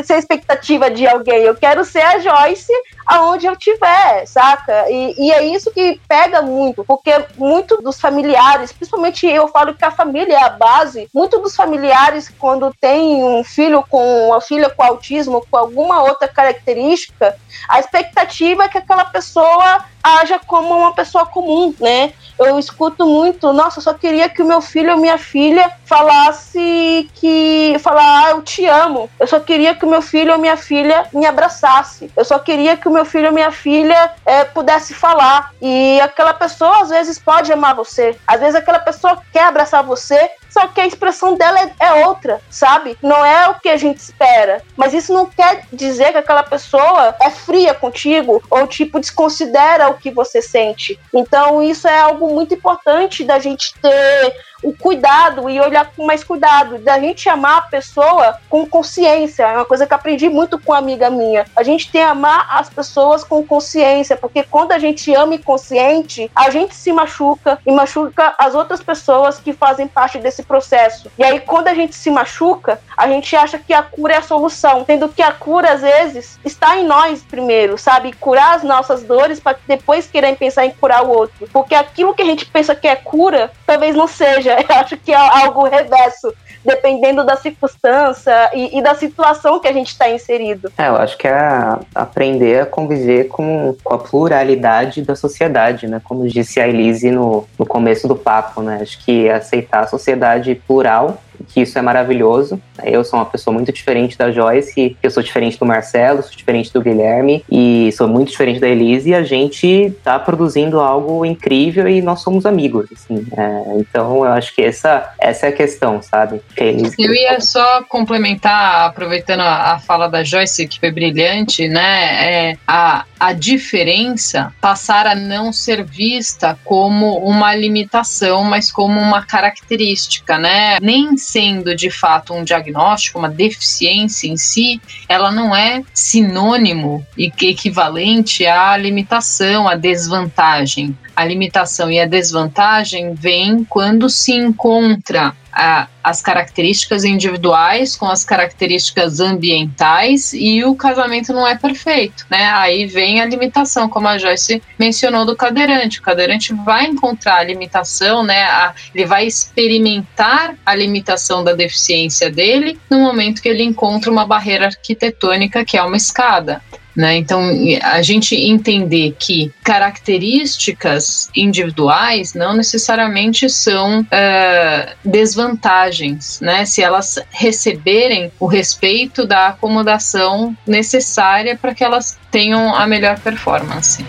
ser 0.04 0.18
expectativa 0.18 0.90
de 0.90 1.08
alguém, 1.08 1.44
eu 1.44 1.56
quero 1.56 1.86
ser 1.86 2.02
a 2.02 2.20
Joyce 2.20 2.74
aonde 3.06 3.46
eu 3.46 3.56
tiver, 3.56 4.26
saca? 4.26 4.90
E, 4.90 5.14
e, 5.18 5.32
é 5.32 5.46
isso 5.46 5.72
que 5.72 6.02
pega 6.08 6.42
muito, 6.42 6.84
porque 6.84 7.12
muito 7.38 7.78
dos 7.78 8.00
familiares, 8.00 8.72
principalmente 8.72 9.28
eu 9.28 9.48
falo 9.48 9.76
que 9.76 9.86
a 9.86 9.92
família 9.92 10.34
é 10.34 10.44
a 10.44 10.50
base, 10.50 11.08
muito 11.14 11.40
dos 11.40 11.56
familiares, 11.56 12.34
quando 12.40 12.74
tem 12.82 13.24
um 13.24 13.44
filho 13.44 13.84
com 13.88 14.30
uma 14.30 14.42
filha 14.42 14.70
com 14.70 14.84
autismo, 14.84 15.46
com 15.50 15.58
alguma 15.58 16.02
outra 16.04 16.28
característica, 16.28 17.38
a 17.76 17.80
expectativa 17.80 18.64
é 18.64 18.70
que 18.70 18.78
aquela 18.78 19.04
pessoa 19.04 19.84
haja 20.02 20.40
como 20.40 20.74
uma 20.74 20.94
pessoa 20.94 21.26
comum, 21.26 21.76
né? 21.78 22.14
Eu 22.40 22.58
escuto 22.58 23.06
muito, 23.06 23.52
nossa, 23.52 23.82
só 23.82 23.94
queria 23.94 24.30
que 24.30 24.42
o 24.42 24.46
meu 24.46 24.62
filho 24.62 24.94
ou 24.94 24.98
minha 24.98 25.18
filha 25.18 25.70
falasse 25.84 27.10
que. 27.16 27.76
falar, 27.80 28.28
ah, 28.28 28.30
eu 28.32 28.42
te 28.42 28.66
amo. 28.66 29.10
Eu 29.20 29.28
só 29.28 29.42
queria 29.42 29.76
que 29.76 29.86
o 29.86 29.90
meu 29.90 30.02
filho 30.02 30.32
ou 30.32 30.40
minha 30.40 30.56
filha 30.56 31.06
me 31.14 31.26
abraçasse. 31.26 32.10
Eu 32.16 32.24
só 32.24 32.40
queria 32.40 32.78
que 32.78 32.88
o 32.88 32.92
meu 32.92 33.04
filho 33.04 33.28
ou 33.28 33.34
minha 33.34 33.52
filha 33.52 34.14
é, 34.26 34.46
pudesse 34.46 34.94
falar. 34.94 35.52
E 35.62 36.00
aquela 36.00 36.34
pessoa 36.34 36.82
às 36.82 36.90
vezes 36.90 37.20
pode 37.20 37.52
amar 37.52 37.76
você. 37.76 38.18
Às 38.26 38.40
vezes 38.40 38.56
aquela 38.56 38.80
pessoa 38.80 39.22
quer 39.34 39.48
abraçar 39.48 39.84
você, 39.84 40.32
só 40.56 40.68
que 40.68 40.80
a 40.80 40.88
expressão 40.88 41.36
dela 41.36 41.60
é, 41.60 41.74
é, 41.82 42.06
outra, 42.08 42.40
sabe? 42.50 42.98
Não 43.02 43.26
é 43.26 43.50
o 43.50 43.56
que 43.56 43.68
a 43.68 43.76
gente 43.76 43.98
espera. 43.98 44.62
Mas 44.78 44.94
isso 44.94 45.14
não 45.14 45.26
quer 45.26 45.68
dizer 45.74 46.14
que 46.14 46.18
aquela 46.18 46.44
pessoa 46.44 47.14
é 47.22 47.30
fria 47.30 47.74
contigo 47.74 48.42
ou, 48.50 48.66
tipo, 48.66 49.02
desconsidera 49.02 49.90
o 49.90 49.96
que 49.96 50.10
você 50.10 50.42
sente. 50.42 50.98
Então, 51.14 51.62
isso 51.62 51.90
é 51.90 52.00
algo 52.00 52.34
muito 52.34 52.54
importante 52.54 53.26
da 53.26 53.38
gente 53.38 53.74
ter 53.82 54.34
o 54.66 54.74
cuidado 54.74 55.48
e 55.48 55.60
olhar 55.60 55.92
com 55.96 56.06
mais 56.06 56.24
cuidado, 56.24 56.80
da 56.80 57.00
gente 57.00 57.30
amar 57.30 57.58
a 57.60 57.62
pessoa 57.62 58.38
com 58.50 58.66
consciência. 58.66 59.44
É 59.44 59.56
uma 59.58 59.66
coisa 59.66 59.86
que 59.86 59.94
aprendi 59.94 60.28
muito 60.28 60.58
com 60.58 60.72
uma 60.72 60.80
amiga 60.80 61.08
minha. 61.10 61.46
A 61.56 61.62
gente 61.62 61.92
tem 61.92 62.02
que 62.02 62.08
amar 62.08 62.48
as 62.50 62.68
pessoas 62.68 63.24
com 63.24 63.46
consciência, 63.46 64.18
porque 64.18 64.42
quando 64.42 64.72
a 64.72 64.80
gente 64.80 65.14
ama 65.14 65.36
e 65.36 65.38
consciente, 65.38 66.32
a 66.36 66.50
gente 66.50 66.74
se 66.74 66.92
machuca 66.92 67.60
e 67.66 67.72
machuca 67.72 68.34
as 68.40 68.56
outras 68.56 68.82
pessoas 68.82 69.38
que 69.38 69.54
fazem 69.54 69.88
parte 69.88 70.18
desse 70.18 70.42
processo. 70.42 71.12
E 71.18 71.24
aí, 71.24 71.40
quando 71.40 71.68
a 71.68 71.74
gente 71.76 71.96
se 71.96 72.10
machuca, 72.10 72.82
a 72.98 73.08
gente 73.08 73.36
acha 73.36 73.60
que 73.60 73.74
a 73.74 73.84
cura 73.84 74.16
é 74.16 74.18
a 74.18 74.22
solução, 74.24 74.84
sendo 74.84 75.08
que 75.10 75.22
a 75.22 75.32
cura, 75.32 75.74
às 75.74 75.82
vezes, 75.82 76.40
está 76.44 76.76
em 76.78 76.86
nós 76.86 77.22
primeiro, 77.22 77.78
sabe? 77.78 78.14
Curar 78.14 78.56
as 78.56 78.64
nossas 78.64 79.04
dores 79.04 79.40
para 79.40 79.58
depois 79.68 80.08
querer 80.08 80.36
pensar 80.36 80.66
em 80.66 80.72
curar 80.72 81.04
o 81.04 81.10
outro. 81.10 81.48
Porque 81.54 81.76
aquilo 81.76 82.16
que 82.16 82.24
a 82.24 82.26
gente 82.26 82.46
pensa 82.48 82.76
que 82.76 82.88
é 82.88 82.96
cura, 82.96 83.52
talvez 83.66 83.96
não 83.96 84.08
seja. 84.08 84.55
Eu 84.70 84.76
acho 84.76 84.98
que 84.98 85.12
é 85.12 85.16
algo 85.16 85.68
reverso, 85.68 86.34
dependendo 86.64 87.24
da 87.24 87.36
circunstância 87.36 88.52
e, 88.54 88.78
e 88.78 88.82
da 88.82 88.96
situação 88.96 89.60
que 89.60 89.68
a 89.68 89.74
gente 89.74 89.90
está 89.90 90.10
inserido. 90.10 90.72
É, 90.78 90.88
eu 90.88 90.96
acho 90.96 91.18
que 91.18 91.28
é 91.28 91.78
aprender 91.94 92.62
a 92.62 92.66
conviver 92.66 93.26
com, 93.26 93.76
com, 93.84 93.94
a 93.94 93.98
pluralidade 93.98 95.02
da 95.02 95.16
sociedade, 95.16 95.88
né? 95.88 96.02
Como 96.04 96.28
disse 96.28 96.60
a 96.60 96.68
Elise 96.68 97.12
no, 97.12 97.48
no 97.58 97.66
começo 97.66 98.08
do 98.08 98.16
papo, 98.16 98.62
né? 98.62 98.80
Acho 98.82 99.04
que 99.06 99.30
aceitar 99.30 99.82
a 99.82 99.88
sociedade 99.88 100.56
plural 100.68 101.18
que 101.48 101.62
isso 101.62 101.78
é 101.78 101.82
maravilhoso. 101.82 102.62
Eu 102.84 103.04
sou 103.04 103.20
uma 103.20 103.26
pessoa 103.26 103.54
muito 103.54 103.72
diferente 103.72 104.18
da 104.18 104.32
Joyce, 104.32 104.98
eu 105.02 105.12
sou 105.12 105.24
diferente 105.24 105.58
do 105.58 105.66
Marcelo, 105.66 106.22
sou 106.22 106.32
diferente 106.32 106.72
do 106.74 106.82
Guilherme 106.82 107.44
e 107.50 107.92
sou 107.94 108.08
muito 108.08 108.30
diferente 108.30 108.60
da 108.60 108.68
Elise 108.68 109.10
e 109.10 109.16
a 109.16 109.24
gente 109.24 109.94
tá 110.04 110.20
produzindo 110.20 110.80
algo 110.80 111.26
incrível 111.26 111.88
e 111.88 112.02
nós 112.02 112.22
somos 112.22 112.46
amigos, 112.46 112.88
assim. 112.92 113.26
É, 113.38 113.80
então 113.80 114.26
eu 114.26 114.32
acho 114.32 114.54
que 114.54 114.62
essa, 114.62 115.14
essa 115.20 115.48
é 115.48 115.50
a 115.50 115.54
questão, 115.54 116.02
sabe? 116.02 116.42
Que 116.56 116.64
Elise... 116.64 116.96
Eu 117.00 117.14
ia 117.14 117.40
só 117.40 117.84
complementar, 117.84 118.88
aproveitando 118.88 119.42
a, 119.42 119.74
a, 119.74 119.80
fala 119.80 120.08
da 120.08 120.24
Joyce, 120.24 120.68
que 120.68 120.80
foi 120.80 120.92
brilhante, 120.92 121.68
né? 121.68 122.52
É, 122.52 122.58
a, 122.68 123.06
a 123.20 123.34
diferença 123.34 124.54
passar 124.62 125.08
a 125.08 125.16
não 125.16 125.52
ser 125.54 125.84
vista 125.84 126.58
como 126.64 127.18
uma 127.20 127.56
limitação, 127.56 128.44
mas 128.44 128.72
como 128.72 129.00
uma 129.00 129.26
característica, 129.26 130.38
né? 130.38 130.78
Nem 130.82 131.18
sendo 131.26 131.76
de 131.76 131.90
fato 131.90 132.34
um 132.34 132.44
diagnóstico, 132.44 133.18
uma 133.20 133.30
deficiência 133.30 134.28
em 134.28 134.38
si, 134.38 134.80
ela 135.10 135.32
não 135.32 135.56
é 135.56 135.84
sinônimo 135.94 137.06
e 137.18 137.32
equivalente 137.42 138.46
à 138.46 138.78
limitação, 138.78 139.68
à 139.68 139.76
desvantagem. 139.76 140.96
A 141.16 141.24
limitação 141.24 141.90
e 141.90 142.00
a 142.00 142.06
desvantagem 142.06 143.14
vêm 143.14 143.64
quando 143.64 144.10
se 144.10 144.34
encontra 144.34 145.34
a, 145.56 145.88
as 146.04 146.22
características 146.22 147.06
individuais 147.06 147.96
com 147.96 148.08
as 148.08 148.26
características 148.26 149.22
ambientais 149.22 150.34
e 150.34 150.66
o 150.66 150.76
casamento 150.76 151.32
não 151.32 151.48
é 151.48 151.58
perfeito, 151.58 152.26
né? 152.30 152.46
Aí 152.48 152.86
vem 152.86 153.22
a 153.22 153.26
limitação, 153.26 153.88
como 153.88 154.10
a 154.10 154.18
Joyce 154.18 154.62
mencionou 154.78 155.26
do 155.26 155.36
cadeirante. 155.36 156.00
O 156.00 156.04
cadeirante 156.04 156.54
vai 156.54 156.86
encontrar 156.86 157.38
a 157.38 157.44
limitação, 157.44 158.22
né? 158.22 158.44
A, 158.44 158.76
ele 158.94 159.06
vai 159.06 159.26
experimentar 159.26 160.56
a 160.66 160.76
limitação 160.76 161.44
da 161.44 161.54
deficiência 161.54 162.30
dele 162.30 162.78
no 162.90 163.00
momento 163.00 163.42
que 163.42 163.48
ele 163.48 163.64
encontra 163.64 164.12
uma 164.12 164.26
barreira 164.26 164.66
arquitetônica 164.66 165.64
que 165.64 165.78
é 165.78 165.84
uma 165.84 165.96
escada. 165.96 166.62
Né? 166.96 167.18
Então, 167.18 167.42
a 167.84 168.02
gente 168.02 168.36
entender 168.36 169.16
que 169.20 169.52
características 169.64 171.30
individuais 171.36 172.34
não 172.34 172.54
necessariamente 172.54 173.50
são 173.50 174.02
uh, 174.02 174.96
desvantagens, 175.04 176.40
né? 176.40 176.66
se 176.66 176.82
elas 176.82 177.20
receberem 177.32 178.32
o 178.40 178.46
respeito 178.46 179.26
da 179.26 179.48
acomodação 179.48 180.56
necessária 180.66 181.58
para 181.58 181.74
que 181.74 181.84
elas 181.84 182.18
tenham 182.32 182.74
a 182.74 182.88
melhor 182.88 183.20
performance. 183.20 184.06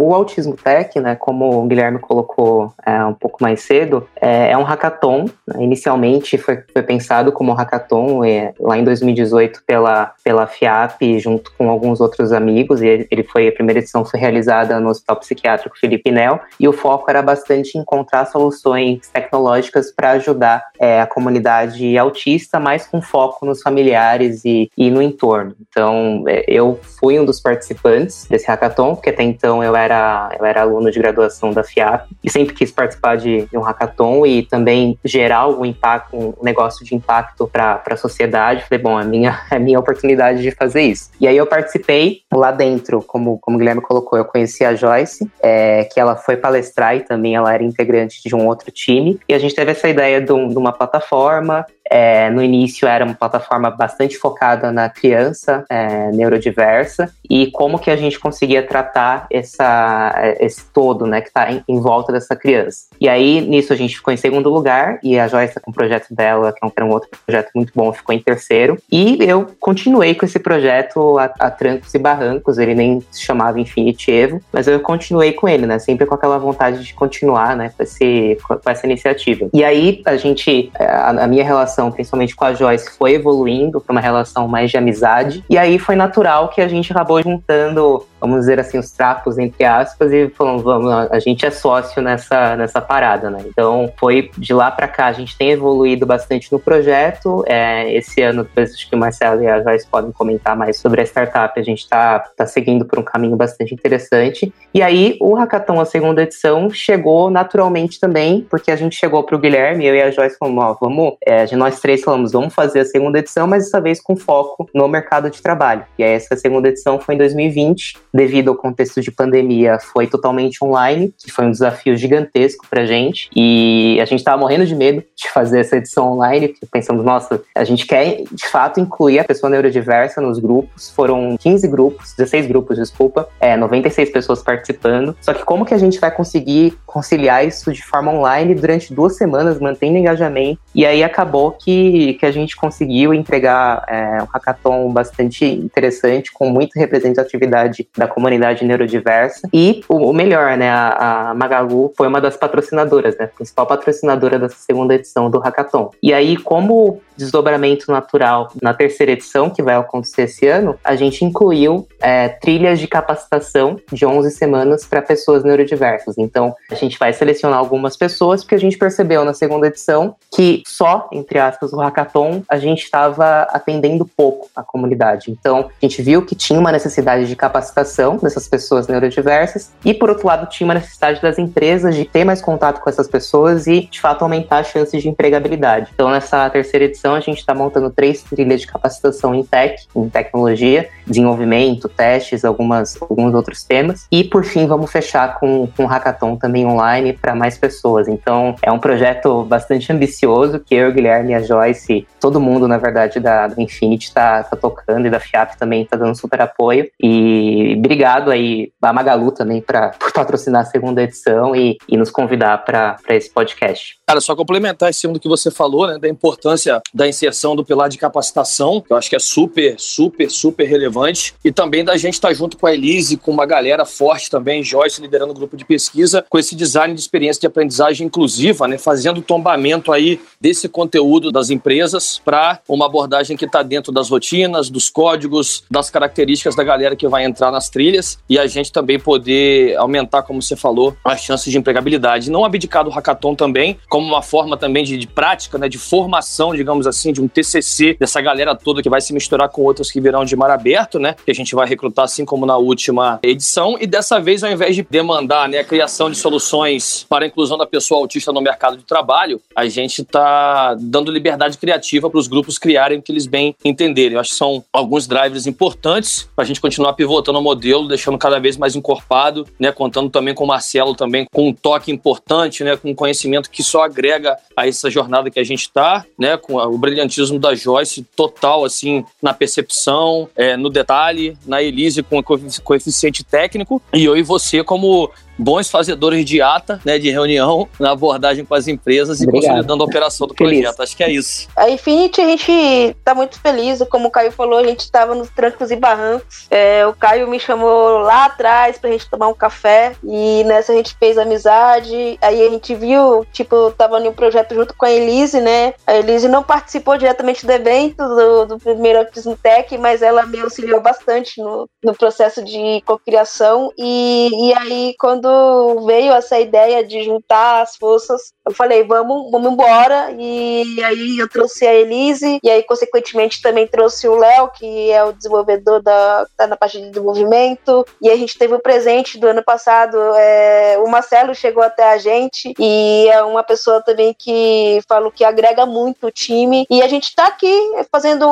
O 0.00 0.14
Autismo 0.14 0.54
Tech, 0.54 0.98
né, 1.00 1.16
como 1.16 1.60
o 1.60 1.66
Guilherme 1.66 1.98
colocou 1.98 2.72
é, 2.86 3.04
um 3.04 3.12
pouco 3.12 3.42
mais 3.42 3.62
cedo, 3.62 4.06
é, 4.20 4.52
é 4.52 4.56
um 4.56 4.62
hackathon. 4.62 5.24
Né, 5.44 5.64
inicialmente 5.64 6.38
foi, 6.38 6.62
foi, 6.72 6.82
pensado 6.84 7.32
como 7.32 7.52
hackathon 7.52 8.24
é, 8.24 8.54
lá 8.60 8.78
em 8.78 8.84
2018 8.84 9.60
pela, 9.66 10.12
pela 10.22 10.46
FIAP, 10.46 11.18
junto 11.18 11.52
com 11.58 11.68
alguns 11.68 12.00
outros 12.00 12.32
amigos, 12.32 12.80
e 12.80 13.08
ele 13.10 13.24
foi, 13.24 13.48
a 13.48 13.52
primeira 13.52 13.80
edição 13.80 14.04
foi 14.04 14.20
realizada 14.20 14.78
no 14.78 14.88
Hospital 14.88 15.16
Psiquiátrico 15.16 15.76
Felipe 15.76 16.12
Nel, 16.12 16.38
e 16.60 16.68
o 16.68 16.72
foco 16.72 17.10
era 17.10 17.20
bastante 17.20 17.76
encontrar 17.76 18.26
soluções 18.26 19.08
tecnológicas 19.12 19.90
para 19.90 20.12
ajudar 20.12 20.62
é, 20.78 21.00
a 21.00 21.06
comunidade 21.08 21.98
autista, 21.98 22.60
mais 22.60 22.86
com 22.86 23.02
foco 23.02 23.44
nos 23.44 23.60
familiares 23.60 24.44
e, 24.44 24.70
e 24.78 24.92
no 24.92 25.02
entorno. 25.02 25.56
Então, 25.68 26.22
é, 26.28 26.44
eu 26.46 26.78
fui 27.00 27.18
um 27.18 27.24
dos 27.24 27.40
participantes 27.40 28.26
desse 28.26 28.46
hackathon, 28.46 28.94
porque 28.94 29.10
até 29.10 29.24
então 29.24 29.64
eu 29.64 29.74
era 29.74 29.87
era, 29.88 30.36
eu 30.38 30.44
era 30.44 30.60
aluno 30.60 30.90
de 30.90 30.98
graduação 30.98 31.52
da 31.52 31.64
FIAP 31.64 32.08
e 32.22 32.30
sempre 32.30 32.54
quis 32.54 32.70
participar 32.70 33.16
de, 33.16 33.46
de 33.46 33.56
um 33.56 33.60
hackathon 33.60 34.26
e 34.26 34.42
também 34.42 34.98
gerar 35.04 35.38
algum 35.38 35.64
impacto, 35.64 36.16
um 36.16 36.34
negócio 36.42 36.84
de 36.84 36.94
impacto 36.94 37.48
para 37.48 37.82
a 37.84 37.96
sociedade. 37.96 38.64
Falei, 38.64 38.82
bom, 38.82 39.00
é 39.00 39.04
minha, 39.04 39.40
é 39.50 39.58
minha 39.58 39.78
oportunidade 39.78 40.42
de 40.42 40.50
fazer 40.50 40.82
isso. 40.82 41.10
E 41.20 41.26
aí 41.26 41.36
eu 41.36 41.46
participei 41.46 42.20
lá 42.32 42.50
dentro, 42.50 43.02
como, 43.02 43.38
como 43.38 43.56
o 43.56 43.58
Guilherme 43.58 43.80
colocou, 43.80 44.18
eu 44.18 44.24
conheci 44.24 44.64
a 44.64 44.74
Joyce, 44.74 45.28
é, 45.42 45.84
que 45.84 45.98
ela 45.98 46.16
foi 46.16 46.36
palestrar 46.36 46.96
e 46.96 47.00
também 47.00 47.34
ela 47.34 47.52
era 47.52 47.62
integrante 47.62 48.20
de 48.24 48.34
um 48.34 48.46
outro 48.46 48.70
time. 48.70 49.18
E 49.28 49.34
a 49.34 49.38
gente 49.38 49.54
teve 49.54 49.70
essa 49.70 49.88
ideia 49.88 50.20
de, 50.20 50.32
um, 50.32 50.48
de 50.48 50.56
uma 50.56 50.72
plataforma 50.72 51.66
é, 51.90 52.30
no 52.30 52.42
início 52.42 52.86
era 52.86 53.04
uma 53.04 53.14
plataforma 53.14 53.70
bastante 53.70 54.16
focada 54.16 54.70
na 54.70 54.88
criança 54.88 55.64
é, 55.70 56.10
neurodiversa 56.10 57.12
e 57.28 57.50
como 57.50 57.78
que 57.78 57.90
a 57.90 57.96
gente 57.96 58.18
conseguia 58.18 58.62
tratar 58.62 59.26
essa, 59.30 60.36
esse 60.40 60.64
todo, 60.72 61.06
né, 61.06 61.20
que 61.20 61.28
está 61.28 61.50
em, 61.50 61.62
em, 61.68 61.80
volta 61.80 62.12
dessa 62.12 62.34
criança. 62.36 62.86
E 63.00 63.08
aí, 63.08 63.40
nisso, 63.40 63.72
a 63.72 63.76
gente 63.76 63.96
ficou 63.96 64.12
em 64.12 64.16
segundo 64.16 64.50
lugar 64.50 64.98
e 65.02 65.18
a 65.18 65.28
Joyce, 65.28 65.60
com 65.60 65.70
o 65.70 65.74
projeto 65.74 66.14
dela, 66.14 66.52
que 66.52 66.58
era 66.76 66.86
um 66.86 66.90
outro 66.90 67.08
projeto 67.26 67.50
muito 67.54 67.72
bom, 67.74 67.92
ficou 67.92 68.14
em 68.14 68.18
terceiro. 68.18 68.78
E 68.90 69.18
eu 69.20 69.46
continuei 69.60 70.14
com 70.14 70.24
esse 70.24 70.38
projeto 70.38 71.18
a, 71.18 71.24
a 71.38 71.50
trancos 71.50 71.94
e 71.94 71.98
barrancos, 71.98 72.58
ele 72.58 72.74
nem 72.74 73.00
se 73.10 73.22
chamava 73.22 73.60
Infinity 73.60 74.10
Evo, 74.10 74.40
mas 74.52 74.66
eu 74.66 74.80
continuei 74.80 75.32
com 75.32 75.48
ele, 75.48 75.66
né, 75.66 75.78
sempre 75.78 76.06
com 76.06 76.14
aquela 76.14 76.38
vontade 76.38 76.84
de 76.84 76.94
continuar, 76.94 77.56
né, 77.56 77.72
com, 77.76 77.82
esse, 77.82 78.38
com 78.42 78.70
essa 78.70 78.86
iniciativa. 78.86 79.48
E 79.52 79.64
aí, 79.64 80.02
a 80.04 80.16
gente, 80.16 80.70
a, 80.78 81.10
a 81.10 81.26
minha 81.26 81.44
relação 81.44 81.77
relação, 81.78 81.92
principalmente 81.92 82.34
com 82.34 82.44
a 82.44 82.52
Joyce, 82.52 82.90
foi 82.98 83.14
evoluindo 83.14 83.80
para 83.80 83.92
uma 83.92 84.00
relação 84.00 84.48
mais 84.48 84.70
de 84.70 84.76
amizade. 84.76 85.44
E 85.48 85.56
aí 85.56 85.78
foi 85.78 85.94
natural 85.94 86.48
que 86.48 86.60
a 86.60 86.68
gente 86.68 86.92
acabou 86.92 87.22
juntando 87.22 88.04
vamos 88.20 88.40
dizer 88.40 88.58
assim, 88.58 88.78
os 88.78 88.90
trapos, 88.90 89.38
entre 89.38 89.64
aspas, 89.64 90.12
e 90.12 90.28
falando, 90.30 90.62
vamos, 90.62 90.92
a 91.10 91.18
gente 91.18 91.46
é 91.46 91.50
sócio 91.50 92.02
nessa, 92.02 92.56
nessa 92.56 92.80
parada, 92.80 93.30
né? 93.30 93.38
Então, 93.46 93.92
foi 93.98 94.30
de 94.36 94.52
lá 94.52 94.70
para 94.70 94.88
cá, 94.88 95.06
a 95.06 95.12
gente 95.12 95.36
tem 95.36 95.50
evoluído 95.50 96.04
bastante 96.06 96.50
no 96.52 96.58
projeto. 96.58 97.44
É, 97.46 97.92
esse 97.94 98.22
ano, 98.22 98.44
depois 98.44 98.74
acho 98.74 98.88
que 98.88 98.94
o 98.94 98.98
Marcelo 98.98 99.42
e 99.42 99.46
a 99.46 99.62
Joyce 99.62 99.86
podem 99.86 100.12
comentar 100.12 100.56
mais 100.56 100.78
sobre 100.78 101.00
a 101.00 101.04
startup, 101.04 101.58
a 101.58 101.62
gente 101.62 101.80
está 101.80 102.18
tá 102.18 102.46
seguindo 102.46 102.84
por 102.84 102.98
um 102.98 103.02
caminho 103.02 103.36
bastante 103.36 103.74
interessante. 103.74 104.52
E 104.74 104.82
aí, 104.82 105.16
o 105.20 105.34
Hackathon, 105.34 105.80
a 105.80 105.84
segunda 105.84 106.22
edição, 106.22 106.70
chegou 106.70 107.30
naturalmente 107.30 108.00
também, 108.00 108.46
porque 108.48 108.70
a 108.70 108.76
gente 108.76 108.96
chegou 108.96 109.22
para 109.22 109.36
o 109.36 109.38
Guilherme, 109.38 109.86
eu 109.86 109.94
e 109.94 110.02
a 110.02 110.10
Joyce 110.10 110.36
falamos, 110.38 110.64
ó, 110.64 110.78
vamos, 110.80 111.16
é, 111.24 111.44
nós 111.56 111.80
três 111.80 112.02
falamos, 112.02 112.32
vamos 112.32 112.54
fazer 112.54 112.80
a 112.80 112.84
segunda 112.84 113.18
edição, 113.18 113.46
mas 113.46 113.64
dessa 113.64 113.80
vez 113.80 114.00
com 114.00 114.16
foco 114.16 114.68
no 114.74 114.88
mercado 114.88 115.30
de 115.30 115.40
trabalho. 115.40 115.84
E 115.98 116.04
aí, 116.04 116.12
essa 116.12 116.36
segunda 116.36 116.68
edição 116.68 116.98
foi 116.98 117.14
em 117.14 117.18
2020, 117.18 117.96
devido 118.12 118.48
ao 118.48 118.56
contexto 118.56 119.00
de 119.00 119.10
pandemia, 119.10 119.78
foi 119.78 120.06
totalmente 120.06 120.62
online, 120.64 121.12
que 121.18 121.30
foi 121.30 121.46
um 121.46 121.50
desafio 121.50 121.96
gigantesco 121.96 122.66
pra 122.68 122.86
gente. 122.86 123.28
E 123.34 123.98
a 124.00 124.04
gente 124.04 124.24
tava 124.24 124.38
morrendo 124.38 124.66
de 124.66 124.74
medo 124.74 125.02
de 125.16 125.28
fazer 125.30 125.60
essa 125.60 125.76
edição 125.76 126.12
online, 126.12 126.54
pensando, 126.70 127.02
nossa, 127.02 127.42
a 127.54 127.64
gente 127.64 127.86
quer 127.86 128.22
de 128.30 128.46
fato 128.46 128.80
incluir 128.80 129.18
a 129.18 129.24
pessoa 129.24 129.50
neurodiversa 129.50 130.20
nos 130.20 130.38
grupos. 130.38 130.90
Foram 130.90 131.36
15 131.38 131.68
grupos, 131.68 132.14
16 132.16 132.46
grupos, 132.46 132.76
desculpa, 132.76 133.28
é, 133.40 133.56
96 133.56 134.10
pessoas 134.10 134.42
participando. 134.42 135.16
Só 135.20 135.34
que 135.34 135.44
como 135.44 135.64
que 135.64 135.74
a 135.74 135.78
gente 135.78 135.98
vai 135.98 136.10
conseguir 136.10 136.76
conciliar 136.86 137.46
isso 137.46 137.72
de 137.72 137.84
forma 137.84 138.12
online 138.12 138.54
durante 138.54 138.92
duas 138.92 139.16
semanas, 139.16 139.58
mantendo 139.58 139.98
engajamento? 139.98 140.60
E 140.74 140.86
aí 140.86 141.02
acabou 141.02 141.52
que, 141.52 142.14
que 142.14 142.26
a 142.26 142.30
gente 142.30 142.56
conseguiu 142.56 143.12
entregar 143.12 143.84
é, 143.88 144.22
um 144.22 144.26
hackathon 144.26 144.90
bastante 144.92 145.44
interessante, 145.44 146.32
com 146.32 146.48
muita 146.48 146.78
representatividade 146.78 147.88
da 147.98 148.06
comunidade 148.06 148.64
neurodiversa. 148.64 149.48
E 149.52 149.82
o, 149.88 150.12
melhor, 150.12 150.56
né? 150.56 150.70
A, 150.70 151.30
a, 151.30 151.34
Magalu 151.34 151.92
foi 151.96 152.06
uma 152.06 152.20
das 152.20 152.36
patrocinadoras, 152.36 153.18
né? 153.18 153.26
Principal 153.26 153.66
patrocinadora 153.66 154.38
dessa 154.38 154.56
segunda 154.56 154.94
edição 154.94 155.28
do 155.28 155.38
Hackathon. 155.38 155.90
E 156.02 156.14
aí, 156.14 156.36
como 156.36 157.00
desdobramento 157.16 157.90
natural 157.90 158.52
na 158.62 158.72
terceira 158.72 159.12
edição, 159.12 159.50
que 159.50 159.62
vai 159.62 159.74
acontecer 159.74 160.22
esse 160.22 160.46
ano, 160.46 160.78
a 160.84 160.94
gente 160.94 161.24
incluiu 161.24 161.86
é, 162.00 162.28
trilhas 162.28 162.78
de 162.78 162.86
capacitação 162.86 163.78
de 163.92 164.06
11 164.06 164.30
semanas 164.30 164.86
para 164.86 165.02
pessoas 165.02 165.42
neurodiversas. 165.42 166.16
Então, 166.16 166.54
a 166.70 166.76
gente 166.76 166.96
vai 166.98 167.12
selecionar 167.12 167.58
algumas 167.58 167.96
pessoas, 167.96 168.44
porque 168.44 168.54
a 168.54 168.60
gente 168.60 168.78
percebeu 168.78 169.24
na 169.24 169.34
segunda 169.34 169.66
edição 169.66 170.14
que 170.32 170.62
só, 170.66 171.08
entre 171.12 171.40
aspas, 171.40 171.72
o 171.72 171.78
hackathon, 171.78 172.42
a 172.48 172.58
gente 172.58 172.84
estava 172.84 173.42
atendendo 173.50 174.06
pouco 174.06 174.48
a 174.54 174.62
comunidade. 174.62 175.30
Então, 175.30 175.70
a 175.82 175.86
gente 175.86 176.00
viu 176.00 176.24
que 176.24 176.36
tinha 176.36 176.60
uma 176.60 176.70
necessidade 176.70 177.26
de 177.26 177.34
capacitação 177.34 177.87
dessas 178.22 178.48
pessoas 178.48 178.86
neurodiversas 178.86 179.72
e, 179.84 179.94
por 179.94 180.08
outro 180.08 180.26
lado, 180.26 180.48
tinha 180.48 180.66
uma 180.66 180.74
necessidade 180.74 181.20
das 181.20 181.38
empresas 181.38 181.94
de 181.94 182.04
ter 182.04 182.24
mais 182.24 182.40
contato 182.40 182.80
com 182.80 182.88
essas 182.88 183.08
pessoas 183.08 183.66
e, 183.66 183.88
de 183.90 184.00
fato, 184.00 184.22
aumentar 184.22 184.58
as 184.58 184.68
chances 184.68 185.02
de 185.02 185.08
empregabilidade. 185.08 185.90
Então, 185.94 186.10
nessa 186.10 186.48
terceira 186.50 186.84
edição, 186.86 187.14
a 187.14 187.20
gente 187.20 187.38
está 187.38 187.54
montando 187.54 187.90
três 187.90 188.22
trilhas 188.22 188.60
de 188.60 188.66
capacitação 188.66 189.34
em 189.34 189.42
tech, 189.42 189.86
em 189.94 190.08
tecnologia, 190.08 190.88
desenvolvimento, 191.06 191.88
testes, 191.88 192.44
algumas, 192.44 193.00
alguns 193.00 193.34
outros 193.34 193.62
temas. 193.62 194.06
E, 194.10 194.24
por 194.24 194.44
fim, 194.44 194.66
vamos 194.66 194.90
fechar 194.90 195.38
com, 195.38 195.68
com 195.76 195.84
um 195.84 195.86
hackathon 195.86 196.36
também 196.36 196.66
online 196.66 197.12
para 197.12 197.34
mais 197.34 197.56
pessoas. 197.56 198.08
Então, 198.08 198.54
é 198.62 198.70
um 198.70 198.78
projeto 198.78 199.44
bastante 199.44 199.92
ambicioso 199.92 200.60
que 200.60 200.74
eu, 200.74 200.92
Guilherme 200.92 201.34
a 201.34 201.40
Joyce, 201.40 202.06
todo 202.20 202.40
mundo, 202.40 202.68
na 202.68 202.78
verdade, 202.78 203.20
da, 203.20 203.46
da 203.46 203.62
Infinity 203.62 204.08
está 204.08 204.42
tá 204.42 204.56
tocando 204.56 205.06
e 205.06 205.10
da 205.10 205.20
FIAP 205.20 205.56
também 205.56 205.82
está 205.82 205.96
dando 205.96 206.16
super 206.16 206.40
apoio. 206.40 206.90
E 207.00 207.76
obrigado 207.78 208.30
aí 208.30 208.72
a 208.80 208.92
Magalu 208.92 209.32
também 209.32 209.60
pra, 209.60 209.90
por 209.98 210.12
patrocinar 210.12 210.62
a 210.62 210.64
segunda 210.64 211.02
edição 211.02 211.54
e, 211.54 211.76
e 211.88 211.96
nos 211.96 212.10
convidar 212.10 212.64
para 212.64 212.96
esse 213.10 213.30
podcast. 213.30 213.98
Cara, 214.06 214.20
só 214.20 214.34
complementar 214.34 214.90
esse 214.90 215.00
segundo 215.00 215.20
que 215.20 215.28
você 215.28 215.50
falou, 215.50 215.86
né, 215.86 215.98
da 215.98 216.08
importância 216.08 216.80
da 216.94 217.06
inserção 217.06 217.54
do 217.54 217.64
pilar 217.64 217.88
de 217.88 217.98
capacitação, 217.98 218.80
que 218.80 218.92
eu 218.92 218.96
acho 218.96 219.10
que 219.10 219.16
é 219.16 219.18
super, 219.18 219.74
super, 219.78 220.30
super 220.30 220.64
relevante, 220.64 221.34
e 221.44 221.52
também 221.52 221.84
da 221.84 221.96
gente 221.96 222.14
estar 222.14 222.28
tá 222.28 222.34
junto 222.34 222.56
com 222.56 222.66
a 222.66 222.72
Elise, 222.72 223.16
com 223.16 223.30
uma 223.30 223.44
galera 223.44 223.84
forte 223.84 224.30
também, 224.30 224.62
Joyce 224.62 225.00
liderando 225.00 225.32
o 225.32 225.34
grupo 225.34 225.56
de 225.56 225.64
pesquisa, 225.64 226.24
com 226.28 226.38
esse 226.38 226.56
design 226.56 226.94
de 226.94 227.00
experiência 227.00 227.40
de 227.40 227.46
aprendizagem 227.46 228.06
inclusiva, 228.06 228.66
né, 228.66 228.78
fazendo 228.78 229.18
o 229.18 229.22
tombamento 229.22 229.92
aí 229.92 230.20
desse 230.40 230.68
conteúdo 230.68 231.30
das 231.30 231.50
empresas 231.50 232.20
para 232.24 232.60
uma 232.68 232.86
abordagem 232.86 233.36
que 233.36 233.44
está 233.44 233.62
dentro 233.62 233.92
das 233.92 234.08
rotinas, 234.08 234.70
dos 234.70 234.88
códigos, 234.88 235.64
das 235.70 235.90
características 235.90 236.56
da 236.56 236.64
galera 236.64 236.96
que 236.96 237.06
vai 237.06 237.24
entrar 237.24 237.50
trilhas 237.68 238.18
e 238.28 238.38
a 238.38 238.46
gente 238.46 238.72
também 238.72 238.98
poder 238.98 239.76
aumentar, 239.76 240.22
como 240.22 240.42
você 240.42 240.56
falou, 240.56 240.96
as 241.04 241.20
chances 241.20 241.50
de 241.50 241.58
empregabilidade. 241.58 242.30
Não 242.30 242.44
abdicar 242.44 242.84
do 242.84 242.90
hackathon 242.90 243.34
também, 243.34 243.78
como 243.88 244.06
uma 244.06 244.22
forma 244.22 244.56
também 244.56 244.84
de, 244.84 244.96
de 244.96 245.06
prática, 245.06 245.58
né, 245.58 245.68
de 245.68 245.78
formação, 245.78 246.54
digamos 246.54 246.86
assim, 246.86 247.12
de 247.12 247.20
um 247.20 247.28
TCC 247.28 247.96
dessa 247.98 248.20
galera 248.20 248.54
toda 248.54 248.82
que 248.82 248.88
vai 248.88 249.00
se 249.00 249.12
misturar 249.12 249.48
com 249.48 249.62
outras 249.62 249.90
que 249.90 250.00
virão 250.00 250.24
de 250.24 250.36
mar 250.36 250.50
aberto, 250.50 250.98
né? 250.98 251.14
Que 251.24 251.30
a 251.30 251.34
gente 251.34 251.54
vai 251.54 251.66
recrutar 251.66 252.04
assim 252.04 252.24
como 252.24 252.46
na 252.46 252.56
última 252.56 253.18
edição. 253.22 253.76
E 253.80 253.86
dessa 253.86 254.20
vez, 254.20 254.42
ao 254.42 254.50
invés 254.50 254.76
de 254.76 254.86
demandar 254.88 255.48
né, 255.48 255.58
a 255.58 255.64
criação 255.64 256.10
de 256.10 256.16
soluções 256.16 257.06
para 257.08 257.24
a 257.24 257.28
inclusão 257.28 257.56
da 257.56 257.66
pessoa 257.66 258.00
autista 258.00 258.32
no 258.32 258.40
mercado 258.40 258.76
de 258.76 258.84
trabalho, 258.84 259.40
a 259.54 259.66
gente 259.68 260.02
está 260.02 260.74
dando 260.74 261.10
liberdade 261.10 261.58
criativa 261.58 262.08
para 262.10 262.18
os 262.18 262.28
grupos 262.28 262.58
criarem 262.58 262.98
o 262.98 263.02
que 263.02 263.12
eles 263.12 263.26
bem 263.26 263.54
entenderem. 263.64 264.14
Eu 264.14 264.20
acho 264.20 264.30
que 264.30 264.36
são 264.36 264.64
alguns 264.72 265.06
drivers 265.06 265.46
importantes 265.46 266.28
para 266.34 266.44
a 266.44 266.46
gente 266.46 266.60
continuar 266.60 266.92
pivotando 266.92 267.38
o 267.38 267.42
modelo, 267.42 267.57
deixando 267.86 268.18
cada 268.18 268.38
vez 268.38 268.56
mais 268.56 268.74
encorpado, 268.76 269.46
né? 269.58 269.72
Contando 269.72 270.10
também 270.10 270.34
com 270.34 270.44
o 270.44 270.46
Marcelo 270.46 270.94
também 270.94 271.26
com 271.32 271.48
um 271.48 271.52
toque 271.52 271.90
importante, 271.90 272.64
né? 272.64 272.76
Com 272.76 272.90
um 272.90 272.94
conhecimento 272.94 273.50
que 273.50 273.62
só 273.62 273.84
agrega 273.84 274.36
a 274.56 274.66
essa 274.66 274.90
jornada 274.90 275.30
que 275.30 275.40
a 275.40 275.44
gente 275.44 275.62
está, 275.62 276.04
né? 276.18 276.36
Com 276.36 276.56
o 276.56 276.78
brilhantismo 276.78 277.38
da 277.38 277.54
Joyce 277.54 278.06
total, 278.16 278.64
assim, 278.64 279.04
na 279.22 279.34
percepção, 279.34 280.28
é, 280.34 280.56
no 280.56 280.70
detalhe, 280.70 281.36
na 281.46 281.62
Elise 281.62 282.02
com 282.02 282.22
coeficiente 282.22 283.24
técnico, 283.24 283.82
e 283.92 284.04
eu 284.04 284.16
e 284.16 284.22
você 284.22 284.62
como 284.62 285.10
bons 285.38 285.70
fazedores 285.70 286.24
de 286.24 286.42
ata, 286.42 286.80
né, 286.84 286.98
de 286.98 287.10
reunião, 287.10 287.68
na 287.78 287.92
abordagem 287.92 288.44
com 288.44 288.54
as 288.54 288.66
empresas 288.66 289.20
Obrigado. 289.20 289.38
e 289.38 289.46
consolidando 289.46 289.82
a 289.82 289.86
operação 289.86 290.26
do 290.26 290.34
feliz. 290.34 290.60
projeto. 290.60 290.82
Acho 290.82 290.96
que 290.96 291.04
é 291.04 291.10
isso. 291.10 291.48
A 291.56 291.70
Infinity, 291.70 292.20
a 292.20 292.26
gente 292.26 292.52
está 292.52 293.14
muito 293.14 293.40
feliz, 293.40 293.82
como 293.90 294.08
o 294.08 294.10
Caio 294.10 294.32
falou, 294.32 294.58
a 294.58 294.64
gente 294.64 294.80
estava 294.80 295.14
nos 295.14 295.28
trancos 295.30 295.70
e 295.70 295.76
barrancos. 295.76 296.46
É, 296.50 296.86
o 296.86 296.94
Caio 296.94 297.28
me 297.28 297.38
chamou 297.38 297.98
lá 297.98 298.26
atrás 298.26 298.78
para 298.78 298.90
a 298.90 298.92
gente 298.92 299.08
tomar 299.08 299.28
um 299.28 299.34
café 299.34 299.94
e 300.02 300.42
nessa 300.44 300.72
a 300.72 300.76
gente 300.76 300.96
fez 300.98 301.16
amizade. 301.16 302.18
Aí 302.20 302.46
a 302.46 302.50
gente 302.50 302.74
viu, 302.74 303.24
tipo, 303.32 303.70
tava 303.72 304.00
em 304.00 304.08
um 304.08 304.12
projeto 304.12 304.54
junto 304.54 304.74
com 304.74 304.84
a 304.84 304.90
Elise, 304.90 305.40
né? 305.40 305.74
A 305.86 305.96
Elise 305.96 306.28
não 306.28 306.42
participou 306.42 306.98
diretamente 306.98 307.46
do 307.46 307.52
evento 307.52 307.96
do, 307.96 308.46
do 308.46 308.58
primeiro 308.58 309.00
Autismo 309.00 309.36
Tech, 309.36 309.76
mas 309.78 310.02
ela 310.02 310.26
me 310.26 310.40
auxiliou 310.40 310.80
bastante 310.80 311.40
no, 311.40 311.68
no 311.82 311.94
processo 311.94 312.42
de 312.42 312.82
cocriação. 312.84 313.72
E, 313.78 314.30
e 314.48 314.54
aí, 314.54 314.94
quando 314.98 315.27
quando 315.28 315.84
veio 315.84 316.12
essa 316.12 316.38
ideia 316.40 316.82
de 316.82 317.02
juntar 317.02 317.62
as 317.62 317.76
forças, 317.76 318.32
eu 318.46 318.54
falei, 318.54 318.82
vamos, 318.82 319.30
vamos 319.30 319.52
embora. 319.52 320.10
E 320.18 320.82
aí 320.82 321.18
eu 321.18 321.28
trouxe 321.28 321.66
a 321.66 321.74
Elise, 321.74 322.38
e 322.42 322.50
aí, 322.50 322.62
consequentemente, 322.62 323.42
também 323.42 323.66
trouxe 323.66 324.08
o 324.08 324.16
Léo, 324.16 324.48
que 324.48 324.90
é 324.90 325.04
o 325.04 325.12
desenvolvedor 325.12 325.82
da 325.82 326.26
tá 326.36 326.46
na 326.46 326.56
parte 326.56 326.80
de 326.80 326.88
desenvolvimento. 326.88 327.84
E 328.00 328.08
a 328.08 328.16
gente 328.16 328.38
teve 328.38 328.54
o 328.54 328.60
presente 328.60 329.18
do 329.18 329.26
ano 329.26 329.42
passado. 329.42 329.98
É, 330.16 330.78
o 330.78 330.88
Marcelo 330.88 331.34
chegou 331.34 331.62
até 331.62 331.92
a 331.92 331.98
gente, 331.98 332.54
e 332.58 333.08
é 333.08 333.22
uma 333.22 333.42
pessoa 333.42 333.82
também 333.82 334.14
que 334.18 334.80
falou 334.88 335.12
que 335.12 335.24
agrega 335.24 335.66
muito 335.66 336.06
o 336.06 336.10
time. 336.10 336.66
E 336.70 336.82
a 336.82 336.88
gente 336.88 337.04
está 337.04 337.26
aqui 337.26 337.54
fazendo 337.92 338.26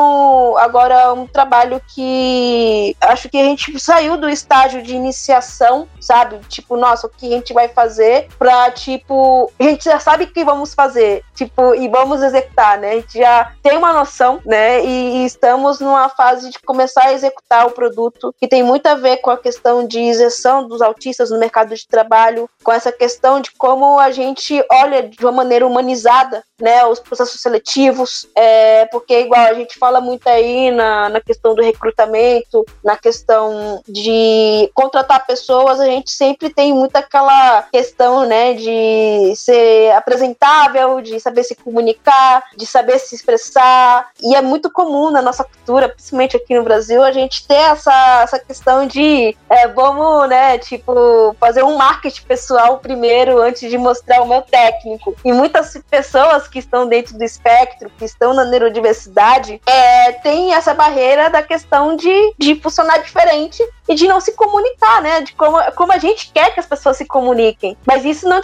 agora 0.59 1.12
um 1.12 1.26
trabalho 1.26 1.80
que 1.94 2.97
acho 3.01 3.28
que 3.28 3.36
a 3.36 3.44
gente 3.44 3.78
saiu 3.78 4.16
do 4.16 4.28
estágio 4.28 4.82
de 4.82 4.94
iniciação, 4.94 5.86
sabe? 6.01 6.38
Tipo, 6.49 6.76
nossa, 6.91 7.07
o 7.07 7.11
que 7.11 7.26
a 7.26 7.37
gente 7.37 7.53
vai 7.53 7.68
fazer 7.68 8.28
pra, 8.39 8.70
tipo, 8.70 9.51
a 9.59 9.62
gente 9.62 9.84
já 9.84 9.99
sabe 9.99 10.24
o 10.24 10.26
que 10.28 10.45
vamos 10.45 10.72
fazer, 10.72 11.24
tipo, 11.34 11.74
e 11.74 11.89
vamos 11.89 12.22
executar, 12.22 12.78
né? 12.78 12.91
A 12.91 12.95
gente 12.95 13.18
já 13.18 13.53
tem 13.62 13.76
uma 13.76 13.93
noção, 13.93 14.41
né? 14.45 14.84
E, 14.84 15.24
estamos 15.26 15.80
numa 15.80 16.09
fase 16.09 16.51
de 16.51 16.59
começar 16.61 17.07
a 17.07 17.12
executar 17.12 17.66
o 17.66 17.72
produto, 17.72 18.34
que 18.39 18.47
tem 18.47 18.62
muito 18.62 18.87
a 18.87 18.95
ver 18.95 19.18
com 19.18 19.30
a 19.30 19.37
questão 19.37 19.87
de 19.87 20.01
isenção 20.01 20.66
dos 20.68 20.80
autistas 20.80 21.30
no 21.30 21.39
mercado 21.39 21.74
de 21.74 21.87
trabalho, 21.87 22.49
com 22.62 22.72
essa 22.72 22.93
questão 22.93 23.41
de 23.41 23.51
como 23.53 23.99
a 23.99 24.11
gente 24.11 24.64
olha 24.70 25.03
de 25.03 25.24
uma 25.24 25.32
maneira 25.32 25.66
humanizada, 25.66 26.45
né, 26.61 26.87
os 26.87 27.01
processos 27.01 27.41
seletivos, 27.41 28.26
é, 28.34 28.87
porque 28.87 29.20
igual 29.20 29.43
a 29.43 29.55
gente 29.55 29.78
fala 29.78 30.01
muito 30.01 30.26
aí 30.26 30.70
na, 30.70 31.09
na 31.09 31.20
questão 31.20 31.55
do 31.55 31.62
recrutamento, 31.62 32.64
na 32.82 32.97
questão 32.97 33.82
de 33.87 34.70
contratar 34.72 35.26
pessoas, 35.26 35.80
a 35.80 35.87
gente 35.87 36.11
sempre 36.11 36.49
tem 36.49 36.72
muito 36.77 36.97
aquela 36.97 37.62
questão, 37.64 38.24
né, 38.27 38.55
de 38.55 39.35
ser 39.37 39.93
apresentável, 39.93 41.01
de 41.01 41.18
saber 41.18 41.45
se 41.45 41.55
comunicar, 41.55 42.43
de 42.57 42.66
saber 42.66 42.99
se 42.99 43.14
expressar. 43.14 44.09
E 44.22 44.35
é 44.35 44.43
muito 44.43 44.70
comum 44.70 45.11
na 45.11 45.22
nossa 45.22 45.45
cultura, 45.45 45.89
principalmente 45.89 46.37
aqui 46.37 46.55
no 46.55 46.62
Brasil, 46.62 47.03
a 47.03 47.12
gente 47.12 47.47
ter 47.47 47.55
essa, 47.55 48.20
essa 48.22 48.39
questão 48.39 48.87
de 48.87 49.37
é, 49.49 49.68
vamos, 49.68 50.29
né, 50.29 50.59
tipo, 50.59 51.35
fazer 51.41 51.62
um 51.62 51.77
marketing 51.77 52.22
pessoal 52.22 52.79
primeiro 52.79 53.41
antes 53.41 53.68
de 53.70 53.79
mostrar 53.79 54.22
o 54.22 54.29
meu 54.29 54.43
técnico. 54.43 55.16
E 55.24 55.33
muitas 55.33 55.77
pessoas 55.91 56.49
que 56.49 56.59
estão 56.59 56.87
dentro 56.87 57.16
do 57.16 57.24
espectro, 57.24 57.91
que 57.99 58.05
estão 58.05 58.35
na 58.35 58.45
neurodiversidade, 58.45 59.61
é, 59.66 60.12
tem 60.12 60.55
essa 60.55 60.74
barreira 60.74 61.31
da 61.31 61.43
questão 61.43 61.97
de, 61.97 62.35
de 62.39 62.55
funcionar 62.61 62.99
diferente 62.99 63.62
e 63.89 63.95
de 63.95 64.07
não 64.07 64.20
se 64.20 64.33
comunicar, 64.33 65.01
né? 65.01 65.20
De 65.20 65.33
como, 65.35 65.59
como 65.72 65.93
a 65.93 65.99
gente 65.99 66.31
quer 66.33 66.53
que 66.53 66.61
pessoas 66.66 66.96
se 66.96 67.06
comuniquem. 67.06 67.76
Mas 67.86 68.04
isso 68.04 68.28
não, 68.28 68.40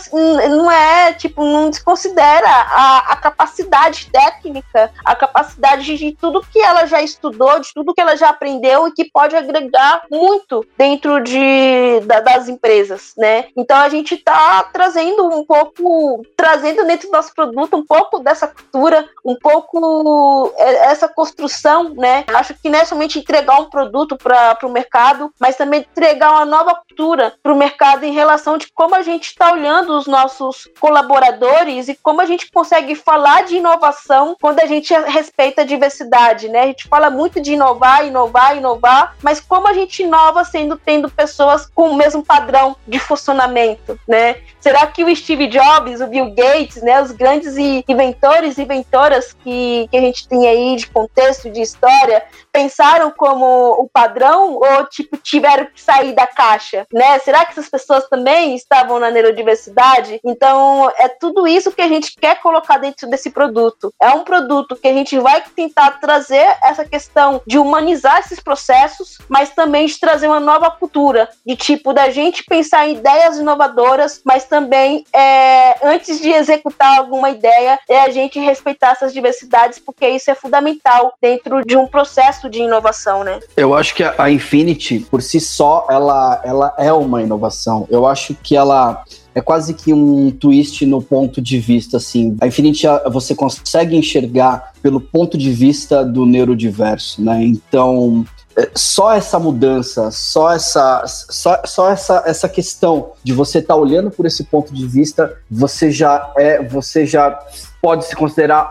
não 0.48 0.70
é, 0.70 1.12
tipo, 1.12 1.44
não 1.44 1.70
desconsidera 1.70 2.48
a, 2.48 3.12
a 3.12 3.16
capacidade 3.16 4.08
técnica, 4.10 4.90
a 5.04 5.14
capacidade 5.14 5.96
de 5.96 6.12
tudo 6.12 6.44
que 6.50 6.60
ela 6.60 6.86
já 6.86 7.02
estudou, 7.02 7.60
de 7.60 7.72
tudo 7.74 7.94
que 7.94 8.00
ela 8.00 8.16
já 8.16 8.30
aprendeu 8.30 8.88
e 8.88 8.92
que 8.92 9.10
pode 9.10 9.36
agregar 9.36 10.02
muito 10.10 10.64
dentro 10.76 11.22
de, 11.22 12.00
da, 12.04 12.20
das 12.20 12.48
empresas, 12.48 13.12
né? 13.16 13.46
Então 13.56 13.76
a 13.76 13.88
gente 13.88 14.14
está 14.14 14.62
trazendo 14.72 15.26
um 15.28 15.44
pouco, 15.44 16.24
trazendo 16.36 16.84
dentro 16.84 17.08
do 17.08 17.12
nosso 17.12 17.34
produto 17.34 17.76
um 17.76 17.84
pouco 17.84 18.18
dessa 18.18 18.46
cultura, 18.46 19.08
um 19.24 19.36
pouco 19.36 20.52
é, 20.56 20.90
essa 20.90 21.08
construção, 21.08 21.90
né? 21.94 22.24
Acho 22.28 22.54
que 22.54 22.68
não 22.68 22.78
é 22.78 22.84
somente 22.84 23.18
entregar 23.18 23.60
um 23.60 23.70
produto 23.70 24.16
para 24.16 24.58
o 24.62 24.72
mercado, 24.72 25.32
mas 25.38 25.56
também 25.56 25.80
entregar 25.80 26.30
uma 26.30 26.44
nova 26.44 26.74
cultura 26.74 27.34
para 27.42 27.52
o 27.52 27.56
mercado 27.56 28.01
em 28.03 28.12
relação 28.12 28.59
de 28.59 28.66
como 28.72 28.94
a 28.94 29.03
gente 29.03 29.26
está 29.28 29.53
olhando 29.53 29.96
os 29.96 30.07
nossos 30.07 30.68
colaboradores 30.80 31.88
e 31.88 31.94
como 31.94 32.20
a 32.20 32.26
gente 32.26 32.50
consegue 32.50 32.94
falar 32.94 33.44
de 33.44 33.57
inovação 33.57 34.36
quando 34.40 34.61
a 34.61 34.66
gente 34.66 34.92
respeita 34.92 35.62
a 35.62 35.64
diversidade, 35.64 36.48
né? 36.48 36.62
A 36.62 36.66
gente 36.66 36.88
fala 36.88 37.11
muito 37.11 37.40
de 37.40 37.53
inovar, 37.53 38.07
inovar, 38.07 38.57
inovar, 38.57 39.16
mas 39.22 39.40
como 39.40 39.68
a 39.68 39.72
gente 39.72 40.03
inova 40.03 40.44
sendo 40.44 40.76
tendo 40.76 41.11
pessoas 41.11 41.66
com 41.66 41.90
o 41.90 41.96
mesmo 41.96 42.24
padrão 42.24 42.76
de 42.86 42.98
funcionamento, 42.98 43.98
né? 44.07 44.36
Será 44.61 44.86
que 44.86 45.05
o 45.05 45.16
Steve 45.16 45.48
Jobs, 45.48 46.00
o 46.00 46.07
Bill 46.07 46.30
Gates, 46.30 46.82
né, 46.82 47.03
os 47.03 47.11
grandes 47.11 47.57
inventores 47.57 48.59
e 48.59 48.62
inventoras 48.62 49.32
que, 49.32 49.88
que 49.90 49.96
a 49.96 50.00
gente 50.00 50.28
tem 50.28 50.46
aí 50.46 50.76
de 50.76 50.86
contexto, 50.86 51.50
de 51.50 51.61
história, 51.61 52.22
pensaram 52.53 53.11
como 53.11 53.72
o 53.72 53.88
padrão 53.88 54.55
ou 54.55 54.86
tipo 54.86 55.16
tiveram 55.16 55.66
que 55.66 55.80
sair 55.80 56.12
da 56.12 56.26
caixa, 56.26 56.86
né? 56.92 57.18
Será 57.20 57.44
que 57.44 57.53
essas 57.53 57.68
pessoas 57.68 58.07
também 58.09 58.55
estavam 58.55 59.00
na 59.00 59.11
neurodiversidade? 59.11 60.20
Então, 60.24 60.92
é 60.98 61.09
tudo 61.09 61.46
isso 61.46 61.72
que 61.72 61.80
a 61.80 61.88
gente 61.88 62.14
quer 62.20 62.40
colocar 62.40 62.78
dentro 62.78 63.09
desse 63.09 63.30
produto. 63.30 63.92
É 64.00 64.11
um 64.11 64.24
produto 64.24 64.76
que 64.76 64.88
a 64.88 64.92
gente 64.92 65.18
vai 65.18 65.42
tentar 65.57 65.92
trazer 65.92 66.57
essa 66.62 66.84
questão 66.84 67.40
de 67.46 67.59
humanizar 67.59 68.18
esses 68.18 68.40
processos, 68.40 69.18
mas 69.28 69.50
também 69.50 69.86
de 69.86 69.98
trazer 69.98 70.28
uma 70.28 70.40
nova 70.40 70.70
cultura, 70.70 71.28
de 71.46 71.57
tipo 71.57 71.92
da 71.92 72.11
gente 72.11 72.44
pensar 72.44 72.86
em 72.86 72.96
ideias 72.96 73.38
inovadoras, 73.38 74.20
mas 74.24 74.44
também 74.44 75.05
é, 75.12 75.76
antes 75.86 76.20
de 76.20 76.30
executar 76.30 76.98
alguma 76.98 77.30
ideia, 77.30 77.78
é 77.88 78.00
a 78.00 78.11
gente 78.11 78.38
respeitar 78.38 78.92
essas 78.92 79.12
diversidades, 79.12 79.78
porque 79.78 80.07
isso 80.09 80.30
é 80.30 80.34
fundamental 80.34 81.14
dentro 81.20 81.64
de 81.64 81.76
um 81.76 81.86
processo 81.86 82.41
de 82.49 82.61
inovação, 82.61 83.24
né? 83.24 83.40
Eu 83.57 83.74
acho 83.74 83.95
que 83.95 84.03
a 84.03 84.30
Infinity, 84.30 85.01
por 85.11 85.22
si 85.22 85.40
só, 85.40 85.86
ela, 85.90 86.40
ela 86.45 86.74
é 86.78 86.93
uma 86.93 87.22
inovação. 87.22 87.86
Eu 87.90 88.07
acho 88.07 88.34
que 88.34 88.57
ela 88.57 89.05
é 89.34 89.40
quase 89.40 89.74
que 89.74 89.93
um 89.93 90.30
twist 90.30 90.84
no 90.84 91.03
ponto 91.03 91.40
de 91.40 91.59
vista, 91.59 91.97
assim. 91.97 92.36
A 92.40 92.47
Infinity, 92.47 92.86
você 93.11 93.34
consegue 93.34 93.97
enxergar 93.97 94.72
pelo 94.82 95.01
ponto 95.01 95.38
de 95.38 95.51
vista 95.51 96.05
do 96.05 96.26
neurodiverso, 96.26 97.22
né? 97.22 97.43
Então, 97.43 98.24
é, 98.57 98.70
só 98.74 99.12
essa 99.14 99.38
mudança, 99.38 100.11
só 100.11 100.53
essa, 100.53 101.05
só, 101.07 101.61
só 101.64 101.90
essa, 101.90 102.22
essa 102.26 102.49
questão 102.49 103.12
de 103.24 103.32
você 103.32 103.59
estar 103.59 103.74
tá 103.74 103.80
olhando 103.80 104.11
por 104.11 104.26
esse 104.26 104.45
ponto 104.45 104.74
de 104.74 104.86
vista, 104.86 105.38
você 105.51 105.90
já 105.90 106.32
é, 106.36 106.62
você 106.62 107.07
já 107.07 107.38
pode 107.83 108.05
se 108.05 108.14
considerar 108.14 108.70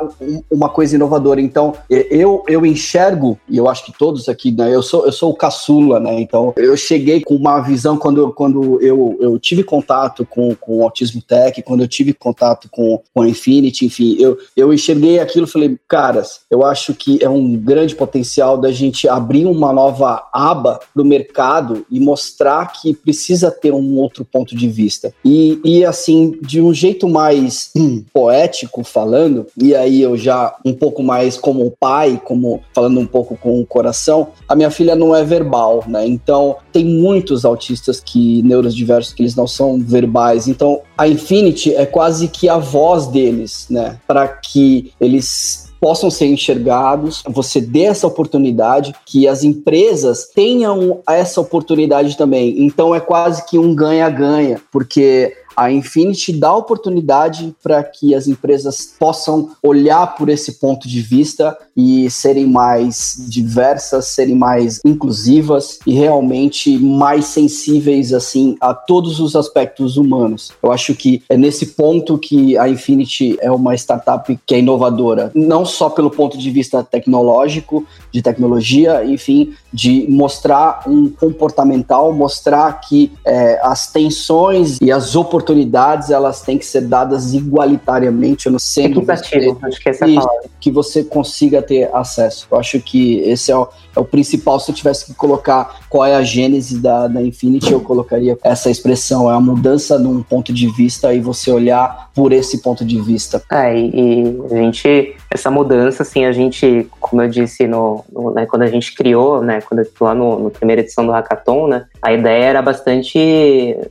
uma 0.50 0.70
coisa 0.70 0.96
inovadora. 0.96 1.42
Então, 1.42 1.74
eu, 1.90 2.44
eu 2.48 2.66
enxergo, 2.66 3.38
e 3.50 3.58
eu 3.58 3.68
acho 3.68 3.86
que 3.86 3.92
todos 3.92 4.30
aqui, 4.30 4.54
né, 4.54 4.74
eu 4.74 4.82
sou, 4.82 5.06
eu 5.06 5.12
sou 5.12 5.32
o 5.32 5.36
caçula, 5.36 6.00
né? 6.00 6.22
Então, 6.22 6.54
eu 6.56 6.78
cheguei 6.78 7.20
com 7.20 7.36
uma 7.36 7.60
visão 7.60 7.98
quando, 7.98 8.32
quando 8.32 8.82
eu, 8.82 9.18
eu 9.20 9.38
tive 9.38 9.64
contato 9.64 10.26
com, 10.26 10.56
com 10.56 10.78
o 10.78 10.84
Autismo 10.84 11.22
Tech, 11.22 11.62
quando 11.62 11.82
eu 11.82 11.88
tive 11.90 12.14
contato 12.14 12.70
com, 12.72 13.02
com 13.14 13.22
a 13.22 13.28
Infinity, 13.28 13.86
enfim, 13.86 14.16
eu, 14.18 14.38
eu 14.56 14.74
enxerguei 14.74 15.20
aquilo 15.20 15.46
e 15.46 15.50
falei, 15.50 15.78
caras, 15.90 16.42
eu 16.50 16.64
acho 16.64 16.94
que 16.94 17.22
é 17.22 17.30
um 17.30 17.56
grande 17.58 17.96
potencial 17.96 18.58
da 18.58 18.72
gente 18.72 19.10
abrir 19.10 19.46
uma 19.46 19.74
nova 19.74 20.24
aba 20.32 20.80
no 20.96 21.04
mercado 21.04 21.86
e 21.92 22.00
mostrar 22.00 22.72
que 22.72 22.94
precisa 22.94 23.52
ter 23.52 23.74
um 23.74 23.98
outro 23.98 24.24
ponto 24.24 24.56
de 24.56 24.70
vista. 24.70 25.14
E, 25.26 25.60
e 25.66 25.84
assim, 25.84 26.38
de 26.42 26.62
um 26.62 26.74
jeito 26.74 27.10
mais 27.10 27.72
hum, 27.76 28.04
poético, 28.14 28.84
falando, 29.02 29.48
e 29.60 29.74
aí 29.74 30.00
eu 30.00 30.16
já 30.16 30.56
um 30.64 30.74
pouco 30.74 31.02
mais 31.02 31.36
como 31.36 31.74
pai, 31.80 32.22
como 32.24 32.62
falando 32.72 33.00
um 33.00 33.06
pouco 33.06 33.36
com 33.36 33.60
o 33.60 33.66
coração, 33.66 34.28
a 34.48 34.56
minha 34.56 34.70
filha 34.70 34.96
não 34.96 35.16
é 35.16 35.24
verbal, 35.24 35.84
né? 35.88 36.06
Então 36.06 36.58
tem 36.72 36.86
muitos 36.86 37.44
autistas 37.44 38.00
que 38.00 38.44
neurodiversos 38.44 39.12
que 39.12 39.24
eles 39.24 39.36
não 39.36 39.48
são 39.48 39.80
verbais. 39.80 40.48
Então 40.48 40.82
a 40.96 41.08
Infinity 41.08 41.74
é 41.74 41.86
quase 41.86 42.28
que 42.28 42.48
a 42.48 42.60
voz 42.60 43.08
deles, 43.08 43.66
né? 43.72 43.98
Para 44.08 44.28
que 44.28 44.94
eles 45.02 45.72
possam 45.82 46.12
ser 46.12 46.28
enxergados, 46.28 47.24
você 47.28 47.60
dê 47.60 47.86
essa 47.86 48.06
oportunidade, 48.06 48.94
que 49.04 49.28
as 49.28 49.44
empresas 49.44 50.28
tenham 50.28 51.02
essa 51.10 51.42
oportunidade 51.42 52.16
também. 52.16 52.64
Então 52.64 52.94
é 52.94 53.00
quase 53.00 53.44
que 53.48 53.58
um 53.58 53.74
ganha-ganha, 53.74 54.62
porque 54.72 55.34
a 55.62 55.72
Infinity 55.72 56.34
dá 56.34 56.56
oportunidade 56.56 57.56
para 57.62 57.84
que 57.84 58.16
as 58.16 58.28
empresas 58.28 58.96
possam 58.98 59.52
olhar 59.62 60.16
por 60.16 60.28
esse 60.28 60.54
ponto 60.54 60.88
de 60.88 61.02
vista 61.02 61.56
e 61.78 62.10
serem 62.10 62.48
mais 62.48 63.24
diversas, 63.30 64.08
serem 64.08 64.34
mais 64.34 64.82
inclusivas 64.84 65.78
e 65.86 65.94
realmente 65.94 66.80
mais 66.80 67.26
sensíveis 67.26 68.12
assim 68.12 68.58
a 68.60 68.74
todos 68.74 69.20
os 69.20 69.36
aspectos 69.36 69.98
humanos. 69.98 70.52
Eu 70.64 70.72
acho 70.72 70.96
que 70.96 71.22
é 71.30 71.38
nesse 71.38 71.68
ponto 71.68 72.18
que 72.18 72.58
a 72.58 72.68
Infinity 72.68 73.38
é 73.40 73.52
uma 73.52 73.76
startup 73.76 74.40
que 74.44 74.56
é 74.56 74.60
inovadora, 74.60 75.32
não 75.36 75.64
só 75.64 75.92
pelo 75.92 76.10
ponto 76.10 76.40
de 76.40 76.50
vista 76.50 76.84
tecnológico, 76.84 77.86
de 78.12 78.24
tecnologia, 78.24 79.06
enfim, 79.06 79.54
de 79.74 80.06
mostrar 80.10 80.84
um 80.88 81.10
comportamental, 81.10 82.14
mostrar 82.14 82.74
que 82.82 83.12
é, 83.26 83.60
as 83.64 83.92
tensões 83.92 84.78
e 84.82 84.92
as 84.92 85.16
oportunidades 85.16 86.10
elas 86.10 86.42
têm 86.42 86.58
que 86.58 86.66
ser 86.66 86.82
dadas 86.82 87.34
igualitariamente 87.34 88.50
no 88.50 88.60
centro. 88.60 89.00
Equitativo, 89.00 89.58
acho 89.64 89.80
que 89.80 89.90
essa 89.90 90.06
é 90.06 90.12
a 90.12 90.22
palavra. 90.22 90.50
Que 90.60 90.72
você 90.72 91.04
consiga 91.04 91.62
ter 91.62 91.90
acesso. 91.94 92.48
Eu 92.52 92.58
acho 92.58 92.80
que 92.80 93.20
esse 93.20 93.52
é 93.52 93.58
o, 93.58 93.68
é 93.96 94.00
o 94.00 94.06
principal. 94.06 94.60
Se 94.60 94.72
eu 94.72 94.76
tivesse 94.76 95.06
que 95.06 95.14
colocar 95.14 95.80
qual 95.90 96.06
é 96.06 96.16
a 96.16 96.22
gênese 96.22 96.80
da, 96.80 97.08
da 97.08 97.22
Infinity, 97.22 97.72
eu 97.72 97.82
colocaria 97.82 98.38
essa 98.44 98.70
expressão. 98.70 99.32
É 99.32 99.34
a 99.34 99.40
mudança 99.40 99.98
num 99.98 100.22
ponto 100.22 100.52
de 100.54 100.68
vista 100.74 101.14
e 101.14 101.20
você 101.20 101.52
olhar 101.52 102.10
por 102.14 102.34
esse 102.34 102.62
ponto 102.62 102.84
de 102.84 103.00
vista. 103.00 103.42
É, 103.52 103.78
e, 103.78 103.90
e 103.90 104.54
a 104.54 104.56
gente, 104.58 105.16
essa 105.32 105.50
mudança, 105.50 106.04
assim, 106.04 106.26
a 106.26 106.32
gente, 106.34 106.90
como 107.00 107.22
eu 107.22 107.30
disse, 107.30 107.66
no, 107.66 108.04
no 108.12 108.32
né, 108.32 108.46
quando 108.46 108.64
a 108.64 108.68
gente 108.68 108.94
criou, 108.94 109.42
né, 109.42 109.62
quando 109.62 109.82
lá 110.02 110.14
no, 110.14 110.38
no 110.38 110.52
primeira 110.52 110.82
edição 110.82 111.06
do 111.06 111.14
Hackathon, 111.14 111.68
né, 111.68 111.86
a 112.02 112.12
ideia 112.12 112.44
era 112.44 112.62
bastante, 112.62 113.18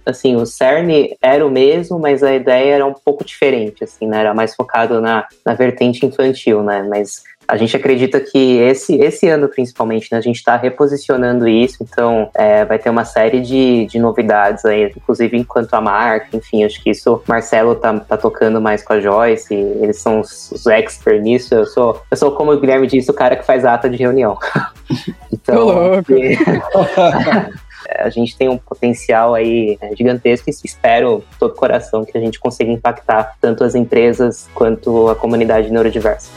assim, 0.04 0.36
o 0.36 0.44
CERN 0.44 1.16
era 1.22 1.44
o 1.46 1.50
mesmo, 1.50 1.98
mas 1.98 2.22
a 2.22 2.34
ideia 2.34 2.74
era 2.74 2.86
um 2.86 2.92
pouco 2.92 3.24
diferente, 3.24 3.82
assim, 3.82 4.06
né, 4.06 4.20
era 4.20 4.34
mais 4.34 4.54
focado 4.54 5.00
na, 5.00 5.26
na 5.44 5.54
vertente 5.54 6.04
infantil, 6.04 6.62
né, 6.62 6.86
mas 6.86 7.24
a 7.50 7.56
gente 7.56 7.76
acredita 7.76 8.20
que 8.20 8.58
esse, 8.58 8.94
esse 8.94 9.28
ano, 9.28 9.48
principalmente, 9.48 10.08
né, 10.12 10.18
a 10.18 10.20
gente 10.20 10.36
está 10.36 10.56
reposicionando 10.56 11.48
isso, 11.48 11.78
então 11.82 12.30
é, 12.32 12.64
vai 12.64 12.78
ter 12.78 12.88
uma 12.88 13.04
série 13.04 13.40
de, 13.40 13.86
de 13.86 13.98
novidades 13.98 14.64
aí, 14.64 14.84
inclusive 14.96 15.36
enquanto 15.36 15.74
a 15.74 15.80
marca, 15.80 16.36
enfim, 16.36 16.62
acho 16.62 16.80
que 16.80 16.90
isso 16.90 17.20
Marcelo 17.26 17.74
tá, 17.74 17.98
tá 17.98 18.16
tocando 18.16 18.60
mais 18.60 18.84
com 18.84 18.92
a 18.92 19.00
Joyce, 19.00 19.52
eles 19.52 19.96
são 19.96 20.20
os, 20.20 20.52
os 20.52 20.64
experts 20.66 21.20
nisso, 21.20 21.52
eu 21.52 21.66
sou, 21.66 22.00
eu 22.08 22.16
sou, 22.16 22.30
como 22.30 22.52
o 22.52 22.60
Guilherme 22.60 22.86
disse, 22.86 23.10
o 23.10 23.14
cara 23.14 23.34
que 23.34 23.44
faz 23.44 23.64
ata 23.64 23.90
de 23.90 23.96
reunião. 23.96 24.38
então, 25.32 25.64
louco. 25.64 26.12
a 27.98 28.10
gente 28.10 28.36
tem 28.36 28.48
um 28.48 28.58
potencial 28.58 29.34
aí 29.34 29.76
né, 29.80 29.90
gigantesco 29.96 30.48
e 30.48 30.54
espero 30.64 31.24
todo 31.38 31.54
coração 31.54 32.04
que 32.04 32.16
a 32.16 32.20
gente 32.20 32.38
consiga 32.38 32.70
impactar 32.70 33.34
tanto 33.40 33.64
as 33.64 33.74
empresas 33.74 34.48
quanto 34.54 35.08
a 35.08 35.16
comunidade 35.16 35.70
neurodiversa. 35.70 36.30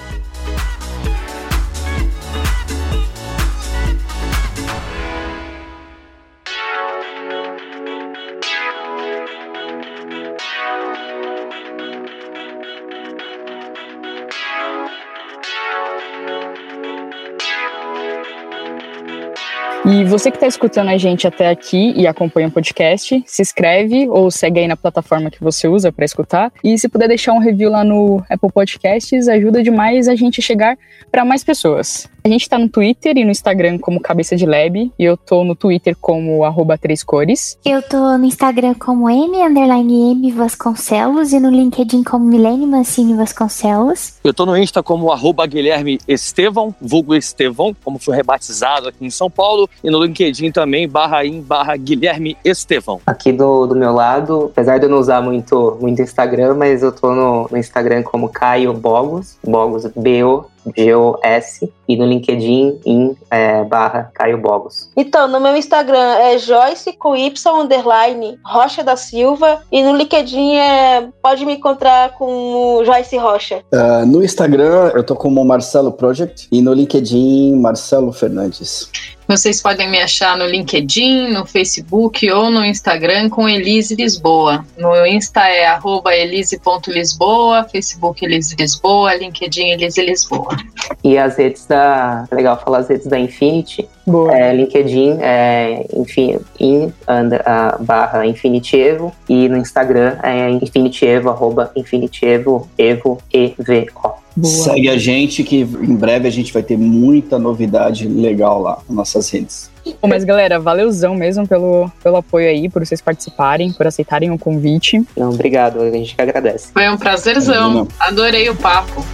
E 19.85 20.05
você 20.05 20.31
que 20.31 20.37
está 20.37 20.47
escutando 20.47 20.87
a 20.87 20.97
gente 20.97 21.27
até 21.27 21.49
aqui 21.49 21.93
e 21.97 22.07
acompanha 22.07 22.47
o 22.47 22.51
podcast, 22.51 23.21
se 23.27 23.41
inscreve 23.41 24.07
ou 24.07 24.31
segue 24.31 24.61
aí 24.61 24.67
na 24.67 24.77
plataforma 24.77 25.29
que 25.29 25.43
você 25.43 25.67
usa 25.67 25.91
para 25.91 26.05
escutar. 26.05 26.53
E 26.63 26.77
se 26.77 26.87
puder 26.87 27.09
deixar 27.09 27.33
um 27.33 27.39
review 27.39 27.69
lá 27.69 27.83
no 27.83 28.23
Apple 28.29 28.49
Podcasts, 28.49 29.27
ajuda 29.27 29.61
demais 29.61 30.07
a 30.07 30.15
gente 30.15 30.41
chegar 30.41 30.77
para 31.11 31.25
mais 31.25 31.43
pessoas. 31.43 32.09
A 32.25 32.29
gente 32.29 32.43
está 32.43 32.57
no 32.57 32.69
Twitter 32.69 33.17
e 33.17 33.25
no 33.25 33.31
Instagram 33.31 33.77
como 33.77 33.99
Cabeça 33.99 34.37
de 34.37 34.45
Lab. 34.45 34.89
E 34.97 35.03
eu 35.03 35.17
tô 35.17 35.43
no 35.43 35.55
Twitter 35.55 35.93
como 35.99 36.45
arroba 36.45 36.77
três 36.77 37.03
cores. 37.03 37.59
Eu 37.65 37.81
tô 37.81 38.17
no 38.17 38.23
Instagram 38.23 38.75
como 38.75 39.09
M, 39.09 39.35
underline 39.41 40.11
M 40.11 40.31
Vasconcelos, 40.31 41.33
e 41.33 41.39
no 41.41 41.49
LinkedIn 41.49 42.01
como 42.03 42.25
Milene 42.25 42.65
Mancini 42.65 43.13
Vasconcelos. 43.13 44.19
Eu 44.23 44.33
tô 44.33 44.45
no 44.45 44.57
Insta 44.57 44.81
como 44.81 45.11
arroba 45.11 45.45
Guilherme 45.45 45.99
Estevão, 46.07 46.73
vulgo 46.79 47.13
Estevão, 47.13 47.75
como 47.83 47.99
foi 47.99 48.15
rebatizado 48.15 48.87
aqui 48.87 49.05
em 49.05 49.09
São 49.09 49.29
Paulo, 49.29 49.69
e 49.83 49.89
no 49.89 50.03
LinkedIn 50.03 50.51
também, 50.51 50.87
barra 50.87 51.25
in, 51.25 51.41
barra 51.41 51.75
Guilherme 51.75 52.37
Estevão. 52.43 53.01
Aqui 53.05 53.31
do, 53.31 53.65
do 53.67 53.75
meu 53.75 53.93
lado, 53.93 54.45
apesar 54.51 54.77
de 54.77 54.85
eu 54.85 54.89
não 54.89 54.99
usar 54.99 55.21
muito, 55.21 55.77
muito 55.79 56.01
Instagram, 56.01 56.55
mas 56.55 56.83
eu 56.83 56.91
tô 56.91 57.13
no, 57.13 57.47
no 57.49 57.57
Instagram 57.57 58.03
como 58.03 58.29
Caio 58.29 58.73
Bogos, 58.73 59.37
Bogos 59.43 59.85
B-O 59.95 60.45
G-O-S, 60.77 61.71
e 61.87 61.97
no 61.97 62.05
LinkedIn 62.05 62.79
em 62.85 63.17
é, 63.29 63.63
barra 63.63 64.09
Caio 64.13 64.37
Bogos. 64.37 64.89
Então, 64.95 65.27
no 65.27 65.39
meu 65.39 65.55
Instagram 65.55 66.15
é 66.15 66.37
Joyce 66.37 66.93
com 66.93 67.15
Y 67.15 67.61
underline 67.61 68.39
Rocha 68.45 68.83
da 68.83 68.95
Silva 68.95 69.61
e 69.71 69.83
no 69.83 69.95
LinkedIn 69.95 70.55
é 70.55 71.09
pode 71.21 71.45
me 71.45 71.55
encontrar 71.55 72.13
com 72.13 72.81
Joyce 72.85 73.17
Rocha. 73.17 73.61
Uh, 73.73 74.05
no 74.05 74.23
Instagram 74.23 74.91
eu 74.95 75.03
tô 75.03 75.15
como 75.15 75.43
Marcelo 75.43 75.91
Project 75.91 76.47
e 76.51 76.61
no 76.61 76.73
LinkedIn 76.73 77.55
Marcelo 77.59 78.13
Fernandes. 78.13 78.89
Vocês 79.27 79.61
podem 79.61 79.89
me 79.89 80.01
achar 80.01 80.37
no 80.37 80.45
LinkedIn, 80.45 81.29
no 81.29 81.45
Facebook 81.45 82.29
ou 82.29 82.49
no 82.49 82.63
Instagram 82.63 83.29
com 83.29 83.47
Elise 83.47 83.95
Lisboa. 83.95 84.65
No 84.77 85.05
Insta 85.05 85.47
é 85.47 85.73
elise.lisboa, 86.21 87.63
Facebook 87.71 88.23
Elise 88.25 88.55
Lisboa, 88.57 89.15
LinkedIn 89.15 89.71
Elise 89.71 90.01
Lisboa. 90.01 90.57
E 91.03 91.17
as 91.17 91.37
redes 91.37 91.65
da. 91.65 92.27
Legal 92.31 92.59
falar 92.61 92.79
as 92.79 92.89
redes 92.89 93.07
da 93.07 93.19
Infinity. 93.19 93.87
Boa. 94.05 94.35
É, 94.35 94.53
LinkedIn 94.53 95.17
é 95.21 95.85
enfim, 95.93 96.37
in 96.59 96.91
under, 97.07 97.41
uh, 97.41 97.81
barra 97.83 98.25
Infinitievo 98.25 99.13
e 99.29 99.47
no 99.47 99.57
Instagram 99.57 100.17
é 100.21 100.49
Infinitievo, 100.49 101.29
arroba 101.29 101.71
Infinitievo, 101.75 102.67
Evo, 102.77 103.19
E-V-O. 103.33 104.23
Boa. 104.35 104.53
Segue 104.53 104.89
a 104.89 104.97
gente 104.97 105.43
que 105.43 105.61
em 105.61 105.95
breve 105.95 106.27
a 106.27 106.31
gente 106.31 106.51
vai 106.51 106.63
ter 106.63 106.77
muita 106.77 107.37
novidade 107.37 108.07
legal 108.07 108.61
lá 108.61 108.79
nas 108.87 108.95
nossas 108.97 109.29
redes. 109.29 109.71
Bom, 110.01 110.07
mas 110.07 110.23
galera, 110.23 110.59
valeuzão 110.59 111.13
mesmo 111.13 111.47
pelo, 111.47 111.89
pelo 112.01 112.17
apoio 112.17 112.49
aí, 112.49 112.67
por 112.67 112.83
vocês 112.83 113.01
participarem, 113.01 113.71
por 113.71 113.85
aceitarem 113.85 114.31
o 114.31 114.37
convite. 114.37 115.03
Não, 115.15 115.29
obrigado, 115.29 115.81
a 115.81 115.91
gente 115.91 116.15
que 116.15 116.21
agradece. 116.21 116.71
Foi 116.73 116.89
um 116.89 116.97
prazerzão. 116.97 117.87
Adorei 117.99 118.49
o 118.49 118.55
papo. 118.55 119.05